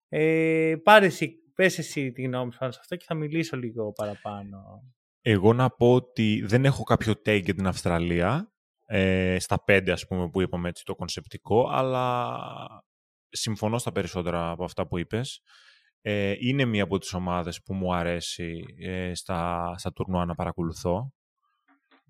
Ε, 0.09 0.75
πάρε 0.83 1.07
εσύ, 1.07 1.37
πες 1.55 1.79
εσύ 1.79 2.13
τη 2.13 2.23
γνώμη 2.23 2.53
σου 2.53 2.59
πάνω 2.59 2.73
σε 2.73 2.79
αυτό 2.81 2.97
και 2.97 3.05
θα 3.09 3.15
μιλήσω 3.15 3.57
λίγο 3.57 3.93
παραπάνω. 3.93 4.83
Εγώ 5.21 5.53
να 5.53 5.71
πω 5.71 5.95
ότι 5.95 6.43
δεν 6.47 6.65
έχω 6.65 6.83
κάποιο 6.83 7.13
take 7.13 7.43
για 7.45 7.55
την 7.55 7.67
Αυστραλία, 7.67 8.53
ε, 8.87 9.37
στα 9.39 9.65
πέντε 9.65 9.93
ας 9.93 10.07
πούμε 10.07 10.31
που 10.31 10.41
είπαμε 10.41 10.69
έτσι 10.69 10.85
το 10.85 10.95
κονσεπτικό, 10.95 11.69
αλλά 11.71 12.37
συμφωνώ 13.29 13.79
στα 13.79 13.93
περισσότερα 13.93 14.51
από 14.51 14.65
αυτά 14.65 14.87
που 14.87 14.99
είπες. 14.99 15.43
Ε, 16.09 16.35
είναι 16.39 16.65
μία 16.65 16.83
από 16.83 16.99
τις 16.99 17.13
ομάδες 17.15 17.63
που 17.63 17.75
μου 17.75 17.95
αρέσει 17.95 18.65
ε, 18.79 19.15
στα, 19.15 19.75
στα 19.79 19.93
τουρνουά 19.93 20.25
να 20.25 20.35
παρακολουθώ. 20.35 21.13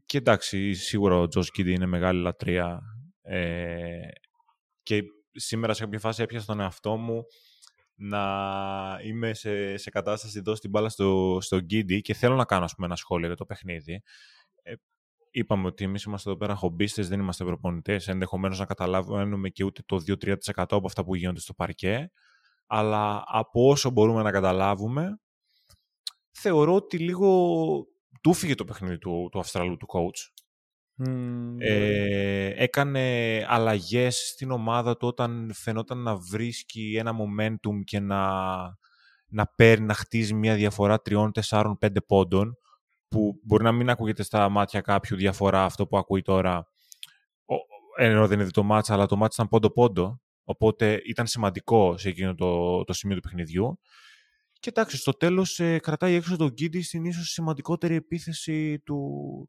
Και 0.06 0.18
εντάξει, 0.18 0.74
σίγουρα 0.74 1.16
ο 1.16 1.28
Τζος 1.28 1.50
Κίντι 1.50 1.72
είναι 1.72 1.86
μεγάλη 1.86 2.20
λατρεία 2.20 2.80
ε, 3.22 4.08
και 4.82 5.02
σήμερα 5.32 5.74
σε 5.74 5.84
κάποια 5.84 5.98
φάση 5.98 6.22
έπιασα 6.22 6.46
τον 6.46 6.60
εαυτό 6.60 6.96
μου 6.96 7.22
να 7.94 8.22
είμαι 9.02 9.34
σε, 9.34 9.76
σε 9.76 9.90
κατάσταση 9.90 10.38
εδώ 10.38 10.54
στην 10.54 10.70
μπάλα 10.70 10.88
στο, 10.88 11.38
στο 11.40 11.60
Γκίντι 11.60 12.00
και 12.00 12.14
θέλω 12.14 12.34
να 12.34 12.44
κάνω 12.44 12.64
ας 12.64 12.74
πούμε, 12.74 12.86
ένα 12.86 12.96
σχόλιο 12.96 13.26
για 13.26 13.36
το 13.36 13.44
παιχνίδι. 13.44 14.02
Ε, 14.62 14.74
είπαμε 15.30 15.66
ότι 15.66 15.84
εμείς 15.84 16.02
είμαστε 16.02 16.30
εδώ 16.30 16.38
πέρα 16.38 16.54
χομπίστες, 16.54 17.08
δεν 17.08 17.20
είμαστε 17.20 17.44
προπονητές, 17.44 18.08
ενδεχομένως 18.08 18.58
να 18.58 18.64
καταλάβουμε 18.64 19.48
και 19.48 19.64
ούτε 19.64 19.82
το 19.86 20.02
2-3% 20.06 20.34
από 20.54 20.86
αυτά 20.86 21.04
που 21.04 21.14
γίνονται 21.14 21.40
στο 21.40 21.54
παρκέ, 21.54 22.10
αλλά 22.66 23.24
από 23.26 23.68
όσο 23.68 23.90
μπορούμε 23.90 24.22
να 24.22 24.30
καταλάβουμε, 24.30 25.20
θεωρώ 26.30 26.74
ότι 26.74 26.98
λίγο 26.98 27.86
του 28.20 28.32
φύγε 28.32 28.54
το 28.54 28.64
παιχνίδι 28.64 28.98
του, 28.98 29.28
του 29.32 29.38
Αυστραλού, 29.38 29.76
του 29.76 29.86
coach. 29.90 30.30
Ε, 31.58 32.62
έκανε 32.62 33.00
αλλαγές 33.48 34.16
στην 34.16 34.50
ομάδα 34.50 34.96
του 34.96 35.06
όταν 35.06 35.52
φαινόταν 35.54 35.98
να 35.98 36.16
βρίσκει 36.16 36.96
ένα 36.98 37.12
momentum 37.12 37.84
και 37.84 38.00
να, 38.00 38.26
να 39.26 39.46
παίρνει, 39.46 39.86
να 39.86 39.94
χτίζει 39.94 40.34
μια 40.34 40.54
διαφορά 40.54 41.00
τριών, 41.00 41.32
τεσσάρων, 41.32 41.78
πέντε 41.78 42.00
πόντων 42.00 42.58
που 43.08 43.40
μπορεί 43.42 43.64
να 43.64 43.72
μην 43.72 43.90
ακούγεται 43.90 44.22
στα 44.22 44.48
μάτια 44.48 44.80
κάποιου 44.80 45.16
διαφορά 45.16 45.64
αυτό 45.64 45.86
που 45.86 45.98
ακούει 45.98 46.22
τώρα. 46.22 46.68
Ενώ 47.98 48.26
δεν 48.26 48.40
είναι 48.40 48.50
το 48.50 48.62
μάτσα, 48.62 48.92
αλλά 48.94 49.06
το 49.06 49.16
μάτσα 49.16 49.34
ήταν 49.36 49.48
πόντο-πόντο 49.48 50.20
οπότε 50.46 51.00
ήταν 51.04 51.26
σημαντικό 51.26 51.98
σε 51.98 52.08
εκείνο 52.08 52.34
το, 52.34 52.84
το 52.84 52.92
σημείο 52.92 53.16
του 53.16 53.22
παιχνιδιού 53.22 53.78
και 54.58 54.68
εντάξει, 54.68 54.96
στο 54.96 55.12
τέλος 55.12 55.58
ε, 55.58 55.78
κρατάει 55.78 56.14
έξω 56.14 56.36
τον 56.36 56.48
Γκίντι 56.48 56.82
στην 56.82 57.04
ίσως 57.04 57.28
σημαντικότερη 57.28 57.94
επίθεση 57.94 58.78
του, 58.78 58.98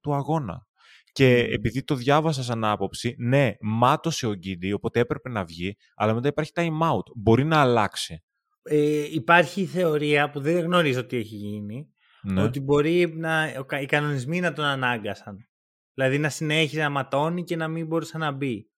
του 0.02 0.14
αγώνα. 0.14 0.68
Και 1.12 1.38
επειδή 1.38 1.84
το 1.84 1.96
διάβασα 1.96 2.44
σαν 2.44 2.64
άποψη, 2.64 3.16
ναι, 3.18 3.54
μάτωσε 3.62 4.28
ο 4.28 4.34
Γκίντι, 4.34 4.72
οπότε 4.74 5.00
έπρεπε 5.00 5.30
να 5.30 5.44
βγει, 5.44 5.78
αλλά 5.96 6.14
μετά 6.14 6.28
υπάρχει 6.28 6.52
time 6.56 6.80
out. 6.82 7.04
Μπορεί 7.16 7.44
να 7.44 7.62
αλλάξει. 7.62 8.24
Ε, 8.62 9.14
υπάρχει 9.14 9.66
θεωρία 9.66 10.30
που 10.30 10.40
δεν 10.40 10.64
γνωρίζω 10.64 11.06
τι 11.06 11.18
έχει 11.18 11.36
γίνει, 11.36 11.88
ναι. 12.22 12.42
ότι 12.42 12.60
μπορεί 12.60 13.14
να, 13.16 13.48
οι 13.82 13.86
κανονισμοί 13.86 14.40
να 14.40 14.54
τον 14.54 14.66
ανάγκασαν. 14.66 15.38
Δηλαδή 15.94 16.18
να 16.18 16.30
συνέχιζε 16.30 16.82
να 16.82 16.90
ματώνει 16.90 17.44
και 17.44 17.56
να 17.56 17.68
μην 17.68 17.86
μπορούσε 17.86 18.18
να 18.18 18.32
μπει. 18.32 18.70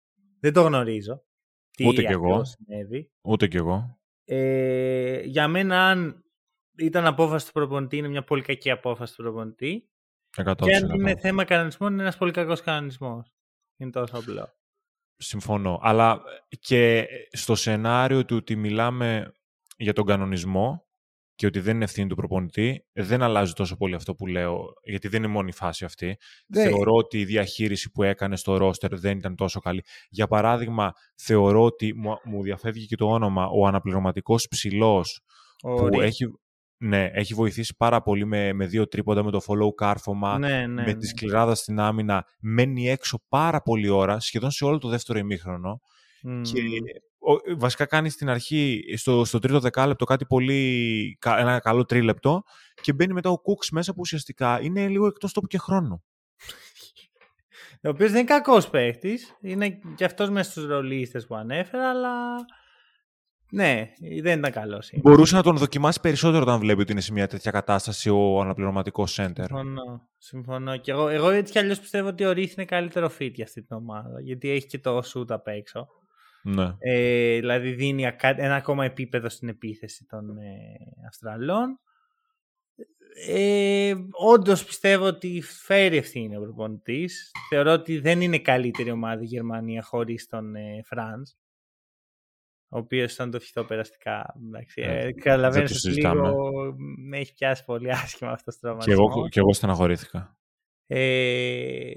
Δεν 0.40 0.52
το 0.52 0.62
γνωρίζω. 0.62 1.22
Τι 1.78 1.86
Ούτε 1.86 2.02
κι 2.02 2.12
εγώ. 2.12 2.44
Συνέβη. 2.44 3.10
Ούτε 3.22 3.46
κι 3.46 3.56
εγώ. 3.56 3.98
Ε, 4.24 5.20
για 5.20 5.48
μένα, 5.48 5.88
αν 5.88 6.24
ήταν 6.78 7.06
απόφαση 7.06 7.46
του 7.46 7.52
προπονητή, 7.52 7.96
είναι 7.96 8.08
μια 8.08 8.24
πολύ 8.24 8.42
κακή 8.42 8.70
απόφαση 8.70 9.16
του 9.16 9.22
προπονητή. 9.22 9.88
Και 10.30 10.74
αν 10.74 10.94
είναι 10.94 11.16
θέμα 11.16 11.44
κανονισμού, 11.44 11.86
είναι 11.86 12.02
ένας 12.02 12.16
πολύ 12.16 12.32
κακός 12.32 12.60
κανονισμός. 12.60 13.32
Είναι 13.76 13.90
τόσο 13.90 14.18
απλό. 14.18 14.56
Συμφωνώ. 15.16 15.78
Αλλά 15.82 16.22
και 16.60 17.06
στο 17.30 17.54
σενάριο 17.54 18.24
του 18.24 18.36
ότι 18.36 18.56
μιλάμε 18.56 19.32
για 19.76 19.92
τον 19.92 20.06
κανονισμό 20.06 20.87
και 21.38 21.46
ότι 21.46 21.60
δεν 21.60 21.74
είναι 21.74 21.84
ευθύνη 21.84 22.08
του 22.08 22.16
προπονητή, 22.16 22.84
δεν 22.92 23.22
αλλάζει 23.22 23.52
τόσο 23.52 23.76
πολύ 23.76 23.94
αυτό 23.94 24.14
που 24.14 24.26
λέω, 24.26 24.72
γιατί 24.82 25.08
δεν 25.08 25.22
είναι 25.22 25.32
μόνο 25.32 25.48
η 25.48 25.52
φάση 25.52 25.84
αυτή. 25.84 26.16
Θεωρώ 26.52 26.92
ότι 26.92 27.18
η 27.18 27.24
διαχείριση 27.24 27.90
που 27.90 28.02
έκανε 28.02 28.36
στο 28.36 28.56
ρόστερ 28.56 28.98
δεν 28.98 29.18
ήταν 29.18 29.34
τόσο 29.34 29.60
καλή. 29.60 29.84
Για 30.08 30.26
παράδειγμα, 30.26 30.92
θεωρώ 31.14 31.64
ότι 31.64 31.94
μου, 31.96 32.18
μου 32.24 32.42
διαφεύγει 32.42 32.86
και 32.86 32.96
το 32.96 33.06
όνομα, 33.06 33.46
ο 33.46 33.66
αναπληρωματικός 33.66 34.48
ψηλός, 34.48 35.20
που 35.62 36.00
έχει, 36.00 36.24
ναι, 36.76 37.10
έχει 37.12 37.34
βοηθήσει 37.34 37.74
πάρα 37.76 38.02
πολύ 38.02 38.26
με, 38.26 38.52
με 38.52 38.66
δύο 38.66 38.88
τρίποντα, 38.88 39.24
με 39.24 39.30
το 39.30 39.40
follow 39.46 39.74
κάρφωμα, 39.74 40.38
ναι, 40.38 40.66
ναι, 40.66 40.82
με 40.82 40.92
τη 40.92 40.98
ναι. 40.98 41.06
σκληράδα 41.06 41.54
στην 41.54 41.80
άμυνα. 41.80 42.26
Μένει 42.40 42.88
έξω 42.88 43.18
πάρα 43.28 43.60
πολλή 43.62 43.88
ώρα, 43.88 44.20
σχεδόν 44.20 44.50
σε 44.50 44.64
όλο 44.64 44.78
το 44.78 44.88
δεύτερο 44.88 45.18
ημίχρονο. 45.18 45.80
Και 46.42 46.60
βασικά 47.56 47.86
κάνει 47.86 48.10
στην 48.10 48.28
αρχή, 48.28 48.82
στο, 48.96 49.24
στο 49.24 49.38
τρίτο 49.38 49.60
δεκάλεπτο, 49.60 50.04
κάτι 50.04 50.26
πολύ, 50.26 51.18
ένα 51.24 51.58
καλό 51.58 51.84
τρίλεπτο 51.84 52.42
και 52.80 52.92
μπαίνει 52.92 53.12
μετά 53.12 53.30
ο 53.30 53.38
Κούξ 53.38 53.70
μέσα 53.70 53.92
που 53.92 54.00
ουσιαστικά 54.00 54.60
είναι 54.62 54.88
λίγο 54.88 55.06
εκτός 55.06 55.32
τόπου 55.32 55.46
και 55.46 55.58
χρόνου. 55.58 56.02
Ο 57.84 57.88
οποίος 57.88 58.10
δεν 58.10 58.20
είναι 58.20 58.28
κακός 58.28 58.70
παίχτη. 58.70 59.18
Είναι 59.40 59.78
και 59.94 60.04
αυτός 60.04 60.30
μέσα 60.30 60.50
στους 60.50 60.66
ρολίστε 60.66 61.20
που 61.20 61.34
ανέφερα, 61.34 61.90
αλλά 61.90 62.34
ναι, 63.50 63.92
δεν 64.22 64.38
ήταν 64.38 64.52
καλός. 64.52 64.90
Μπορούσε 65.02 65.34
να 65.34 65.42
τον 65.42 65.56
δοκιμάσει 65.56 66.00
περισσότερο 66.00 66.42
όταν 66.42 66.58
βλέπει 66.58 66.80
ότι 66.80 66.92
είναι 66.92 67.00
σε 67.00 67.12
μια 67.12 67.26
τέτοια 67.26 67.50
κατάσταση 67.50 68.10
ο 68.10 68.40
αναπληρωματικός 68.40 69.18
center. 69.20 69.34
Συμφωνώ. 69.34 70.08
Συμφωνώ. 70.18 70.76
Και 70.76 70.90
εγώ, 70.90 71.08
εγώ 71.08 71.30
έτσι 71.30 71.52
κι 71.52 71.58
αλλιώς 71.58 71.80
πιστεύω 71.80 72.08
ότι 72.08 72.24
ο 72.24 72.32
Ρίθ 72.32 72.56
είναι 72.56 72.64
καλύτερο 72.64 73.10
fit 73.18 73.30
για 73.32 73.44
αυτή 73.44 73.62
την 73.62 73.76
ομάδα. 73.76 74.20
Γιατί 74.20 74.50
έχει 74.50 74.66
και 74.66 74.78
το 74.78 75.02
shoot 75.14 75.30
απ' 75.30 75.46
έξω. 75.46 75.86
Ναι. 76.42 76.74
Ε, 76.78 77.38
δηλαδή 77.38 77.72
δίνει 77.72 78.10
ένα 78.20 78.54
ακόμα 78.54 78.84
επίπεδο 78.84 79.28
στην 79.28 79.48
επίθεση 79.48 80.06
των 80.06 80.38
ε, 80.38 80.76
Αυστραλών. 81.06 81.80
Ε, 83.26 83.94
Όντως 84.10 84.64
πιστεύω 84.64 85.04
ότι 85.04 85.42
φέρει 85.42 85.96
ευθύνη 85.96 86.36
ο 86.36 86.40
προπονητής. 86.40 87.30
Θεωρώ 87.48 87.72
ότι 87.72 87.98
δεν 87.98 88.20
είναι 88.20 88.38
καλύτερη 88.38 88.90
ομάδα 88.90 89.22
η 89.22 89.26
Γερμανία 89.26 89.82
χωρίς 89.82 90.26
τον 90.26 90.54
ε, 90.54 90.82
Φραντ. 90.84 91.26
Ο 92.68 92.78
οποίος 92.78 93.14
ήταν 93.14 93.30
το 93.30 93.40
φυτό 93.40 93.64
περαστικά. 93.64 94.34
Ε, 94.74 95.12
Καταλαβαίνω 95.12 95.64
ότι 95.64 95.88
λίγο 95.88 96.74
με 96.98 97.18
έχει 97.18 97.34
πιάσει 97.34 97.64
πολύ 97.64 97.90
άσχημα 97.92 98.30
αυτός 98.30 98.54
το 98.54 98.60
τραυματισμό. 98.60 99.08
Και 99.08 99.12
εγώ, 99.12 99.28
και 99.28 99.40
εγώ 99.40 99.52
στεναχωρήθηκα. 99.52 100.38
Ε, 100.86 101.92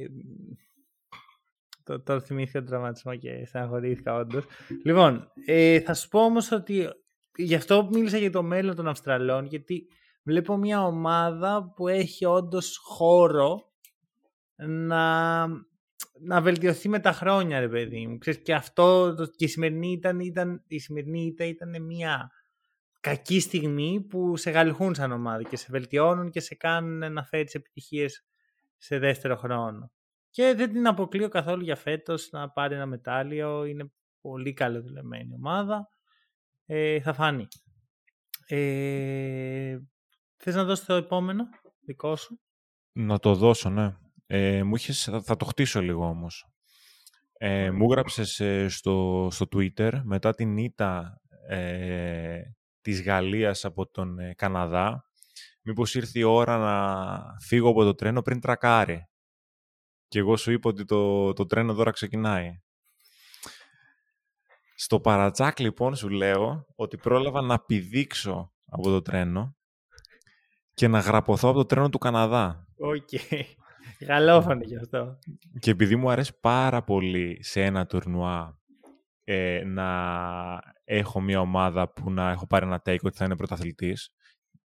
το, 1.91 2.01
το 2.01 2.19
θυμήθηκα 2.19 2.59
τον 2.59 2.67
τραυματισμό 2.67 3.15
και 3.15 3.45
στεναχωρήθηκα 3.45 4.15
όντως. 4.15 4.45
Λοιπόν, 4.83 5.31
ε, 5.45 5.79
θα 5.79 5.93
σου 5.93 6.07
πω 6.07 6.19
όμως 6.19 6.51
ότι 6.51 6.89
γι' 7.35 7.55
αυτό 7.55 7.89
μίλησα 7.91 8.17
για 8.17 8.31
το 8.31 8.43
μέλλον 8.43 8.75
των 8.75 8.87
Αυστραλών, 8.87 9.45
γιατί 9.45 9.87
βλέπω 10.23 10.57
μια 10.57 10.85
ομάδα 10.85 11.73
που 11.75 11.87
έχει 11.87 12.25
όντως 12.25 12.77
χώρο 12.77 13.59
να, 14.55 15.47
να 16.19 16.41
βελτιωθεί 16.41 16.89
με 16.89 16.99
τα 16.99 17.11
χρόνια, 17.11 17.59
ρε 17.59 17.69
παιδί 17.69 18.07
μου. 18.07 18.17
Ξέρεις, 18.17 18.41
και 18.41 18.53
αυτό 18.53 19.15
και 19.35 19.45
η 19.45 19.47
σημερινή 19.47 19.91
ήταν, 19.91 20.19
ήταν, 20.19 20.63
η 20.67 20.79
σημερινή 20.79 21.25
ήταν, 21.25 21.47
ήταν 21.47 21.83
μια 21.83 22.31
κακή 22.99 23.39
στιγμή 23.39 24.05
που 24.09 24.37
σε 24.37 24.51
γαλχούν 24.51 24.95
σαν 24.95 25.11
ομάδα 25.11 25.43
και 25.43 25.57
σε 25.57 25.67
βελτιώνουν 25.69 26.29
και 26.29 26.39
σε 26.39 26.55
κάνουν 26.55 27.13
να 27.13 27.23
φέρεις 27.23 27.53
επιτυχίες 27.53 28.25
σε 28.77 28.99
δεύτερο 28.99 29.35
χρόνο. 29.35 29.91
Και 30.31 30.53
δεν 30.55 30.71
την 30.71 30.87
αποκλείω 30.87 31.29
καθόλου 31.29 31.63
για 31.63 31.75
φέτος 31.75 32.29
να 32.31 32.49
πάρει 32.49 32.75
ένα 32.75 32.85
μετάλλιο. 32.85 33.65
Είναι 33.65 33.91
πολύ 34.21 34.53
καλοδηλεμένη 34.53 35.33
ομάδα. 35.33 35.89
Ε, 36.65 37.01
θα 37.01 37.13
φάνει. 37.13 37.47
Ε, 38.47 39.77
θες 40.37 40.55
να 40.55 40.63
δώσεις 40.63 40.85
το 40.85 40.93
επόμενο 40.93 41.43
δικό 41.85 42.15
σου; 42.15 42.39
Να 42.91 43.19
το 43.19 43.35
δώσω, 43.35 43.69
ναι. 43.69 43.95
Ε, 44.25 44.63
μου 44.63 44.75
είχες, 44.75 45.09
θα, 45.23 45.35
το 45.35 45.45
χτίσω 45.45 45.81
λίγο 45.81 46.07
όμως. 46.07 46.45
Ε, 47.33 47.71
μου 47.71 47.83
έγραψες 47.83 48.39
ε, 48.39 48.67
στο, 48.67 49.27
στο 49.31 49.45
Twitter 49.55 50.01
μετά 50.03 50.33
την 50.33 50.57
ήττα 50.57 51.21
ε, 51.47 52.41
της 52.81 53.03
Γαλλίας 53.03 53.65
από 53.65 53.87
τον 53.87 54.19
ε, 54.19 54.33
Καναδά 54.33 55.05
μήπως 55.61 55.95
ήρθε 55.95 56.19
η 56.19 56.23
ώρα 56.23 56.57
να 56.57 57.23
φύγω 57.39 57.69
από 57.69 57.83
το 57.83 57.95
τρένο 57.95 58.21
πριν 58.21 58.39
τρακάρει. 58.39 59.05
Και 60.11 60.19
εγώ 60.19 60.37
σου 60.37 60.51
είπα 60.51 60.69
ότι 60.69 60.85
το, 60.85 61.33
το 61.33 61.45
τρένο 61.45 61.73
τώρα 61.73 61.91
ξεκινάει. 61.91 62.61
Στο 64.75 64.99
παρά 64.99 65.29
τσακ 65.29 65.59
λοιπόν 65.59 65.95
σου 65.95 66.09
λέω 66.09 66.65
ότι 66.75 66.97
πρόλαβα 66.97 67.41
να 67.41 67.59
πηδήξω 67.59 68.53
από 68.65 68.83
το 68.83 69.01
τρένο 69.01 69.55
και 70.73 70.87
να 70.87 70.99
γραπωθώ 70.99 71.49
από 71.49 71.57
το 71.57 71.65
τρένο 71.65 71.89
του 71.89 71.97
Καναδά. 71.97 72.67
Οκ. 72.77 73.09
Okay. 73.21 73.41
Γαλλόφωνο 74.07 74.61
γι' 74.63 74.77
αυτό. 74.77 75.19
Και 75.59 75.71
επειδή 75.71 75.95
μου 75.95 76.09
αρέσει 76.09 76.39
πάρα 76.39 76.83
πολύ 76.83 77.43
σε 77.43 77.63
ένα 77.63 77.85
τουρνουά 77.85 78.59
ε, 79.23 79.63
να 79.65 79.87
έχω 80.83 81.21
μια 81.21 81.39
ομάδα 81.39 81.93
που 81.93 82.11
να 82.11 82.31
έχω 82.31 82.47
πάρει 82.47 82.65
ένα 82.65 82.81
take 82.85 83.01
ότι 83.01 83.17
θα 83.17 83.25
είναι 83.25 83.35
πρωταθλητής 83.35 84.13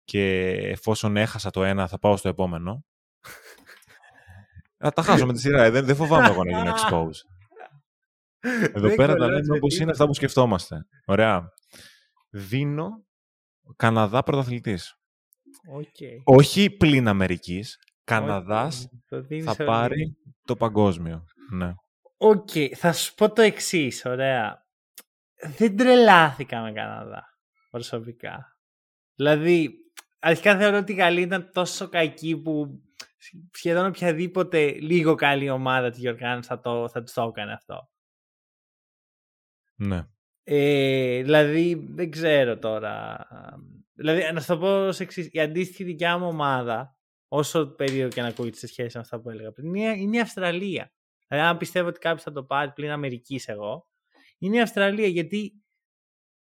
και 0.04 0.52
εφόσον 0.52 1.18
έχασα 1.18 1.50
το 1.50 1.64
ένα 1.64 1.88
θα 1.88 2.00
πάω 2.00 2.18
στο 2.18 2.30
επόμενο. 2.30 2.86
Θα 4.84 4.92
τα 4.92 5.02
χάσω 5.02 5.26
με 5.26 5.34
τη 5.34 5.40
σειρά. 5.40 5.64
Ε, 5.64 5.70
δεν, 5.70 5.86
δεν 5.86 5.96
φοβάμαι 5.96 6.28
εγώ 6.28 6.44
να 6.44 6.58
γίνω 6.58 6.74
expose. 6.76 7.20
Εδώ 8.74 8.96
πέρα 8.96 9.16
τα 9.16 9.28
λέμε 9.28 9.56
όπως 9.56 9.78
είναι 9.78 9.92
αυτά 9.92 10.06
που 10.06 10.14
σκεφτόμαστε. 10.14 10.86
Ωραία. 11.06 11.50
Δίνω 12.30 12.90
Καναδά 13.76 14.24
πρωταθλητής. 14.24 14.94
Okay. 15.80 16.22
Όχι 16.24 16.70
πλην 16.70 17.08
Αμερικής. 17.08 17.78
Καναδάς 18.04 18.90
θα 19.44 19.56
πάρει 19.56 20.18
το 20.46 20.56
παγκόσμιο. 20.56 21.24
Ναι. 21.52 21.74
OK. 22.18 22.50
Okay. 22.54 22.72
Θα 22.76 22.94
σου 22.94 23.14
πω 23.14 23.34
το 23.34 23.42
εξής, 23.42 24.06
ωραία. 24.06 24.66
Δεν 25.58 25.78
τρελάθηκα 25.78 26.62
με 26.62 26.72
Καναδά 26.72 27.24
προσωπικά. 27.70 28.58
Δηλαδή, 29.16 29.74
αρχικά 30.20 30.58
θεωρώ 30.58 30.78
ότι 30.78 30.92
η 30.92 30.96
Γαλλία 30.96 31.24
ήταν 31.24 31.50
τόσο 31.54 31.90
κακή 31.90 32.38
που 32.38 32.82
σχεδόν 33.52 33.86
οποιαδήποτε 33.86 34.72
λίγο 34.72 35.16
καλή 35.16 35.50
ομάδα 35.50 35.90
της 35.90 36.00
διοργάνωσης 36.00 36.48
θα, 36.48 36.60
το, 36.60 36.90
θα 36.90 37.04
το 37.04 37.24
έκανε 37.24 37.54
αυτό. 37.54 37.90
Ναι. 39.76 40.08
Ε, 40.44 41.22
δηλαδή, 41.22 41.88
δεν 41.90 42.12
ξέρω 42.12 42.58
τώρα. 42.58 43.28
Δηλαδή, 43.94 44.34
να 44.34 44.40
σου 44.40 44.48
το 44.48 44.58
πω 44.58 44.88
ως 44.88 45.00
εξής, 45.00 45.30
η 45.32 45.40
αντίστοιχη 45.40 45.84
δικιά 45.84 46.18
μου 46.18 46.28
ομάδα, 46.28 46.98
όσο 47.28 47.68
περίεργο 47.68 48.10
και 48.10 48.22
να 48.22 48.28
ακούγεται 48.28 48.58
σε 48.58 48.68
σχέση 48.68 48.92
με 48.98 49.02
αυτά 49.02 49.20
που 49.20 49.30
έλεγα 49.30 49.52
πριν, 49.52 49.76
είναι, 49.76 49.98
είναι 49.98 50.18
η 50.18 50.20
Αυστραλία. 50.20 50.92
Δηλαδή, 51.28 51.48
αν 51.48 51.58
πιστεύω 51.58 51.88
ότι 51.88 52.00
κάποιος 52.00 52.24
θα 52.24 52.32
το 52.32 52.44
πάρει 52.44 52.72
πλην 52.72 52.92
Αμερικής 52.92 53.48
εγώ, 53.48 53.88
είναι 54.38 54.56
η 54.56 54.62
Αυστραλία 54.62 55.08
γιατί 55.08 55.64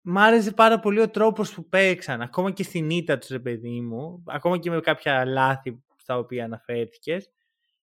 μ' 0.02 0.18
άρεσε 0.18 0.52
πάρα 0.52 0.80
πολύ 0.80 1.00
ο 1.00 1.10
τρόπος 1.10 1.54
που 1.54 1.70
παίξαν, 1.70 2.22
ακόμα 2.22 2.52
και 2.52 2.64
στην 2.64 2.90
ήττα 2.90 3.18
τους, 3.18 3.30
ρε 3.30 3.40
παιδί 3.40 3.82
μου, 3.82 4.24
ακόμα 4.28 4.58
και 4.58 4.70
με 4.70 4.80
κάποια 4.80 5.26
λάθη 5.26 5.85
στα 6.06 6.18
οποία 6.18 6.44
αναφέρθηκε. 6.44 7.18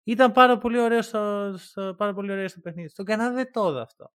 Ήταν 0.03 0.32
πάρα 0.32 0.57
πολύ 0.57 0.80
ωραίο 0.80 1.01
στο, 1.01 1.53
στο, 1.57 1.93
πάρα 1.97 2.13
πολύ 2.13 2.32
ωραίο 2.32 2.47
στο 2.47 2.59
παιχνίδι. 2.59 2.89
Στον 2.89 3.05
Καναδά 3.05 3.34
δεν 3.34 3.51
το 3.51 3.70
είδα 3.70 3.82
αυτό. 3.82 4.11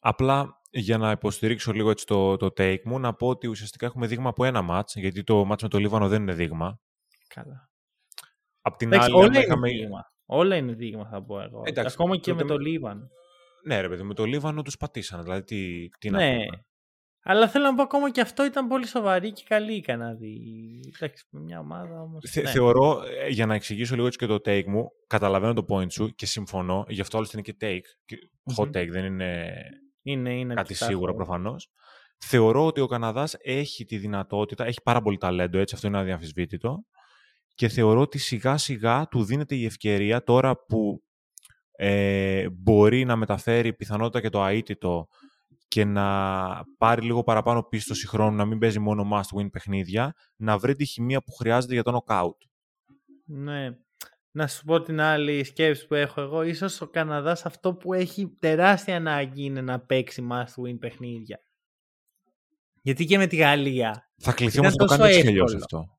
Απλά 0.00 0.60
για 0.70 0.98
να 0.98 1.10
υποστηρίξω 1.10 1.72
λίγο 1.72 1.90
έτσι 1.90 2.06
το, 2.06 2.36
το 2.36 2.46
take 2.46 2.82
μου, 2.84 2.98
να 2.98 3.14
πω 3.14 3.28
ότι 3.28 3.46
ουσιαστικά 3.46 3.86
έχουμε 3.86 4.06
δείγμα 4.06 4.28
από 4.28 4.44
ένα 4.44 4.62
μάτς, 4.62 4.94
γιατί 4.94 5.24
το 5.24 5.44
μάτς 5.44 5.62
με 5.62 5.68
το 5.68 5.78
Λίβανο 5.78 6.08
δεν 6.08 6.22
είναι 6.22 6.32
δείγμα. 6.32 6.80
Καλά. 7.28 7.70
Απ' 8.60 8.76
την 8.76 8.94
άλλη, 8.94 9.14
όλα, 9.14 9.24
είναι 9.26 9.68
δείγμα. 9.68 10.12
όλα 10.26 10.56
είναι 10.56 10.72
δείγμα, 10.72 11.08
θα 11.08 11.24
πω 11.24 11.40
εγώ. 11.40 11.62
Εντάξει, 11.64 11.94
Ακόμα 11.98 12.16
και 12.16 12.34
με 12.34 12.44
το 12.44 12.56
Λίβανο. 12.56 13.08
Ναι, 13.64 13.80
ρε 13.80 13.88
παιδί, 13.88 14.02
με 14.02 14.14
το 14.14 14.24
Λίβανο 14.24 14.62
τους 14.62 14.76
πατήσανε. 14.76 15.22
Δηλαδή, 15.22 15.42
τι, 15.42 15.88
τι 15.98 16.10
ναι. 16.10 16.30
να 16.30 16.44
πούμε. 16.44 16.66
Αλλά 17.22 17.48
θέλω 17.48 17.64
να 17.64 17.74
πω 17.74 17.82
ακόμα 17.82 18.10
και 18.10 18.20
αυτό 18.20 18.44
ήταν 18.44 18.68
πολύ 18.68 18.86
σοβαρή 18.86 19.32
και 19.32 19.42
καλή 19.46 19.74
η 19.74 19.80
Καναδή. 19.80 20.40
Εντάξει, 20.96 21.24
μια 21.30 21.58
ομάδα 21.58 22.00
όμως... 22.00 22.30
Θε, 22.30 22.42
ναι. 22.42 22.50
Θεωρώ, 22.50 23.02
ε, 23.24 23.28
για 23.28 23.46
να 23.46 23.54
εξηγήσω 23.54 23.94
λίγο 23.94 24.06
έτσι 24.06 24.18
και 24.18 24.26
το 24.26 24.34
take 24.34 24.64
μου, 24.66 24.88
καταλαβαίνω 25.06 25.52
το 25.52 25.64
point 25.68 25.92
σου 25.92 26.08
και 26.14 26.26
συμφωνώ, 26.26 26.84
γι' 26.88 27.00
αυτό 27.00 27.16
άλλωστε 27.16 27.38
είναι 27.38 27.52
και 27.52 27.56
take. 27.60 28.16
Hot 28.56 28.66
take, 28.66 28.88
δεν 28.88 29.04
είναι, 29.04 29.52
είναι, 30.02 30.38
είναι 30.38 30.54
κάτι 30.54 30.74
σίγουρο 30.74 31.14
προφανώς. 31.14 31.70
Θεωρώ 32.18 32.66
ότι 32.66 32.80
ο 32.80 32.86
Καναδάς 32.86 33.36
έχει 33.38 33.84
τη 33.84 33.96
δυνατότητα, 33.96 34.64
έχει 34.64 34.82
πάρα 34.82 35.00
πολύ 35.00 35.16
ταλέντο, 35.16 35.58
έτσι, 35.58 35.74
αυτό 35.74 35.86
είναι 35.86 35.98
αδιαμφισβήτητο. 35.98 36.84
Και 37.54 37.68
θεωρώ 37.68 38.00
ότι 38.00 38.18
σιγά 38.18 38.56
σιγά 38.56 39.06
του 39.08 39.24
δίνεται 39.24 39.54
η 39.54 39.64
ευκαιρία 39.64 40.22
τώρα 40.22 40.56
που 40.56 41.02
ε, 41.70 42.48
μπορεί 42.50 43.04
να 43.04 43.16
μεταφέρει 43.16 43.74
πιθανότητα 43.74 44.20
και 44.20 44.28
το 44.28 44.44
αίτητο 44.44 45.08
και 45.78 45.84
να 45.84 46.64
πάρει 46.78 47.02
λίγο 47.02 47.22
παραπάνω 47.22 47.62
πίστοση 47.62 48.08
χρόνου, 48.08 48.36
να 48.36 48.44
μην 48.44 48.58
παίζει 48.58 48.78
μόνο 48.78 49.08
must-win 49.12 49.50
παιχνίδια, 49.50 50.14
να 50.36 50.58
βρει 50.58 50.74
τη 50.74 50.84
χημεία 50.84 51.22
που 51.22 51.32
χρειάζεται 51.32 51.74
για 51.74 51.82
το 51.82 52.04
knockout. 52.06 52.36
Ναι. 53.24 53.70
Να 54.30 54.46
σου 54.46 54.64
πω 54.64 54.82
την 54.82 55.00
άλλη 55.00 55.44
σκέψη 55.44 55.86
που 55.86 55.94
έχω 55.94 56.20
εγώ. 56.20 56.42
Ίσως 56.42 56.80
ο 56.80 56.86
Καναδάς 56.86 57.46
αυτό 57.46 57.74
που 57.74 57.92
έχει 57.92 58.36
τεράστια 58.38 58.96
ανάγκη 58.96 59.44
είναι 59.44 59.60
να 59.60 59.80
παίξει 59.80 60.26
must-win 60.30 60.78
παιχνίδια. 60.78 61.40
Γιατί 62.82 63.04
και 63.04 63.18
με 63.18 63.26
τη 63.26 63.36
Γαλλία. 63.36 64.10
Θα 64.16 64.32
κληθεί 64.32 64.58
όμως 64.58 64.74
να 64.74 64.86
το 64.86 64.96
κάνει 64.96 65.12
έτσι 65.12 65.56
αυτό. 65.56 65.98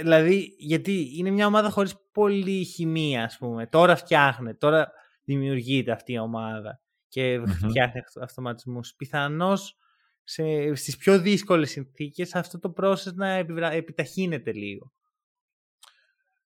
Δηλαδή, 0.00 0.54
γιατί 0.58 1.10
είναι 1.16 1.30
μια 1.30 1.46
ομάδα 1.46 1.70
χωρίς 1.70 1.94
πολύ 2.12 2.64
χημεία, 2.64 3.24
ας 3.24 3.38
πούμε. 3.38 3.66
Τώρα 3.66 3.96
φτιάχνει, 3.96 4.54
τώρα 4.54 4.90
δημιουργείται 5.24 5.92
αυτή 5.92 6.12
η 6.12 6.18
ομάδα 6.18 6.80
και 7.08 7.40
mm-hmm. 7.40 7.68
φτιάχνει 7.68 8.00
αυτοματισμούς. 8.20 8.94
Πιθανώς 8.94 9.76
σε, 10.24 10.74
στις 10.74 10.96
πιο 10.96 11.20
δύσκολες 11.20 11.70
συνθήκες 11.70 12.34
αυτό 12.34 12.58
το 12.58 12.72
process 12.76 13.14
να 13.14 13.28
επιταχύνεται 13.70 14.52
λίγο. 14.52 14.92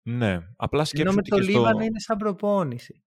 Ναι, 0.03 0.39
απλά 0.57 0.85
σκέφτομαι. 0.85 1.23
Ενώ 1.27 1.37
με 1.37 1.43
το 1.43 1.53
Λίβανο 1.53 1.85
είναι 1.85 2.01
σαν 2.01 2.17
προπόνηση. 2.17 3.03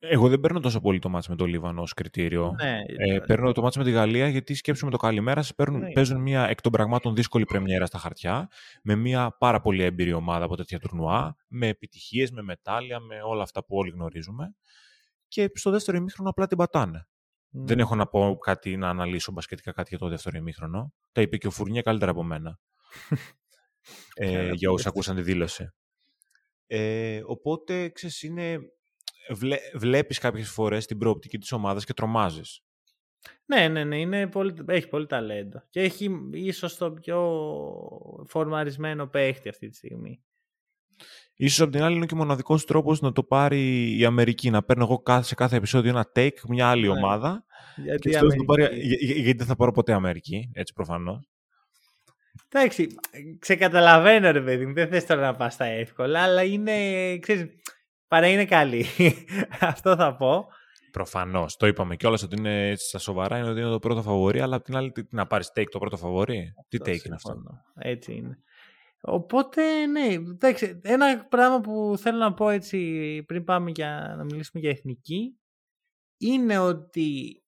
Εγώ 0.00 0.28
δεν 0.28 0.40
παίρνω 0.40 0.60
τόσο 0.60 0.80
πολύ 0.80 0.98
το 0.98 1.08
μάτς 1.08 1.28
με 1.28 1.36
το 1.36 1.44
Λίβανο 1.44 1.82
ως 1.82 1.94
κριτήριο. 1.94 2.54
Ναι, 2.62 2.78
ε, 2.96 3.18
παίρνω 3.18 3.52
το 3.52 3.62
μάτς 3.62 3.76
με 3.76 3.84
τη 3.84 3.90
Γαλλία 3.90 4.28
γιατί 4.28 4.54
σκέψουμε 4.54 4.90
το 4.90 4.96
καλημέρα 4.96 5.42
σε 5.42 5.54
ναι. 5.70 5.92
παίζουν 5.92 6.20
μια 6.20 6.48
εκ 6.48 6.60
των 6.60 6.72
πραγμάτων 6.72 7.14
δύσκολη 7.14 7.44
πρεμιέρα 7.44 7.86
στα 7.86 7.98
χαρτιά 7.98 8.48
με 8.82 8.94
μια 8.94 9.36
πάρα 9.38 9.60
πολύ 9.60 9.82
έμπειρη 9.82 10.12
ομάδα 10.12 10.44
από 10.44 10.56
τέτοια 10.56 10.78
τουρνουά 10.78 11.36
με 11.48 11.68
επιτυχίες, 11.68 12.30
με 12.30 12.42
μετάλλια, 12.42 13.00
με 13.00 13.20
όλα 13.22 13.42
αυτά 13.42 13.64
που 13.64 13.76
όλοι 13.76 13.90
γνωρίζουμε 13.90 14.54
και 15.28 15.50
στο 15.54 15.70
δεύτερο 15.70 15.96
ημίχρονο 15.96 16.30
απλά 16.30 16.46
την 16.46 16.56
πατάνε. 16.56 17.08
Ναι. 17.50 17.64
Δεν 17.64 17.78
έχω 17.78 17.94
να 17.94 18.06
πω 18.06 18.38
κάτι, 18.40 18.76
να 18.76 18.88
αναλύσω 18.88 19.32
μπασκετικά 19.32 19.72
κάτι 19.72 19.88
για 19.88 19.98
το 19.98 20.08
δεύτερο 20.08 20.36
ημίχρονο. 20.36 20.92
Τα 21.12 21.20
είπε 21.20 21.36
και 21.36 21.46
ο 21.46 21.50
Φουρνιέ 21.50 21.82
καλύτερα 21.82 22.10
από 22.10 22.22
μένα. 22.22 22.60
ε, 24.14 24.50
για 24.52 24.70
όσοι 24.70 24.88
ακούσαν 24.88 25.16
τη 25.16 25.22
δήλωση. 25.22 25.72
Ε, 26.66 27.22
οπότε, 27.26 27.88
ξέρεις, 27.88 28.22
είναι... 28.22 28.58
Βλέ, 29.30 29.56
βλέπεις 29.74 30.18
κάποιες 30.18 30.50
φορές 30.50 30.86
την 30.86 30.98
προοπτική 30.98 31.38
της 31.38 31.52
ομάδας 31.52 31.84
και 31.84 31.94
τρομάζεις. 31.94 32.62
Ναι, 33.44 33.68
ναι, 33.68 33.84
ναι, 33.84 34.00
είναι 34.00 34.26
πολύ, 34.26 34.64
έχει 34.66 34.88
πολύ 34.88 35.06
ταλέντο. 35.06 35.62
Και 35.70 35.80
έχει 35.80 36.10
ίσως 36.32 36.76
το 36.76 36.92
πιο 36.92 37.20
φορμαρισμένο 38.26 39.06
παίχτη 39.06 39.48
αυτή 39.48 39.68
τη 39.68 39.76
στιγμή. 39.76 40.22
Ίσως 41.36 41.60
από 41.60 41.70
την 41.70 41.82
άλλη 41.82 41.96
είναι 41.96 42.06
και 42.06 42.14
ο 42.14 42.16
μοναδικός 42.16 42.64
τρόπος 42.64 43.00
να 43.00 43.12
το 43.12 43.22
πάρει 43.22 43.96
η 43.98 44.04
Αμερική. 44.04 44.50
Να 44.50 44.62
παίρνω 44.62 44.82
εγώ 44.82 45.22
σε 45.22 45.34
κάθε 45.34 45.56
επεισόδιο 45.56 45.90
ένα 45.90 46.10
take, 46.14 46.40
μια 46.48 46.68
άλλη 46.68 46.86
ναι. 46.86 46.88
ομάδα. 46.88 47.44
Γιατί, 47.76 48.10
και 48.10 48.18
το 48.18 48.44
πάρει, 48.46 48.78
γιατί 49.00 49.32
δεν 49.32 49.46
θα 49.46 49.56
πάρω 49.56 49.72
ποτέ 49.72 49.92
Αμερική, 49.92 50.50
έτσι 50.52 50.72
προφανώς. 50.72 51.28
Εντάξει, 52.48 52.86
ξεκαταλαβαίνω 53.38 54.30
ρε 54.30 54.40
παιδί 54.40 54.66
μου, 54.66 54.74
δεν 54.74 54.88
θες 54.88 55.06
τώρα 55.06 55.20
να 55.20 55.34
πας 55.34 55.54
στα 55.54 55.64
εύκολα, 55.64 56.22
αλλά 56.22 56.42
είναι, 56.42 56.72
ξέρεις, 57.18 57.46
παρά 58.08 58.28
είναι 58.28 58.44
καλή. 58.44 58.86
Αυτό 59.60 59.96
θα 59.96 60.16
πω. 60.16 60.46
Προφανώς. 60.90 61.56
Το 61.56 61.66
είπαμε 61.66 61.96
κιόλας 61.96 62.22
ότι 62.22 62.36
είναι 62.36 62.68
έτσι 62.68 62.86
στα 62.86 62.98
σοβαρά, 62.98 63.38
είναι 63.38 63.48
ότι 63.48 63.60
είναι 63.60 63.70
το 63.70 63.78
πρώτο 63.78 64.02
φαβορή, 64.02 64.40
αλλά 64.40 64.56
απ' 64.56 64.64
την 64.64 64.76
άλλη, 64.76 64.90
τι, 64.90 65.02
να 65.10 65.26
πάρεις 65.26 65.50
take 65.54 65.68
το 65.70 65.78
πρώτο 65.78 65.96
φαβορή; 65.96 66.52
Τι 66.68 66.78
take 66.80 67.04
είναι 67.04 67.14
αυτό; 67.14 67.34
Έτσι 67.78 68.12
είναι. 68.14 68.38
Οπότε, 69.00 69.86
ναι, 69.86 70.06
εντάξει, 70.06 70.80
ένα 70.84 71.24
πράγμα 71.24 71.60
που 71.60 71.94
θέλω 71.98 72.18
να 72.18 72.34
πω 72.34 72.48
έτσι 72.48 73.22
πριν 73.26 73.44
πάμε 73.44 73.70
για 73.70 74.14
να 74.16 74.24
μιλήσουμε 74.24 74.60
για 74.60 74.70
εθνική 74.70 75.38
είναι 76.18 76.58
ότι 76.58 77.42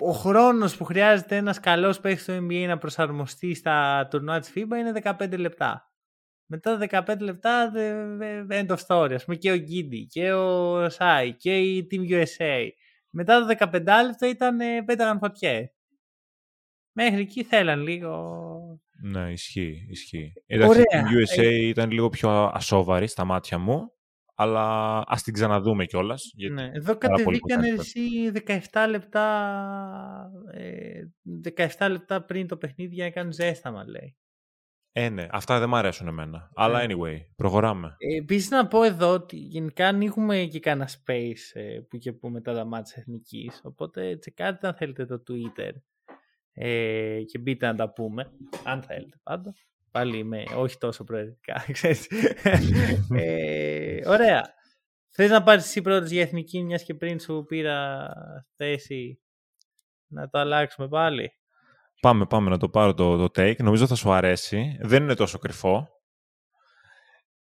ο 0.00 0.10
χρόνος 0.10 0.76
που 0.76 0.84
χρειάζεται 0.84 1.36
ένας 1.36 1.60
καλός 1.60 2.00
παίκτης 2.00 2.22
στο 2.22 2.36
NBA 2.36 2.64
να 2.66 2.78
προσαρμοστεί 2.78 3.54
στα 3.54 4.06
τουρνουά 4.10 4.40
της 4.40 4.52
FIBA 4.54 4.76
είναι 4.78 4.92
15 5.02 5.38
λεπτά. 5.38 5.92
Μετά 6.46 6.78
τα 6.78 7.04
15 7.06 7.20
λεπτά 7.20 7.72
end 8.48 8.66
of 8.66 8.76
story. 8.86 9.12
Ας 9.14 9.24
πούμε 9.24 9.36
και 9.36 9.50
ο 9.50 9.56
Γκίντι 9.56 10.06
και 10.06 10.32
ο 10.32 10.88
Σάι 10.90 11.34
και 11.34 11.58
η 11.58 11.86
Team 11.90 12.10
USA. 12.10 12.68
Μετά 13.10 13.46
τα 13.46 13.70
15 13.72 13.72
λεπτά 14.06 14.28
ήταν 14.28 14.58
πέταγαν 14.84 15.18
φωτιές. 15.18 15.74
Μέχρι 16.92 17.20
εκεί 17.20 17.44
θέλαν 17.44 17.80
λίγο... 17.82 18.80
Ναι, 19.02 19.32
ισχύει, 19.32 19.86
ισχύει. 19.90 20.32
Εντάξει, 20.46 20.80
η 20.80 20.84
Team 20.92 21.38
USA 21.38 21.44
ε... 21.44 21.66
ήταν 21.66 21.90
λίγο 21.90 22.08
πιο 22.08 22.30
ασόβαρη 22.30 23.06
στα 23.06 23.24
μάτια 23.24 23.58
μου, 23.58 23.92
αλλά 24.34 24.98
ας 25.06 25.22
την 25.22 25.32
ξαναδούμε 25.32 25.84
κιόλας. 25.84 26.22
Ναι. 26.52 26.70
Εδώ 26.72 26.96
κατεβήκαν 26.96 27.62
εσύ 27.62 28.00
17 28.72 28.86
λεπτά, 28.88 30.30
ε, 30.52 31.00
17 31.78 31.88
λεπτά 31.90 32.24
πριν 32.24 32.46
το 32.46 32.56
παιχνίδι 32.56 32.94
για 32.94 33.04
να 33.04 33.10
κάνουν 33.10 33.32
ζέσταμα, 33.32 33.84
λέει. 33.88 34.16
Ε, 34.92 35.08
ναι, 35.08 35.26
αυτά 35.30 35.58
δεν 35.58 35.68
μου 35.68 35.76
αρέσουν 35.76 36.08
εμένα. 36.08 36.50
Αλλά 36.54 36.86
ναι. 36.86 36.94
anyway, 36.94 37.16
προχωράμε. 37.36 37.96
Ε, 37.98 38.16
Επίσης 38.16 38.50
να 38.50 38.66
πω 38.66 38.82
εδώ 38.82 39.12
ότι 39.12 39.36
γενικά 39.36 39.88
ανοίγουμε 39.88 40.44
και 40.44 40.60
κάνα 40.60 40.88
space 40.88 41.50
ε, 41.52 41.80
που 41.88 41.98
και 41.98 42.12
που 42.12 42.28
μετά 42.28 42.54
τα 42.54 42.64
μάτια 42.64 42.94
εθνικής. 42.98 43.60
Οπότε 43.64 44.16
τσεκάτε 44.16 44.66
αν 44.66 44.74
θέλετε 44.74 45.06
το 45.06 45.22
Twitter 45.28 45.70
ε, 46.62 47.22
και 47.26 47.38
μπείτε 47.38 47.66
να 47.66 47.74
τα 47.74 47.92
πούμε. 47.92 48.30
Αν 48.64 48.82
θέλετε 48.82 49.16
πάντα. 49.22 49.54
Πάλι 49.90 50.24
με 50.24 50.42
όχι 50.56 50.78
τόσο 50.78 51.04
προαιρετικά, 51.04 51.64
ε, 53.16 54.08
ωραία. 54.08 54.54
Θες 55.12 55.30
να 55.30 55.42
πάρεις 55.42 55.64
εσύ 55.64 55.82
πρώτος 55.82 56.10
για 56.10 56.22
εθνική, 56.22 56.62
μιας 56.62 56.82
και 56.82 56.94
πριν 56.94 57.20
σου 57.20 57.44
πήρα 57.48 58.08
θέση 58.56 59.20
να 60.06 60.28
το 60.28 60.38
αλλάξουμε 60.38 60.88
πάλι; 60.88 61.30
Πάμε, 62.00 62.26
πάμε 62.26 62.50
να 62.50 62.58
το 62.58 62.68
πάρω 62.68 62.94
το, 62.94 63.16
το 63.16 63.24
take. 63.24 63.56
Νομίζω 63.56 63.86
θα 63.86 63.94
σου 63.94 64.12
αρέσει. 64.12 64.78
Δεν 64.80 65.02
είναι 65.02 65.14
τόσο 65.14 65.38
κρυφό. 65.38 65.88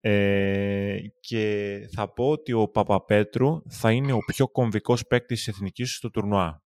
Ε, 0.01 0.97
και 1.21 1.79
θα 1.95 2.13
πω 2.13 2.29
ότι 2.29 2.53
ο 2.53 2.69
Παπαπέτρου 2.69 3.63
θα 3.69 3.93
είναι 3.93 4.13
ο 4.13 4.19
πιο 4.19 4.49
κομβικός 4.49 5.07
παίκτης 5.07 5.45
της 5.45 5.55
Εθνικής 5.55 5.95
στο 5.97 6.11
τουρνουά. 6.11 6.63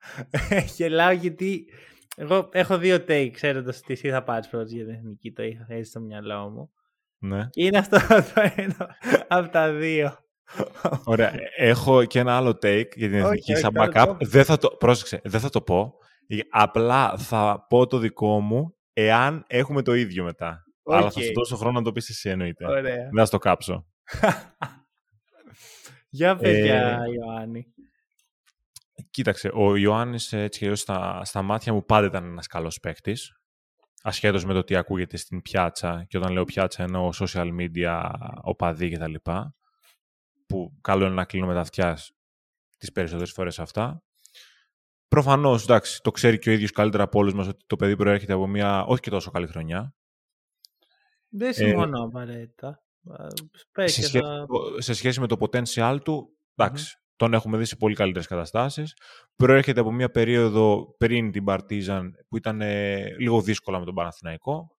Γελάω 0.76 1.10
γιατί 1.10 1.66
εγώ 2.18 2.48
έχω 2.52 2.78
δύο 2.78 2.96
take, 3.08 3.30
ξέροντας 3.32 3.78
ότι 3.78 3.92
εσύ 3.92 4.10
θα 4.10 4.22
πάρεις 4.22 4.48
πρώτος 4.48 4.70
για 4.70 4.84
την 4.84 4.94
εθνική, 4.94 5.32
το 5.32 5.42
είχα 5.42 5.64
θέσει 5.64 5.90
στο 5.90 6.00
μυαλό 6.00 6.48
μου. 6.50 6.70
Ναι. 7.18 7.48
Και 7.50 7.64
είναι 7.64 7.78
αυτό 7.78 7.98
το 8.34 8.50
ένα 8.56 8.96
από 9.28 9.48
τα 9.48 9.72
δύο. 9.72 10.16
Ωραία. 11.04 11.32
Έχω 11.56 12.04
και 12.04 12.18
ένα 12.18 12.36
άλλο 12.36 12.50
take 12.50 12.88
για 12.94 13.08
την 13.08 13.14
εθνική 13.14 13.52
okay, 13.56 13.58
σαν 13.58 13.72
backup. 13.76 14.16
Δεν 14.20 14.44
θα 14.44 14.56
το, 14.58 14.68
πρόσεξε, 14.68 15.20
δεν 15.24 15.40
θα 15.40 15.48
το 15.48 15.62
πω. 15.62 15.94
Απλά 16.50 17.16
θα 17.16 17.66
πω 17.68 17.86
το 17.86 17.98
δικό 17.98 18.40
μου 18.40 18.76
εάν 18.92 19.44
έχουμε 19.46 19.82
το 19.82 19.94
ίδιο 19.94 20.24
μετά. 20.24 20.64
Okay. 20.82 20.94
Αλλά 20.94 21.10
θα 21.10 21.20
σου 21.20 21.32
δώσω 21.34 21.56
χρόνο 21.56 21.78
να 21.78 21.84
το 21.84 21.92
πεις 21.92 22.08
εσύ 22.08 22.28
εννοείται. 22.28 22.66
Ωραία. 22.66 23.08
Δεν 23.12 23.24
θα 23.24 23.28
το 23.28 23.38
κάψω. 23.38 23.86
Για 26.08 26.36
παιδιά, 26.36 27.02
ε... 27.06 27.12
Ιωάννη. 27.12 27.66
Κοίταξε, 29.16 29.50
ο 29.54 29.76
Ιωάννης 29.76 30.32
έτσι 30.32 30.58
και 30.58 30.74
στα, 30.74 31.24
στα 31.24 31.42
μάτια 31.42 31.72
μου 31.72 31.84
πάντα 31.84 32.06
ήταν 32.06 32.24
ένας 32.24 32.46
καλός 32.46 32.80
παίκτης. 32.80 33.32
Ασχέτως 34.02 34.44
με 34.44 34.52
το 34.52 34.64
τι 34.64 34.76
ακούγεται 34.76 35.16
στην 35.16 35.42
πιάτσα, 35.42 36.04
και 36.08 36.18
όταν 36.18 36.32
λέω 36.32 36.44
πιάτσα 36.44 36.82
εννοώ 36.82 37.10
social 37.14 37.50
media, 37.60 38.10
οπαδοί 38.42 38.90
κτλ. 38.90 39.14
Που 40.46 40.78
καλό 40.80 41.04
είναι 41.04 41.14
να 41.14 41.24
κλείνουμε 41.24 41.54
τα 41.54 41.60
αυτιά 41.60 41.98
τις 42.78 42.92
περισσότερες 42.92 43.32
φορές 43.32 43.58
αυτά. 43.58 44.02
Προφανώς, 45.08 45.62
εντάξει, 45.62 46.02
το 46.02 46.10
ξέρει 46.10 46.38
και 46.38 46.50
ο 46.50 46.52
ίδιος 46.52 46.70
καλύτερα 46.70 47.02
από 47.02 47.18
όλους 47.18 47.34
μας 47.34 47.46
ότι 47.46 47.64
το 47.66 47.76
παιδί 47.76 47.96
προέρχεται 47.96 48.32
από 48.32 48.46
μια 48.46 48.84
όχι 48.84 49.00
και 49.00 49.10
τόσο 49.10 49.30
καλή 49.30 49.46
χρονιά. 49.46 49.94
Δεν 51.28 51.52
συμφωνώ 51.52 52.02
ε, 52.02 52.04
απαραίτητα. 52.04 52.84
Σε, 53.74 54.02
σχέση, 54.02 54.20
σε 54.78 54.94
σχέση 54.94 55.20
με 55.20 55.26
το 55.26 55.36
potential 55.40 55.98
του, 56.04 56.36
εντάξει, 56.54 57.00
τον 57.16 57.34
έχουμε 57.34 57.58
δει 57.58 57.64
σε 57.64 57.76
πολύ 57.76 57.94
καλύτερες 57.94 58.26
καταστάσεις. 58.26 58.96
Προέρχεται 59.36 59.80
από 59.80 59.92
μια 59.92 60.10
περίοδο 60.10 60.94
πριν 60.98 61.32
την 61.32 61.44
Παρτίζαν 61.44 62.14
που 62.28 62.36
ήταν 62.36 62.60
ε, 62.60 63.16
λίγο 63.18 63.40
δύσκολα 63.40 63.78
με 63.78 63.84
τον 63.84 63.94
Παναθηναϊκό. 63.94 64.76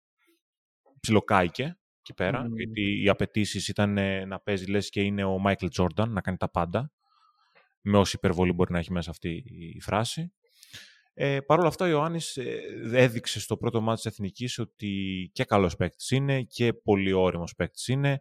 Ψιλοκάηκε 1.00 1.78
εκεί 2.00 2.14
πέρα, 2.14 2.46
mm. 2.46 2.50
γιατί 2.56 3.02
οι 3.02 3.08
απαιτήσεις 3.08 3.68
ήταν 3.68 3.98
ε, 3.98 4.24
να 4.24 4.40
παίζει 4.40 4.64
λες 4.64 4.88
και 4.88 5.00
είναι 5.00 5.24
ο 5.24 5.38
Μάικλ 5.38 5.66
Τζόρνταν, 5.66 6.12
να 6.12 6.20
κάνει 6.20 6.36
τα 6.36 6.50
πάντα. 6.50 6.92
Με 7.80 7.98
όση 7.98 8.16
υπερβολή 8.16 8.52
μπορεί 8.52 8.72
να 8.72 8.78
έχει 8.78 8.92
μέσα 8.92 9.10
αυτή 9.10 9.42
η 9.74 9.80
φράση. 9.80 10.32
Ε, 11.14 11.40
Παρ' 11.40 11.58
όλα 11.58 11.68
αυτά, 11.68 11.84
ο 11.84 11.88
Ιωάννης 11.88 12.36
ε, 12.36 12.60
έδειξε 12.92 13.40
στο 13.40 13.56
πρώτο 13.56 13.80
μάτι 13.80 14.02
της 14.02 14.12
Εθνικής 14.12 14.58
ότι 14.58 15.30
και 15.32 15.44
καλός 15.44 15.76
παίκτης 15.76 16.10
είναι 16.10 16.42
και 16.42 16.72
πολύ 16.72 17.12
όριμος 17.12 17.54
παίκτης 17.54 17.88
είναι 17.88 18.18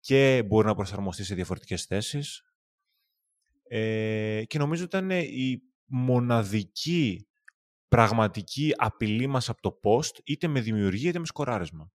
και 0.00 0.42
μπορεί 0.46 0.66
να 0.66 0.74
προσαρμοστεί 0.74 1.24
σε 1.24 1.34
διαφορετικές 1.34 1.84
θέσεις. 1.84 2.42
Ε, 3.66 4.42
και 4.46 4.58
νομίζω 4.58 4.84
ήταν 4.84 5.10
η 5.10 5.62
μοναδική 5.84 7.28
πραγματική 7.88 8.72
απειλή 8.76 9.26
μας 9.26 9.48
από 9.48 9.60
το 9.62 9.80
post, 9.82 10.18
είτε 10.24 10.46
με 10.46 10.60
δημιουργία 10.60 11.08
είτε 11.08 11.18
με 11.18 11.26
σκοράρισμα. 11.26 11.92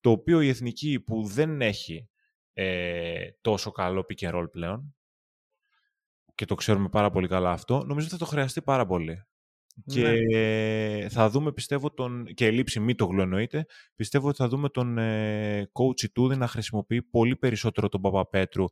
Το 0.00 0.10
οποίο 0.10 0.40
η 0.40 0.48
εθνική 0.48 1.00
που 1.00 1.24
δεν 1.24 1.60
έχει 1.60 2.08
ε, 2.52 3.28
τόσο 3.40 3.70
καλό 3.70 4.06
pick 4.08 4.28
and 4.28 4.34
roll 4.34 4.50
πλέον, 4.50 4.94
και 6.34 6.44
το 6.44 6.54
ξέρουμε 6.54 6.88
πάρα 6.88 7.10
πολύ 7.10 7.28
καλά 7.28 7.50
αυτό, 7.50 7.84
νομίζω 7.84 8.08
θα 8.08 8.16
το 8.16 8.24
χρειαστεί 8.24 8.62
πάρα 8.62 8.86
πολύ. 8.86 9.24
Και 9.86 10.10
ναι. 10.10 11.08
θα 11.08 11.30
δούμε, 11.30 11.52
πιστεύω, 11.52 11.90
τον, 11.90 12.24
και 12.24 12.50
λήψη 12.50 12.80
μη 12.80 12.94
το 12.94 13.08
εννοείται, 13.18 13.66
πιστεύω 13.94 14.28
ότι 14.28 14.36
θα 14.36 14.48
δούμε 14.48 14.68
τον 14.68 14.98
ε, 14.98 15.70
coach 15.72 16.10
Τούδη 16.12 16.36
να 16.36 16.46
χρησιμοποιεί 16.46 17.02
πολύ 17.02 17.36
περισσότερο 17.36 17.88
τον 17.88 18.00
Παπαπέτρου 18.00 18.64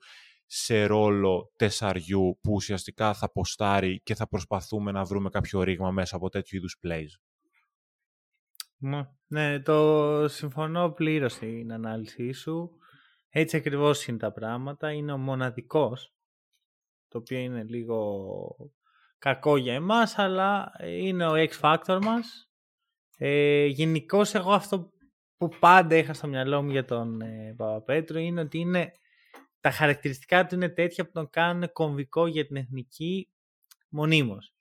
σε 0.54 0.84
ρόλο 0.86 1.52
τεσσαριού 1.56 2.38
που 2.42 2.52
ουσιαστικά 2.52 3.14
θα 3.14 3.30
ποστάρει 3.30 4.00
και 4.02 4.14
θα 4.14 4.28
προσπαθούμε 4.28 4.92
να 4.92 5.04
βρούμε 5.04 5.28
κάποιο 5.28 5.62
ρήγμα 5.62 5.90
μέσα 5.90 6.16
από 6.16 6.28
τέτοιου 6.28 6.56
είδους 6.56 6.78
plays. 6.82 7.08
Ναι, 8.76 9.08
ναι 9.26 9.60
το 9.60 10.28
συμφωνώ 10.28 10.90
πλήρως 10.90 11.32
στην 11.32 11.72
ανάλυση 11.72 12.32
σου. 12.32 12.70
Έτσι 13.28 13.56
ακριβώς 13.56 14.06
είναι 14.06 14.18
τα 14.18 14.32
πράγματα. 14.32 14.92
Είναι 14.92 15.12
ο 15.12 15.18
μοναδικός, 15.18 16.14
το 17.08 17.18
οποίο 17.18 17.38
είναι 17.38 17.62
λίγο 17.62 18.16
κακό 19.18 19.56
για 19.56 19.74
εμάς, 19.74 20.18
αλλά 20.18 20.72
είναι 20.80 21.26
ο 21.26 21.32
X-Factor 21.34 21.98
μας. 22.02 22.50
Ε, 23.16 23.66
Γενικώς 23.66 24.34
εγώ 24.34 24.52
αυτό 24.52 24.92
που 25.36 25.48
πάντα 25.60 25.96
είχα 25.96 26.12
στο 26.12 26.26
μυαλό 26.26 26.62
μου 26.62 26.70
για 26.70 26.84
τον 26.84 27.20
ε, 27.20 27.54
Παπαπέτρου 27.56 28.18
είναι 28.18 28.40
ότι 28.40 28.58
είναι 28.58 28.92
τα 29.62 29.70
χαρακτηριστικά 29.70 30.46
του 30.46 30.54
είναι 30.54 30.68
τέτοια 30.68 31.04
που 31.04 31.10
τον 31.12 31.30
κάνουν 31.30 31.72
κομβικό 31.72 32.26
για 32.26 32.46
την 32.46 32.56
εθνική 32.56 33.28
μονίμως. 33.88 34.54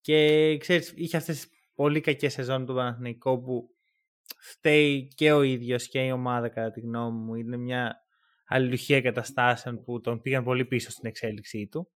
Και 0.00 0.56
ξέρεις, 0.58 0.92
είχε 0.96 1.16
αυτές 1.16 1.40
τις 1.40 1.48
πολύ 1.74 2.00
κακές 2.00 2.32
σεζόν 2.32 2.66
του 2.66 2.74
Παναθηναϊκού 2.74 3.42
που 3.42 3.74
φταίει 4.38 5.08
και 5.14 5.32
ο 5.32 5.42
ίδιος 5.42 5.88
και 5.88 6.04
η 6.04 6.10
ομάδα 6.10 6.48
κατά 6.48 6.70
τη 6.70 6.80
γνώμη 6.80 7.18
μου. 7.18 7.34
Είναι 7.34 7.56
μια 7.56 8.04
αλληλουχία 8.46 9.00
καταστάσεων 9.00 9.82
που 9.82 10.00
τον 10.00 10.20
πήγαν 10.20 10.44
πολύ 10.44 10.64
πίσω 10.64 10.90
στην 10.90 11.08
εξέλιξή 11.08 11.66
του. 11.66 11.90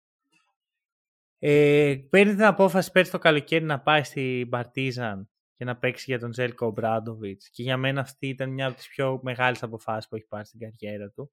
Ε, 1.39 1.95
παίρνει 2.09 2.33
την 2.33 2.43
απόφαση 2.43 2.91
πέρσι 2.91 3.11
το 3.11 3.17
καλοκαίρι 3.17 3.65
να 3.65 3.81
πάει 3.81 4.03
στην 4.03 4.49
Παρτίζαν 4.49 5.29
και 5.55 5.65
να 5.65 5.77
παίξει 5.77 6.03
για 6.07 6.19
τον 6.19 6.33
Ζέλκο 6.33 6.71
Μπράντοβιτς 6.71 7.49
και 7.49 7.63
για 7.63 7.77
μένα 7.77 8.01
αυτή 8.01 8.27
ήταν 8.27 8.49
μια 8.49 8.67
από 8.67 8.75
τις 8.75 8.87
πιο 8.87 9.19
μεγάλες 9.23 9.63
αποφάσεις 9.63 10.09
που 10.09 10.15
έχει 10.15 10.25
πάρει 10.25 10.45
στην 10.45 10.59
καριέρα 10.59 11.09
του. 11.09 11.31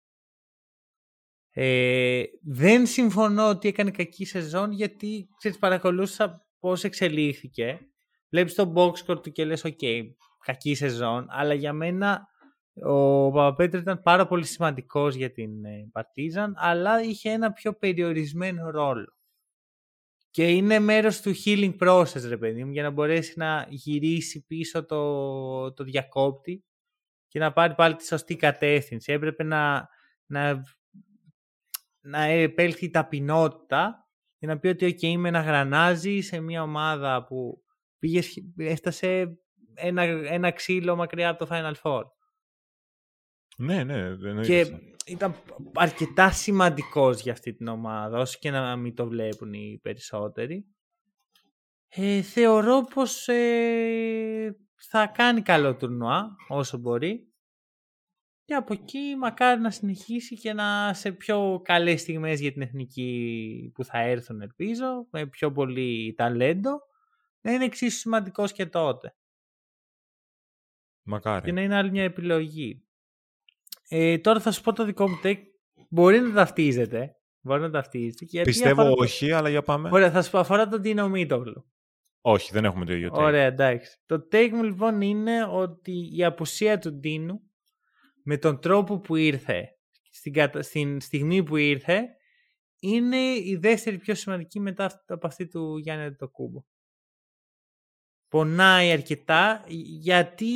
Ε, 1.60 2.22
δεν 2.42 2.86
συμφωνώ 2.86 3.48
ότι 3.48 3.68
έκανε 3.68 3.90
κακή 3.90 4.24
σεζόν 4.24 4.72
γιατί 4.72 5.28
ξέρεις, 5.36 5.58
παρακολούθησα 5.58 6.46
πώς 6.58 6.84
εξελίχθηκε. 6.84 7.80
Βλέπεις 8.28 8.54
το 8.54 8.72
box 8.76 8.92
score 8.92 9.22
του 9.22 9.32
και 9.32 9.44
λες 9.44 9.64
ok, 9.64 10.02
κακή 10.44 10.74
σεζόν, 10.74 11.26
αλλά 11.30 11.54
για 11.54 11.72
μένα 11.72 12.28
ο 12.84 13.30
Παπαπέτρου 13.30 13.80
ήταν 13.80 14.02
πάρα 14.02 14.26
πολύ 14.26 14.44
σημαντικός 14.44 15.14
για 15.14 15.32
την 15.32 15.64
ε, 15.64 15.88
Παρτίζαν, 15.92 16.54
αλλά 16.56 17.02
είχε 17.02 17.30
ένα 17.30 17.52
πιο 17.52 17.72
περιορισμένο 17.74 18.70
ρόλο. 18.70 19.16
Και 20.30 20.50
είναι 20.50 20.78
μέρος 20.78 21.20
του 21.20 21.32
healing 21.44 21.76
process, 21.78 22.22
ρε 22.28 22.36
παιδί 22.36 22.64
μου, 22.64 22.72
για 22.72 22.82
να 22.82 22.90
μπορέσει 22.90 23.32
να 23.36 23.66
γυρίσει 23.68 24.44
πίσω 24.46 24.84
το, 24.84 25.72
το 25.72 25.84
διακόπτη 25.84 26.64
και 27.28 27.38
να 27.38 27.52
πάρει 27.52 27.74
πάλι 27.74 27.96
τη 27.96 28.06
σωστή 28.06 28.36
κατεύθυνση. 28.36 29.12
Έπρεπε 29.12 29.42
να, 29.42 29.88
να, 30.26 30.62
να 32.08 32.22
επέλθει 32.22 32.84
η 32.84 32.90
ταπεινότητα 32.90 34.08
και 34.38 34.46
να 34.46 34.58
πει 34.58 34.68
ότι 34.68 34.86
okay, 34.86 35.02
είμαι 35.02 35.28
ένα 35.28 35.40
γρανάζι 35.40 36.20
σε 36.20 36.40
μια 36.40 36.62
ομάδα 36.62 37.24
που 37.24 37.62
πήγε, 37.98 38.20
έφτασε 38.56 39.38
ένα, 39.74 40.02
ένα 40.02 40.50
ξύλο 40.50 40.96
μακριά 40.96 41.28
από 41.28 41.46
το 41.46 41.48
Final 41.50 41.74
Four. 41.82 42.02
Ναι, 43.56 43.84
ναι. 43.84 44.14
Δεν 44.14 44.42
και 44.42 44.66
ήταν 45.06 45.34
αρκετά 45.74 46.30
σημαντικός 46.30 47.20
για 47.20 47.32
αυτή 47.32 47.54
την 47.54 47.68
ομάδα, 47.68 48.18
όσο 48.18 48.38
και 48.40 48.50
να 48.50 48.76
μην 48.76 48.94
το 48.94 49.06
βλέπουν 49.06 49.52
οι 49.52 49.78
περισσότεροι. 49.82 50.66
Ε, 51.88 52.22
θεωρώ 52.22 52.84
πως 52.94 53.28
ε, 53.28 54.56
θα 54.90 55.06
κάνει 55.06 55.42
καλό 55.42 55.76
τουρνουά 55.76 56.36
όσο 56.48 56.78
μπορεί 56.78 57.27
και 58.48 58.54
από 58.54 58.72
εκεί 58.72 59.16
μακάρι 59.18 59.60
να 59.60 59.70
συνεχίσει 59.70 60.36
και 60.36 60.52
να 60.52 60.94
σε 60.94 61.12
πιο 61.12 61.60
καλές 61.64 62.00
στιγμές 62.00 62.40
για 62.40 62.52
την 62.52 62.62
εθνική 62.62 63.70
που 63.74 63.84
θα 63.84 63.98
έρθουν 63.98 64.40
ελπίζω, 64.40 65.06
με 65.10 65.26
πιο 65.26 65.52
πολύ 65.52 66.14
ταλέντο, 66.16 66.80
να 67.40 67.52
είναι 67.52 67.64
εξίσου 67.64 67.98
σημαντικός 67.98 68.52
και 68.52 68.66
τότε. 68.66 69.16
Μακάρι. 71.02 71.44
Και 71.44 71.52
να 71.52 71.60
είναι 71.60 71.76
άλλη 71.76 71.90
μια 71.90 72.02
επιλογή. 72.02 72.84
Ε, 73.88 74.18
τώρα 74.18 74.40
θα 74.40 74.50
σου 74.50 74.62
πω 74.62 74.72
το 74.72 74.84
δικό 74.84 75.08
μου 75.08 75.20
take. 75.24 75.42
Μπορεί 75.88 76.20
να 76.20 76.32
ταυτίζεται. 76.32 77.16
Μπορεί 77.40 77.60
να 77.60 77.70
ταυτίζεται. 77.70 78.24
Γιατί 78.24 78.50
Πιστεύω 78.50 78.82
αφορά... 78.82 78.96
όχι, 78.98 79.32
αλλά 79.32 79.48
για 79.48 79.62
πάμε. 79.62 79.88
Ωραία, 79.92 80.10
θα 80.10 80.22
σου 80.22 80.30
πω 80.30 80.38
αφορά 80.38 80.68
τον 80.68 80.82
Τίνο 80.82 81.08
Μίτογλου. 81.08 81.70
Όχι, 82.20 82.52
δεν 82.52 82.64
έχουμε 82.64 82.84
το 82.84 82.92
ίδιο 82.92 83.08
take. 83.12 83.18
Ωραία, 83.18 83.44
εντάξει. 83.44 83.98
Το 84.06 84.28
take 84.32 84.50
μου 84.52 84.62
λοιπόν 84.62 85.00
είναι 85.00 85.44
ότι 85.44 86.16
η 86.16 86.24
απουσία 86.24 86.78
του 86.78 86.92
Ντίνου 86.92 87.47
με 88.30 88.36
τον 88.36 88.60
τρόπο 88.60 88.98
που 88.98 89.16
ήρθε, 89.16 89.78
στην, 90.10 90.62
στην 90.62 91.00
στιγμή 91.00 91.42
που 91.42 91.56
ήρθε, 91.56 92.08
είναι 92.78 93.16
η 93.34 93.58
δεύτερη 93.60 93.98
πιο 93.98 94.14
σημαντική 94.14 94.60
μετά 94.60 95.04
από 95.06 95.26
αυτή 95.26 95.46
του 95.46 95.76
Γιάννη 95.76 96.14
το 96.14 96.28
κούμπο 96.28 96.64
πονάει 98.28 98.92
αρκετά 98.92 99.64
γιατί 100.00 100.46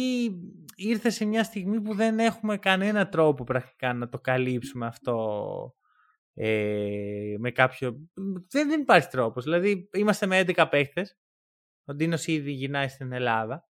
ήρθε 0.76 1.10
σε 1.10 1.24
μια 1.24 1.44
στιγμή 1.44 1.80
που 1.80 1.94
δεν 1.94 2.18
έχουμε 2.18 2.58
κανένα 2.58 3.08
τρόπο 3.08 3.44
πρακτικά 3.44 3.92
να 3.92 4.08
το 4.08 4.18
καλύψουμε 4.18 4.86
αυτό 4.86 5.74
ε, 6.34 7.34
με 7.38 7.50
κάποιο... 7.50 8.08
Δεν, 8.50 8.68
δεν 8.68 8.80
υπάρχει 8.80 9.08
τρόπος. 9.08 9.44
Δηλαδή 9.44 9.88
είμαστε 9.92 10.26
με 10.26 10.44
11 10.46 10.66
παίχτες. 10.70 11.18
Ο 11.84 11.94
Ντίνος 11.94 12.26
ήδη 12.26 12.50
γυρνάει 12.50 12.88
στην 12.88 13.12
Ελλάδα. 13.12 13.68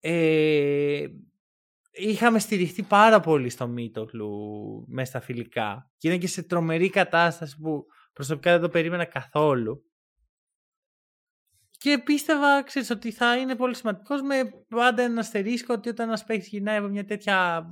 Ε, 0.00 1.06
είχαμε 1.96 2.38
στηριχτεί 2.38 2.82
πάρα 2.82 3.20
πολύ 3.20 3.48
στο 3.48 3.66
Μίτοκλου 3.66 4.30
μέσα 4.88 5.10
στα 5.10 5.20
φιλικά 5.20 5.90
και 5.98 6.08
είναι 6.08 6.18
και 6.18 6.26
σε 6.26 6.42
τρομερή 6.42 6.90
κατάσταση 6.90 7.56
που 7.56 7.84
προσωπικά 8.12 8.52
δεν 8.52 8.60
το 8.60 8.68
περίμενα 8.68 9.04
καθόλου. 9.04 9.80
Και 11.78 11.98
πίστευα, 11.98 12.62
ξέρεις, 12.62 12.90
ότι 12.90 13.12
θα 13.12 13.36
είναι 13.36 13.56
πολύ 13.56 13.74
σημαντικός 13.74 14.22
με 14.22 14.36
πάντα 14.68 15.02
ένα 15.02 15.20
αστερίσκο 15.20 15.74
ότι 15.74 15.88
όταν 15.88 16.08
ένας 16.08 16.24
παίχτη 16.24 16.48
γυρνάει 16.48 16.76
από 16.76 16.88
μια 16.88 17.04
τέτοια 17.04 17.66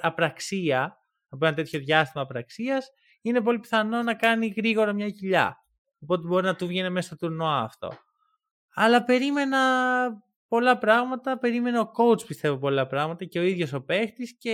απραξία, 0.00 0.96
από 1.28 1.46
ένα 1.46 1.54
τέτοιο 1.54 1.80
διάστημα 1.80 2.22
απραξίας, 2.22 2.90
είναι 3.22 3.40
πολύ 3.40 3.58
πιθανό 3.58 4.02
να 4.02 4.14
κάνει 4.14 4.54
γρήγορα 4.56 4.92
μια 4.92 5.10
κοιλιά. 5.10 5.56
Οπότε 5.98 6.26
μπορεί 6.26 6.44
να 6.44 6.56
του 6.56 6.66
βγαίνει 6.66 6.90
μέσα 6.90 7.06
στο 7.06 7.16
τουρνουά 7.16 7.60
αυτό. 7.60 7.92
Αλλά 8.74 9.04
περίμενα 9.04 9.58
πολλά 10.48 10.78
πράγματα, 10.78 11.38
περίμενε 11.38 11.78
ο 11.78 11.90
coach 11.98 12.26
πιστεύω 12.26 12.58
πολλά 12.58 12.86
πράγματα 12.86 13.24
και 13.24 13.38
ο 13.38 13.42
ίδιος 13.42 13.72
ο 13.72 13.82
παίχτης 13.82 14.36
και 14.38 14.50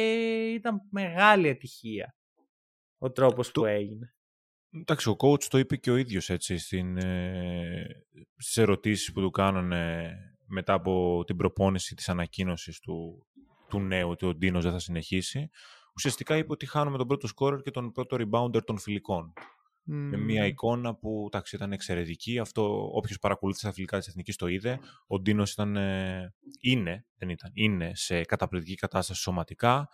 ήταν 0.55 0.81
μεγάλη 0.91 1.49
ατυχία 1.49 2.17
ο 2.99 3.11
τρόπος 3.11 3.51
που 3.51 3.65
έγινε. 3.65 4.15
Εντάξει, 4.71 5.09
ο 5.09 5.17
coach 5.19 5.45
το 5.45 5.59
είπε 5.59 5.77
και 5.77 5.91
ο 5.91 5.97
ίδιος 5.97 6.31
έτσι 6.31 6.59
στην, 6.59 6.97
ε, 6.97 7.87
στις 8.37 8.57
ερωτήσεις 8.57 9.13
που 9.13 9.21
του 9.21 9.31
κάνανε 9.31 10.15
μετά 10.47 10.73
από 10.73 11.23
την 11.27 11.37
προπόνηση 11.37 11.95
της 11.95 12.09
ανακοίνωσης 12.09 12.81
του, 12.81 13.27
του 13.69 13.81
νέου 13.81 14.09
ότι 14.09 14.27
ο 14.27 14.35
Ντίνος 14.35 14.63
δεν 14.63 14.73
θα 14.73 14.79
συνεχίσει. 14.79 15.51
Ουσιαστικά 15.97 16.37
είπε 16.37 16.53
ότι 16.53 16.67
χάνουμε 16.67 16.99
τον 16.99 17.07
πρώτο 17.07 17.29
scorer 17.37 17.63
και 17.63 17.71
τον 17.71 17.93
πρώτο 17.93 18.17
rebounder 18.21 18.65
των 18.65 18.79
φιλικών. 18.79 19.33
Με 19.85 20.17
μια 20.17 20.47
εικόνα 20.47 20.95
που 20.95 21.25
εντάξει, 21.27 21.57
ήταν 21.57 21.73
εξαιρετική. 21.73 22.39
Αυτό 22.39 22.91
όποιος 22.93 23.19
παρακολούθησε 23.19 23.67
τα 23.67 23.73
φιλικά 23.73 23.99
της 23.99 24.09
Εθνικής 24.09 24.37
το 24.37 24.47
είδε. 24.47 24.81
Ο 25.07 25.21
Ντίνος 25.21 25.53
ήταν, 25.53 25.77
ε, 25.77 26.35
είναι, 26.61 27.07
δεν 27.15 27.29
ήταν, 27.29 27.51
είναι 27.55 27.91
σε 27.95 28.25
καταπληκτική 28.25 28.75
κατάσταση 28.75 29.21
σωματικά. 29.21 29.89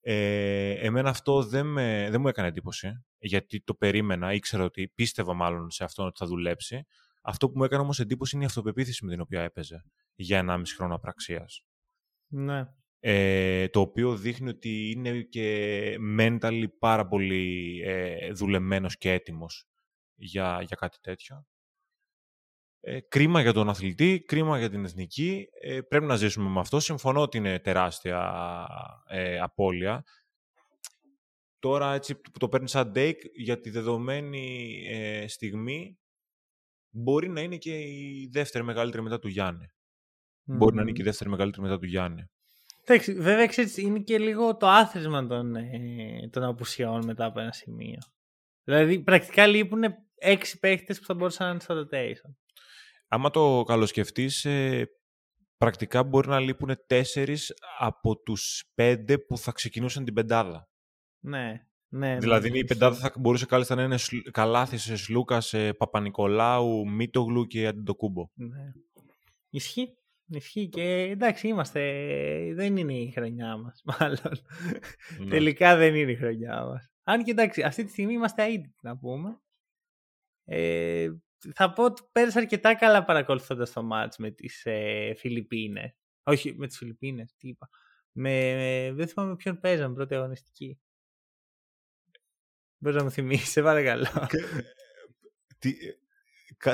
Ε, 0.00 0.70
εμένα 0.70 1.10
αυτό 1.10 1.42
δεν, 1.42 1.66
με, 1.66 2.08
δεν 2.10 2.20
μου 2.20 2.28
έκανε 2.28 2.48
εντύπωση, 2.48 3.04
γιατί 3.18 3.60
το 3.60 3.74
περίμενα, 3.74 4.32
ήξερα 4.32 4.64
ότι 4.64 4.88
πίστευα 4.94 5.34
μάλλον 5.34 5.70
σε 5.70 5.84
αυτό 5.84 6.04
ότι 6.04 6.18
θα 6.18 6.26
δουλέψει. 6.26 6.86
Αυτό 7.22 7.50
που 7.50 7.58
μου 7.58 7.64
έκανε 7.64 7.82
όμως 7.82 8.00
εντύπωση 8.00 8.34
είναι 8.34 8.44
η 8.44 8.46
αυτοπεποίθηση 8.46 9.04
με 9.04 9.10
την 9.10 9.20
οποία 9.20 9.42
έπαιζε 9.42 9.84
για 10.14 10.44
1,5 10.48 10.62
χρόνο 10.76 10.94
απραξίας. 10.94 11.64
Ναι. 12.26 12.64
Ε, 13.00 13.68
το 13.68 13.80
οποίο 13.80 14.16
δείχνει 14.16 14.48
ότι 14.48 14.90
είναι 14.90 15.20
και 15.20 15.96
mentally 16.18 16.64
πάρα 16.78 17.06
πολύ 17.06 17.80
ε, 17.84 18.32
δουλεμένος 18.32 18.98
και 18.98 19.12
έτοιμος 19.12 19.68
για, 20.14 20.62
για 20.66 20.76
κάτι 20.76 20.98
τέτοιο. 21.00 21.46
Ε, 22.80 23.00
κρίμα 23.00 23.40
για 23.40 23.52
τον 23.52 23.68
αθλητή, 23.68 24.24
κρίμα 24.26 24.58
για 24.58 24.70
την 24.70 24.84
εθνική. 24.84 25.48
Ε, 25.60 25.80
πρέπει 25.80 26.04
να 26.04 26.16
ζήσουμε 26.16 26.48
με 26.48 26.60
αυτό. 26.60 26.80
Συμφωνώ 26.80 27.20
ότι 27.20 27.36
είναι 27.36 27.58
τεράστια 27.58 28.66
ε, 29.08 29.38
απώλεια. 29.38 30.04
Τώρα 31.58 31.94
έτσι 31.94 32.14
που 32.14 32.38
το 32.38 32.48
παίρνεις 32.48 32.70
σαν 32.70 32.92
take 32.94 33.20
για 33.34 33.60
τη 33.60 33.70
δεδομένη 33.70 34.76
ε, 34.88 35.28
στιγμή 35.28 35.98
μπορεί 36.90 37.28
να 37.28 37.40
είναι 37.40 37.56
και 37.56 37.78
η 37.78 38.28
δεύτερη 38.32 38.64
μεγαλύτερη 38.64 39.02
μετά 39.02 39.18
του 39.18 39.28
γιαννη 39.28 39.72
Μπορεί 40.50 40.74
να 40.74 40.82
είναι 40.82 40.92
και 40.92 41.02
η 41.02 41.04
δεύτερη 41.04 41.30
μεγαλύτερη 41.30 41.62
μετά 41.62 41.78
του 41.78 41.86
Γιάννη. 41.86 42.30
Εντάξει, 42.88 43.14
βέβαια 43.14 43.46
ξέρεις, 43.46 43.76
είναι 43.76 43.98
και 43.98 44.18
λίγο 44.18 44.56
το 44.56 44.68
άθροισμα 44.68 45.26
των, 45.26 45.56
ε, 45.56 46.28
των 46.32 46.42
απουσιών 46.42 47.04
μετά 47.04 47.24
από 47.24 47.40
ένα 47.40 47.52
σημείο. 47.52 47.98
Δηλαδή 48.64 49.00
πρακτικά 49.00 49.46
λείπουν 49.46 49.82
έξι 50.14 50.58
παίχτες 50.58 50.98
που 50.98 51.04
θα 51.04 51.14
μπορούσαν 51.14 51.46
να 51.46 51.52
είναι 51.52 51.60
στο 51.60 51.86
rotation 51.90 52.34
άμα 53.08 53.30
το 53.30 53.62
καλοσκεφτείς, 53.66 54.44
ε, 54.44 54.90
πρακτικά 55.56 56.02
μπορεί 56.02 56.28
να 56.28 56.40
λείπουν 56.40 56.76
τέσσερις 56.86 57.54
από 57.78 58.16
τους 58.16 58.70
πέντε 58.74 59.18
που 59.18 59.38
θα 59.38 59.52
ξεκινούσαν 59.52 60.04
την 60.04 60.14
πεντάδα. 60.14 60.68
Ναι. 61.20 61.62
Ναι, 61.90 62.18
δηλαδή 62.18 62.50
ναι, 62.50 62.58
η 62.58 62.64
πεντάδα 62.64 62.96
θα 62.96 63.12
μπορούσε 63.18 63.46
κάλλιστα 63.46 63.74
να 63.74 63.82
είναι 63.82 63.96
Καλάθης, 64.30 65.02
Σλούκας, 65.02 65.54
Παπα-Νικολάου, 65.76 66.88
Μίτογλου 66.88 67.46
και 67.46 67.66
Αντιτοκούμπο. 67.66 68.28
Ναι. 68.34 68.72
Ισχύει. 69.50 69.96
Ισχύει 70.30 70.68
και 70.68 70.82
εντάξει 70.82 71.48
είμαστε, 71.48 71.80
δεν 72.54 72.76
είναι 72.76 72.94
η 72.94 73.12
χρονιά 73.12 73.56
μας 73.56 73.82
μάλλον. 73.98 74.46
Ναι. 75.18 75.28
Τελικά 75.28 75.76
δεν 75.76 75.94
είναι 75.94 76.10
η 76.10 76.16
χρονιά 76.16 76.64
μας. 76.64 76.92
Αν 77.02 77.24
και 77.24 77.30
εντάξει, 77.30 77.62
αυτή 77.62 77.84
τη 77.84 77.90
στιγμή 77.90 78.12
είμαστε 78.12 78.44
αίτητοι 78.44 78.78
να 78.82 78.98
πούμε. 78.98 79.40
Ε, 80.44 81.08
θα 81.54 81.72
πω 81.72 81.84
ότι 81.84 82.02
πέρασα 82.12 82.38
αρκετά 82.38 82.74
καλά 82.74 83.04
παρακολουθώντας 83.04 83.72
το 83.72 83.82
μάτς 83.82 84.16
με 84.16 84.30
τις 84.30 84.66
ε, 84.66 85.14
Φιλιππίνες. 85.16 85.92
Όχι, 86.22 86.54
με 86.56 86.66
τις 86.66 86.76
Φιλιππίνες, 86.76 87.34
τι 87.36 87.48
είπα. 87.48 87.68
Με, 88.12 88.92
δεν 88.94 89.08
θυμάμαι 89.08 89.36
ποιον 89.36 89.60
παίζαμε 89.60 89.94
πρώτη 89.94 90.14
αγωνιστική. 90.14 90.80
Μπορείς 92.78 92.98
να 92.98 93.04
μου 93.04 93.10
θυμίσεις, 93.10 93.48
σε 93.48 93.62
παρακαλώ. 93.62 94.06
Τι, 95.58 95.72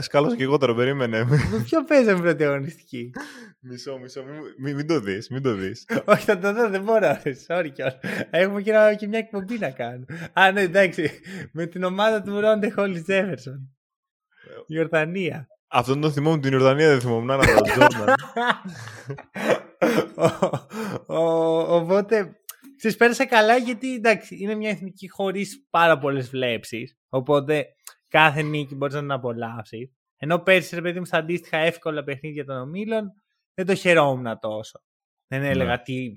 Σκάλωσα 0.00 0.36
και 0.36 0.42
εγώ 0.42 0.58
τώρα, 0.58 0.74
περίμενε. 0.74 1.26
Ποιο 1.64 1.84
παίζαμε 1.84 2.20
πρώτη 2.20 2.44
αγωνιστική. 2.44 3.10
μισό, 3.60 3.98
μισό, 3.98 4.24
μην, 4.58 4.74
μην, 4.74 4.86
το 4.86 5.00
δεις, 5.00 5.28
μην 5.28 5.42
το 5.42 5.54
δεις. 5.54 5.86
Όχι, 6.04 6.24
θα 6.24 6.38
το 6.38 6.52
δω, 6.52 6.68
δεν 6.68 6.82
μπορώ, 6.82 7.20
sorry 7.48 7.70
κιόλας. 7.72 7.98
Έχουμε 8.30 8.62
και, 8.62 8.72
και 8.98 9.06
μια 9.06 9.18
εκπομπή 9.18 9.58
να 9.58 9.70
κάνουμε. 9.70 10.30
Α, 10.32 10.52
ναι, 10.52 10.60
εντάξει, 10.60 11.10
με 11.52 11.66
την 11.66 11.84
ομάδα 11.84 12.22
του 12.22 12.40
Ρόντε 12.40 12.70
Χόλι 12.70 13.02
Τζέφερσον. 13.02 13.76
Ιορδανία. 14.66 15.48
Αυτόν 15.68 16.00
τον 16.00 16.12
θυμόμουν 16.12 16.40
την 16.40 16.52
Ιορδανία, 16.52 16.88
δεν 16.88 17.00
θυμόμουν 17.00 17.26
να 17.26 17.38
τον 17.38 17.62
Τζόρνταν. 17.62 18.14
Οπότε, 21.76 22.36
Ξέρεις, 22.76 22.98
πέρασα 22.98 23.26
καλά 23.26 23.56
γιατί 23.56 23.94
εντάξει, 23.94 24.36
είναι 24.40 24.54
μια 24.54 24.70
εθνική 24.70 25.08
χωρίς 25.08 25.66
πάρα 25.70 25.98
πολλές 25.98 26.28
βλέψεις. 26.28 26.96
Οπότε 27.08 27.66
κάθε 28.14 28.42
νίκη 28.42 28.74
μπορείς 28.74 28.94
να 28.94 29.00
την 29.00 29.10
απολαύσεις. 29.10 29.90
Ενώ 30.16 30.38
πέρσι, 30.38 30.74
ρε 30.74 30.80
παιδί 30.80 30.98
μου, 30.98 31.04
στα 31.04 31.18
αντίστοιχα 31.18 31.56
εύκολα 31.56 32.04
παιχνίδια 32.04 32.44
των 32.44 32.56
ομίλων, 32.56 33.12
δεν 33.54 33.66
το 33.66 33.74
χαιρόμουν 33.74 34.38
τόσο. 34.38 34.82
Δεν 35.26 35.42
έλεγα 35.42 35.70
ναι. 35.70 35.82
τι 35.82 36.12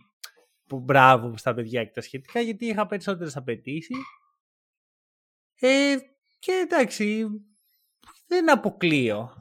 που 0.67 0.79
μπράβο 0.79 1.37
στα 1.37 1.53
παιδιά 1.53 1.83
και 1.83 1.91
τα 1.93 2.01
σχετικά, 2.01 2.39
γιατί 2.39 2.65
είχα 2.65 2.85
περισσότερες 2.85 3.37
απαιτήσεις. 3.37 3.97
Ε, 5.59 5.95
και 6.39 6.51
εντάξει, 6.51 7.25
δεν 8.27 8.51
αποκλείω. 8.51 9.31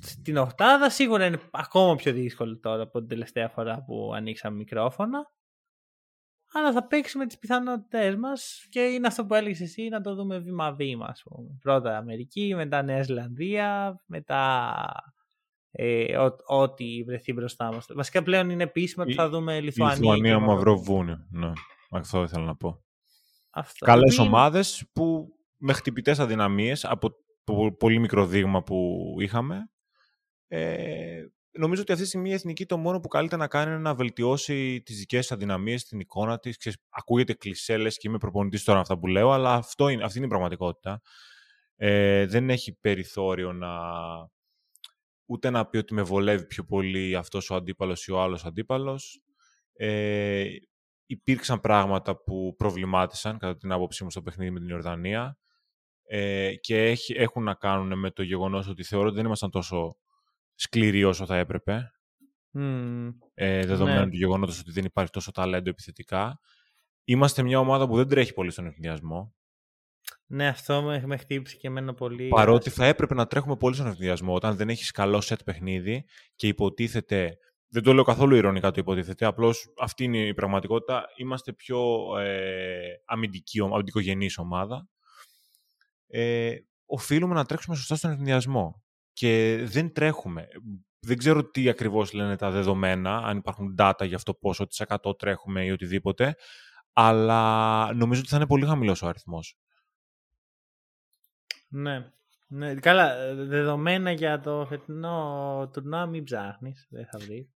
Στην 0.00 0.36
οχτάδα 0.36 0.90
σίγουρα 0.90 1.26
είναι 1.26 1.40
ακόμα 1.50 1.94
πιο 1.94 2.12
δύσκολο 2.12 2.58
τώρα 2.58 2.82
από 2.82 2.98
την 2.98 3.08
τελευταία 3.08 3.48
φορά 3.48 3.82
που 3.82 4.12
ανοίξαμε 4.14 4.56
μικρόφωνα. 4.56 5.30
Αλλά 6.52 6.72
θα 6.72 6.86
παίξουμε 6.86 7.26
τις 7.26 7.38
πιθανότητές 7.38 8.16
μας 8.16 8.66
και 8.68 8.80
είναι 8.80 9.06
αυτό 9.06 9.26
που 9.26 9.34
έλεγες 9.34 9.60
εσύ 9.60 9.88
να 9.88 10.00
το 10.00 10.14
δούμε 10.14 10.38
βήμα-βήμα. 10.38 11.06
Ας 11.06 11.22
πούμε. 11.22 11.58
Πρώτα 11.62 11.96
Αμερική, 11.96 12.52
μετά 12.54 12.82
Νέα 12.82 13.02
Ζηλανδία, 13.02 14.00
μετά 14.06 14.84
ε, 15.70 16.16
ό,τι 16.46 17.02
βρεθεί 17.02 17.32
μπροστά 17.32 17.72
μας. 17.72 17.86
Βασικά 17.94 18.22
πλέον 18.22 18.50
είναι 18.50 18.62
επίσημα 18.62 19.04
ότι 19.04 19.14
θα 19.14 19.28
δούμε 19.28 19.60
Λιθουανία. 19.60 19.96
Λιθουανία, 19.96 20.38
Μαυροβούνιο. 20.38 21.26
Ναι, 21.30 21.52
αυτό 21.90 22.22
ήθελα 22.22 22.44
να 22.44 22.56
πω. 22.56 22.84
Αυτό. 23.50 23.86
Καλές 23.86 24.16
είναι... 24.16 24.26
ομάδες 24.26 24.90
που 24.92 25.28
με 25.56 25.72
χτυπητές 25.72 26.18
αδυναμίες 26.18 26.84
από 26.84 27.10
το 27.44 27.72
πολύ 27.78 27.98
μικρό 27.98 28.26
δείγμα 28.26 28.62
που 28.62 29.00
είχαμε 29.18 29.70
ε, 30.46 31.22
νομίζω 31.50 31.82
ότι 31.82 31.92
αυτή 31.92 32.04
τη 32.04 32.08
στιγμή 32.08 32.30
η 32.30 32.32
Εθνική 32.32 32.66
το 32.66 32.76
μόνο 32.76 33.00
που 33.00 33.08
καλείται 33.08 33.36
να 33.36 33.48
κάνει 33.48 33.70
είναι 33.70 33.80
να 33.80 33.94
βελτιώσει 33.94 34.82
τις 34.84 34.98
δικές 34.98 35.32
αδυναμίες, 35.32 35.84
την 35.84 36.00
εικόνα 36.00 36.38
της. 36.38 36.76
ακούγεται 36.88 37.32
κλεισέλες 37.32 37.96
και 37.96 38.08
είμαι 38.08 38.18
προπονητής 38.18 38.64
τώρα 38.64 38.80
αυτά 38.80 38.98
που 38.98 39.06
λέω, 39.06 39.30
αλλά 39.30 39.54
αυτό 39.54 39.88
είναι, 39.88 40.04
αυτή 40.04 40.16
είναι 40.16 40.26
η 40.26 40.30
πραγματικότητα. 40.30 41.00
Ε, 41.76 42.26
δεν 42.26 42.50
έχει 42.50 42.78
περιθώριο 42.80 43.52
να 43.52 43.68
ούτε 45.26 45.50
να 45.50 45.66
πει 45.66 45.76
ότι 45.76 45.94
με 45.94 46.02
βολεύει 46.02 46.46
πιο 46.46 46.64
πολύ 46.64 47.16
αυτός 47.16 47.50
ο 47.50 47.54
αντίπαλος 47.54 48.06
ή 48.06 48.12
ο 48.12 48.20
άλλος 48.20 48.44
αντίπαλος. 48.44 49.22
Ε, 49.72 50.46
υπήρξαν 51.06 51.60
πράγματα 51.60 52.22
που 52.22 52.54
προβλημάτισαν 52.56 53.38
κατά 53.38 53.56
την 53.56 53.72
άποψή 53.72 54.04
μου 54.04 54.10
στο 54.10 54.22
παιχνίδι 54.22 54.50
με 54.50 54.60
την 54.60 54.68
Ιορδανία 54.68 55.38
ε, 56.02 56.54
και 56.54 56.84
έχει, 56.84 57.14
έχουν 57.16 57.42
να 57.42 57.54
κάνουν 57.54 57.98
με 57.98 58.10
το 58.10 58.22
γεγονός 58.22 58.68
ότι 58.68 58.82
θεωρώ 58.82 59.06
ότι 59.06 59.16
δεν 59.16 59.24
ήμασταν 59.24 59.50
τόσο 59.50 59.96
σκληροί 60.60 61.04
όσο 61.04 61.26
θα 61.26 61.36
έπρεπε. 61.36 61.90
Mm. 62.58 63.08
Ε, 63.34 63.66
δεδομένου 63.66 64.04
ναι. 64.04 64.10
του 64.10 64.16
γεγονότος 64.16 64.60
ότι 64.60 64.70
δεν 64.70 64.84
υπάρχει 64.84 65.10
τόσο 65.10 65.30
ταλέντο 65.30 65.70
επιθετικά. 65.70 66.40
Είμαστε 67.04 67.42
μια 67.42 67.58
ομάδα 67.58 67.88
που 67.88 67.96
δεν 67.96 68.08
τρέχει 68.08 68.32
πολύ 68.32 68.50
στον 68.50 68.66
ευθυνδιασμό. 68.66 69.34
Ναι, 70.26 70.48
αυτό 70.48 70.82
με, 70.82 71.02
με 71.06 71.16
χτύπησε 71.16 71.56
και 71.56 71.66
εμένα 71.66 71.94
πολύ. 71.94 72.28
Παρότι 72.28 72.70
θα 72.70 72.84
έπρεπε 72.84 73.14
να 73.14 73.26
τρέχουμε 73.26 73.56
πολύ 73.56 73.74
στον 73.74 73.86
ευθυνδιασμό 73.86 74.34
όταν 74.34 74.56
δεν 74.56 74.68
έχεις 74.68 74.90
καλό 74.90 75.20
σετ 75.20 75.42
παιχνίδι 75.44 76.04
και 76.34 76.46
υποτίθεται. 76.46 77.36
Δεν 77.68 77.82
το 77.82 77.92
λέω 77.92 78.02
καθόλου 78.02 78.34
ηρωνικά 78.34 78.70
το 78.70 78.80
υποτίθεται. 78.80 79.24
Απλώς 79.24 79.72
αυτή 79.80 80.04
είναι 80.04 80.26
η 80.26 80.34
πραγματικότητα. 80.34 81.04
Είμαστε 81.16 81.52
πιο 81.52 81.80
ε, 82.18 82.80
αμυντική, 83.04 83.60
αμυντικογενής 83.60 84.38
ομάδα. 84.38 84.88
Ε, 86.06 86.54
οφείλουμε 86.86 87.34
να 87.34 87.44
τρέξουμε 87.44 87.76
σωστά 87.76 87.96
στον 87.96 88.10
ευθυνδιασμό 88.10 88.82
και 89.20 89.62
δεν 89.64 89.92
τρέχουμε. 89.92 90.48
Δεν 91.00 91.18
ξέρω 91.18 91.50
τι 91.50 91.68
ακριβώς 91.68 92.12
λένε 92.12 92.36
τα 92.36 92.50
δεδομένα, 92.50 93.16
αν 93.16 93.36
υπάρχουν 93.36 93.74
data 93.78 94.06
για 94.06 94.16
αυτό 94.16 94.34
πόσο 94.34 94.66
της 94.66 94.82
100 94.86 95.18
τρέχουμε 95.18 95.64
ή 95.64 95.70
οτιδήποτε, 95.70 96.34
αλλά 96.92 97.92
νομίζω 97.94 98.20
ότι 98.20 98.28
θα 98.28 98.36
είναι 98.36 98.46
πολύ 98.46 98.66
χαμηλός 98.66 99.02
ο 99.02 99.06
αριθμός. 99.06 99.56
Ναι. 101.68 102.10
ναι. 102.46 102.74
Καλά, 102.74 103.34
δεδομένα 103.34 104.10
για 104.10 104.40
το 104.40 104.66
φετινό 104.68 105.70
τουρνά 105.72 106.06
μην 106.06 106.24
ψάχνεις. 106.24 106.86
Δεν 106.90 107.06
θα 107.06 107.18
βρεις. 107.18 107.48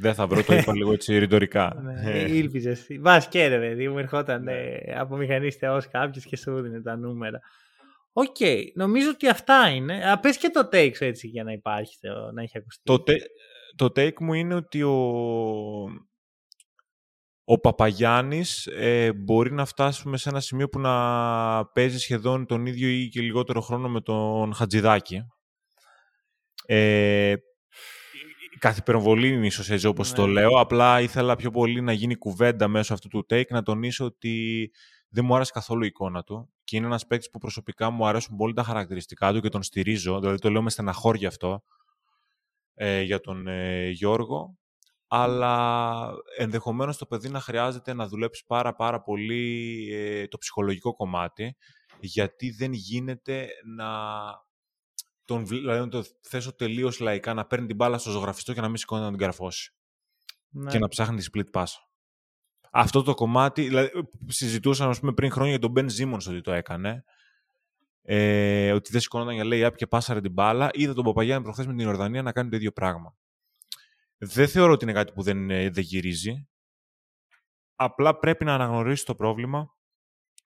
Δεν 0.00 0.14
θα 0.14 0.26
βρω, 0.26 0.42
το 0.42 0.54
είπα 0.54 0.74
λίγο 0.74 0.92
έτσι 0.92 1.18
ρητορικά. 1.18 1.74
ναι, 1.82 2.18
Ήλπιζες. 2.18 2.86
Μπα 3.00 3.18
και 3.18 3.46
ρε, 3.46 3.58
παιδί 3.58 3.88
μου, 3.88 3.98
ερχόταν 3.98 4.42
ναι. 4.42 4.76
από 4.94 5.16
μηχανή 5.16 5.50
θεό 5.50 5.82
κάποιο 5.90 6.22
και 6.24 6.36
σου 6.36 6.60
δίνει 6.60 6.82
τα 6.82 6.96
νούμερα. 6.96 7.40
OK, 8.12 8.36
okay, 8.38 8.62
νομίζω 8.74 9.10
ότι 9.10 9.28
αυτά 9.28 9.68
είναι. 9.68 10.10
Α, 10.10 10.18
πες 10.18 10.38
και 10.38 10.48
το 10.48 10.68
take 10.72 10.92
σου 10.94 11.04
έτσι 11.04 11.26
για 11.26 11.44
να 11.44 11.52
υπάρχει, 11.52 11.96
να 12.34 12.42
έχει 12.42 12.58
ακουστεί. 12.58 12.82
Το, 12.84 13.02
το 13.76 13.84
take 13.84 14.20
μου 14.20 14.32
είναι 14.32 14.54
ότι 14.54 14.82
ο, 14.82 14.96
ο 17.44 17.58
Παπαγιάννης 17.60 18.66
ε, 18.66 19.12
μπορεί 19.12 19.52
να 19.52 19.64
φτάσουμε 19.64 20.16
σε 20.16 20.28
ένα 20.28 20.40
σημείο 20.40 20.68
που 20.68 20.80
να 20.80 21.66
παίζει 21.66 21.98
σχεδόν 21.98 22.46
τον 22.46 22.66
ίδιο 22.66 22.88
ή 22.88 23.08
και 23.08 23.20
λιγότερο 23.20 23.60
χρόνο 23.60 23.88
με 23.88 24.00
τον 24.00 24.54
Χατζηδάκη. 24.54 25.22
Ε, 26.66 27.34
κάθε 28.58 28.78
υπερβολή 28.80 29.28
είναι 29.28 29.46
ίσως 29.46 29.70
έτσι 29.70 29.86
όπως 29.86 30.12
το 30.12 30.26
ναι. 30.26 30.32
λέω, 30.32 30.50
απλά 30.50 31.00
ήθελα 31.00 31.36
πιο 31.36 31.50
πολύ 31.50 31.80
να 31.80 31.92
γίνει 31.92 32.14
κουβέντα 32.14 32.68
μέσω 32.68 32.94
αυτού 32.94 33.08
του 33.08 33.26
take, 33.30 33.48
να 33.48 33.62
τονίσω 33.62 34.04
ότι 34.04 34.70
δεν 35.08 35.24
μου 35.24 35.34
άρεσε 35.34 35.52
καθόλου 35.52 35.84
η 35.84 35.86
εικόνα 35.86 36.22
του 36.22 36.52
και 36.64 36.76
είναι 36.76 36.86
ένας 36.86 37.06
παίκτης 37.06 37.30
που 37.30 37.38
προσωπικά 37.38 37.90
μου 37.90 38.06
αρέσουν 38.06 38.36
πολύ 38.36 38.54
τα 38.54 38.62
χαρακτηριστικά 38.62 39.32
του 39.32 39.40
και 39.40 39.48
τον 39.48 39.62
στηρίζω. 39.62 40.20
Δηλαδή 40.20 40.38
το 40.38 40.50
λέω 40.50 40.62
με 40.62 40.70
στεναχώρια 40.70 41.28
αυτό 41.28 41.62
ε, 42.74 43.00
για 43.00 43.20
τον 43.20 43.46
ε, 43.46 43.88
Γιώργο. 43.88 44.58
Αλλά 45.10 46.10
ενδεχομένως 46.36 46.96
το 46.96 47.06
παιδί 47.06 47.28
να 47.28 47.40
χρειάζεται 47.40 47.92
να 47.92 48.08
δουλέψει 48.08 48.44
πάρα 48.46 48.74
πάρα 48.74 49.02
πολύ 49.02 49.86
ε, 49.92 50.28
το 50.28 50.38
ψυχολογικό 50.38 50.94
κομμάτι 50.94 51.56
γιατί 52.00 52.50
δεν 52.50 52.72
γίνεται 52.72 53.48
να 53.76 53.88
τον, 55.24 55.46
δηλαδή 55.46 55.80
να 55.80 55.88
το 55.88 56.04
θέσω 56.20 56.54
τελείως 56.54 57.00
λαϊκά, 57.00 57.34
να 57.34 57.46
παίρνει 57.46 57.66
την 57.66 57.76
μπάλα 57.76 57.98
στο 57.98 58.10
ζωγραφιστό 58.10 58.52
και 58.52 58.60
να 58.60 58.66
μην 58.68 58.76
σηκώνει 58.76 59.02
να 59.02 59.08
την 59.08 59.18
καρφώσει. 59.18 59.74
Ναι. 60.48 60.70
Και 60.70 60.78
να 60.78 60.88
ψάχνει 60.88 61.20
τη 61.20 61.26
split 61.32 61.60
pass 61.60 61.87
αυτό 62.70 63.02
το 63.02 63.14
κομμάτι, 63.14 63.62
δηλαδή, 63.62 63.90
συζητούσαμε 64.26 64.94
πούμε, 65.00 65.12
πριν 65.12 65.30
χρόνια 65.30 65.50
για 65.50 65.60
τον 65.60 65.70
Μπεν 65.70 65.88
Ζήμον 65.88 66.20
ότι 66.28 66.40
το 66.40 66.52
έκανε, 66.52 67.04
ε, 68.02 68.72
ότι 68.72 68.92
δεν 68.92 69.00
σηκώνονταν 69.00 69.34
για 69.34 69.44
λέει 69.44 69.72
και 69.74 69.86
πάσαρε 69.86 70.20
την 70.20 70.32
μπάλα, 70.32 70.68
είδα 70.72 70.94
τον 70.94 71.04
Παπαγιάννη 71.04 71.42
προχθές 71.42 71.66
με 71.66 71.74
την 71.74 71.88
Ορδανία 71.88 72.22
να 72.22 72.32
κάνει 72.32 72.50
το 72.50 72.56
ίδιο 72.56 72.72
πράγμα. 72.72 73.16
Δεν 74.18 74.48
θεωρώ 74.48 74.72
ότι 74.72 74.84
είναι 74.84 74.92
κάτι 74.92 75.12
που 75.12 75.22
δεν, 75.22 75.50
ε, 75.50 75.70
δεν 75.70 75.82
γυρίζει. 75.82 76.48
Απλά 77.74 78.18
πρέπει 78.18 78.44
να 78.44 78.54
αναγνωρίσεις 78.54 79.04
το 79.04 79.14
πρόβλημα 79.14 79.76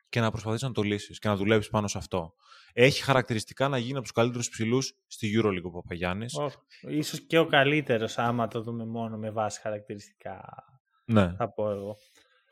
και 0.09 0.21
να 0.21 0.31
προσπαθήσεις 0.31 0.69
να 0.69 0.73
το 0.73 0.83
λύσεις 0.83 1.19
και 1.19 1.29
να 1.29 1.37
δουλεύει 1.37 1.69
πάνω 1.71 1.89
σε 1.89 1.99
αυτό. 1.99 2.35
Έχει 2.73 3.03
χαρακτηριστικά 3.03 3.69
να 3.69 3.79
γίνει 3.79 3.93
από 3.93 4.03
τους 4.03 4.13
καλύτερους 4.13 4.49
ψηλούς 4.49 4.99
στη 5.07 5.33
EuroLeague 5.37 5.63
ο 5.63 5.71
Παπαγιάννης. 5.71 6.39
Ίσως 6.81 7.21
και 7.21 7.39
ο 7.39 7.47
καλύτερος, 7.47 8.19
άμα 8.19 8.49
το 8.49 8.63
δούμε 8.63 8.85
μόνο 8.85 9.17
με 9.17 9.31
βάση 9.31 9.61
χαρακτηριστικά. 9.61 10.45
Ναι. 11.05 11.35
Θα 11.37 11.53
πω 11.53 11.71
εγώ. 11.71 11.97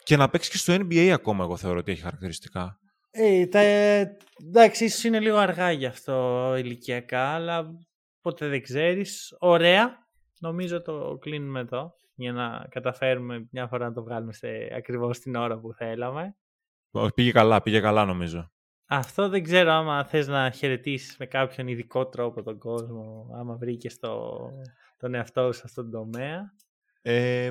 Και 0.03 0.17
να 0.17 0.29
παίξεις 0.29 0.51
και 0.51 0.59
στο 0.59 0.75
NBA 0.75 1.09
ακόμα, 1.09 1.45
εγώ 1.45 1.57
θεωρώ 1.57 1.79
ότι 1.79 1.93
έχει 1.93 2.03
χαρακτηριστικά. 2.03 2.79
Ε, 3.11 3.47
τα, 3.47 3.61
εντάξει, 3.61 4.85
ίσως 4.85 5.05
είναι 5.05 5.21
λίγο 5.21 5.37
αργά 5.37 5.71
γι' 5.71 5.87
αυτό 5.87 6.55
ηλικιακά, 6.59 7.25
αλλά 7.35 7.67
ποτέ 8.21 8.49
δεν 8.49 8.63
ξέρεις. 8.63 9.37
Ωραία. 9.39 10.09
Νομίζω 10.41 10.83
το 10.83 11.19
κλείνουμε 11.21 11.61
εδώ 11.61 11.95
για 12.15 12.33
να 12.33 12.67
καταφέρουμε 12.71 13.49
μια 13.51 13.69
φορά 13.69 13.87
να 13.87 13.93
το 13.93 14.03
βγάλουμε 14.03 14.33
σε, 14.33 14.49
ακριβώς 14.77 15.19
την 15.19 15.35
ώρα 15.35 15.59
που 15.59 15.73
θέλαμε. 15.73 16.37
Πήγε 17.15 17.33
καλά, 17.33 17.63
πήγε 17.63 17.81
καλά 17.81 18.05
νομίζω. 18.05 18.51
Αυτό 18.93 19.29
δεν 19.29 19.43
ξέρω 19.43 19.71
άμα 19.71 20.05
θες 20.05 20.29
να 20.29 20.51
χαιρετήσεις 20.51 21.17
με 21.19 21.27
κάποιον 21.27 21.69
ειδικό 21.69 22.07
τρόπο 22.07 22.43
τον 22.43 22.59
κόσμο, 22.59 23.29
άμα 23.35 23.57
βρήκες 23.57 23.99
το, 23.99 24.39
τον 24.97 25.15
εαυτό 25.15 25.53
σου 25.53 25.59
σε 25.59 25.63
αυτόν 25.65 25.91
τον 25.91 26.01
τομέα. 26.01 26.55
Ε, 27.03 27.51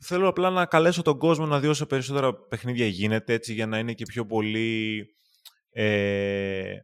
Θέλω 0.00 0.28
απλά 0.28 0.50
να 0.50 0.66
καλέσω 0.66 1.02
τον 1.02 1.18
κόσμο 1.18 1.46
να 1.46 1.60
δει 1.60 1.66
όσο 1.66 1.86
περισσότερα 1.86 2.34
παιχνίδια 2.34 2.86
γίνεται, 2.86 3.32
έτσι 3.32 3.52
για 3.52 3.66
να 3.66 3.78
είναι 3.78 3.92
και 3.92 4.04
πιο 4.04 4.26
πολύ... 4.26 5.06
Ε, 5.70 6.74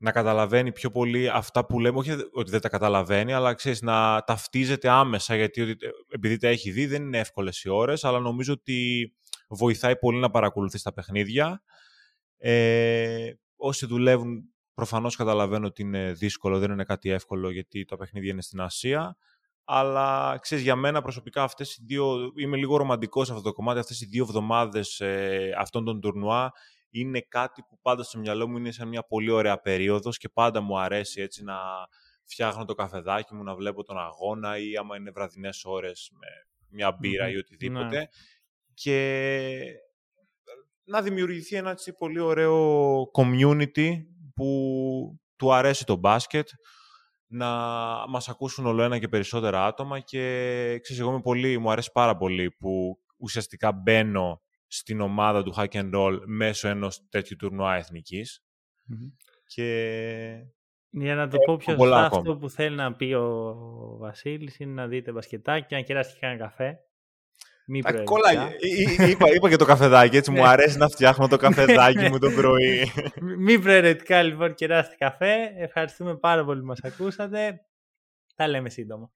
να 0.00 0.12
καταλαβαίνει 0.12 0.72
πιο 0.72 0.90
πολύ 0.90 1.28
αυτά 1.28 1.66
που 1.66 1.80
λέμε, 1.80 1.98
όχι 1.98 2.10
ότι 2.32 2.50
δεν 2.50 2.60
τα 2.60 2.68
καταλαβαίνει, 2.68 3.32
αλλά 3.32 3.54
ξέρεις, 3.54 3.82
να 3.82 4.22
ταυτίζεται 4.26 4.88
άμεσα, 4.88 5.36
γιατί 5.36 5.76
επειδή 6.08 6.36
τα 6.36 6.48
έχει 6.48 6.70
δει 6.70 6.86
δεν 6.86 7.02
είναι 7.02 7.18
εύκολες 7.18 7.62
οι 7.62 7.68
ώρες, 7.68 8.04
αλλά 8.04 8.18
νομίζω 8.18 8.52
ότι 8.52 9.12
βοηθάει 9.48 9.96
πολύ 9.96 10.18
να 10.18 10.30
παρακολουθείς 10.30 10.82
τα 10.82 10.92
παιχνίδια. 10.92 11.62
Ε, 12.36 13.32
όσοι 13.56 13.86
δουλεύουν 13.86 14.42
προφανώς 14.74 15.16
καταλαβαίνω 15.16 15.66
ότι 15.66 15.82
είναι 15.82 16.12
δύσκολο, 16.12 16.58
δεν 16.58 16.70
είναι 16.70 16.84
κάτι 16.84 17.10
εύκολο, 17.10 17.50
γιατί 17.50 17.84
τα 17.84 17.96
παιχνίδια 17.96 18.30
είναι 18.30 18.42
στην 18.42 18.60
Ασία 18.60 19.16
αλλά 19.70 20.38
ξέρεις, 20.40 20.64
για 20.64 20.76
μένα 20.76 21.02
προσωπικά 21.02 21.42
αυτές 21.42 21.76
οι 21.76 21.82
δύο, 21.86 22.32
είμαι 22.36 22.56
λίγο 22.56 22.76
ρομαντικός 22.76 23.26
σε 23.26 23.32
αυτό 23.32 23.44
το 23.44 23.52
κομμάτι, 23.52 23.78
αυτές 23.78 24.00
οι 24.00 24.06
δύο 24.06 24.22
εβδομάδες 24.22 25.00
ε, 25.00 25.54
αυτών 25.58 25.84
των 25.84 26.00
τουρνουά 26.00 26.52
είναι 26.90 27.20
κάτι 27.20 27.62
που 27.62 27.78
πάντα 27.82 28.02
στο 28.02 28.18
μυαλό 28.18 28.48
μου 28.48 28.56
είναι 28.56 28.70
σε 28.70 28.86
μια 28.86 29.02
πολύ 29.02 29.30
ωραία 29.30 29.60
περίοδος 29.60 30.18
και 30.18 30.28
πάντα 30.28 30.60
μου 30.60 30.78
αρέσει 30.78 31.20
έτσι 31.20 31.44
να 31.44 31.56
φτιάχνω 32.24 32.64
το 32.64 32.74
καφεδάκι 32.74 33.34
μου, 33.34 33.42
να 33.42 33.54
βλέπω 33.54 33.82
τον 33.82 33.98
αγώνα 33.98 34.58
ή 34.58 34.76
άμα 34.76 34.96
είναι 34.96 35.10
βραδινές 35.10 35.64
ώρες 35.64 36.10
με 36.12 36.26
μια 36.68 36.92
μπύρα 36.92 37.30
ή 37.30 37.36
οτιδήποτε. 37.36 37.96
Ναι. 37.96 38.04
και 38.74 39.60
να 40.84 41.02
δημιουργηθεί 41.02 41.56
ένα 41.56 41.70
έτσι, 41.70 41.92
πολύ 41.92 42.20
ωραίο 42.20 43.02
community 43.12 43.90
που 44.34 45.20
του 45.36 45.54
αρέσει 45.54 45.84
το 45.84 45.96
μπάσκετ, 45.96 46.48
να 47.28 47.48
μας 48.08 48.28
ακούσουν 48.28 48.66
όλο 48.66 48.82
ένα 48.82 48.98
και 48.98 49.08
περισσότερα 49.08 49.66
άτομα 49.66 50.00
και 50.00 50.18
ξέρεις, 50.82 51.02
εγώ 51.02 51.20
πολύ, 51.20 51.58
μου 51.58 51.70
αρέσει 51.70 51.92
πάρα 51.92 52.16
πολύ 52.16 52.50
που 52.50 52.98
ουσιαστικά 53.16 53.72
μπαίνω 53.72 54.42
στην 54.66 55.00
ομάδα 55.00 55.42
του 55.42 55.54
Hack 55.56 55.68
and 55.68 55.94
Roll 55.94 56.18
μέσω 56.26 56.68
ενός 56.68 57.08
τέτοιου 57.08 57.36
τουρνουά 57.36 57.84
Και... 59.46 60.46
Για 60.90 61.14
να 61.14 61.28
το 61.28 61.36
πω 61.38 61.56
πιο 61.56 61.76
σωστά, 61.76 62.04
αυτό 62.04 62.36
που 62.36 62.50
θέλει 62.50 62.76
να 62.76 62.94
πει 62.94 63.12
ο 63.12 63.54
Βασίλης 63.98 64.58
είναι 64.58 64.72
να 64.72 64.86
δείτε 64.86 65.12
μπασκετάκι, 65.12 65.74
να 65.74 65.80
κεράσετε 65.80 66.18
κανένα 66.20 66.40
καφέ 66.40 66.80
μη 67.70 67.82
κολλάει. 68.04 68.36
Είπα, 69.10 69.34
είπα 69.34 69.48
και 69.48 69.56
το 69.56 69.64
καφεδάκι, 69.64 70.16
έτσι 70.16 70.30
μου 70.30 70.42
ναι. 70.42 70.48
αρέσει 70.48 70.78
να 70.78 70.88
φτιάχνω 70.88 71.28
το 71.28 71.36
καφεδάκι 71.36 72.08
μου 72.08 72.18
το 72.18 72.30
πρωί. 72.30 72.92
Μη 73.38 73.58
προαιρετικά 73.58 74.22
λοιπόν 74.22 74.54
κεράστε 74.54 74.94
καφέ. 74.98 75.52
Ευχαριστούμε 75.56 76.16
πάρα 76.16 76.44
πολύ 76.44 76.60
που 76.60 76.66
μας 76.66 76.80
ακούσατε. 76.82 77.60
Τα 78.34 78.48
λέμε 78.48 78.70
σύντομα. 78.70 79.10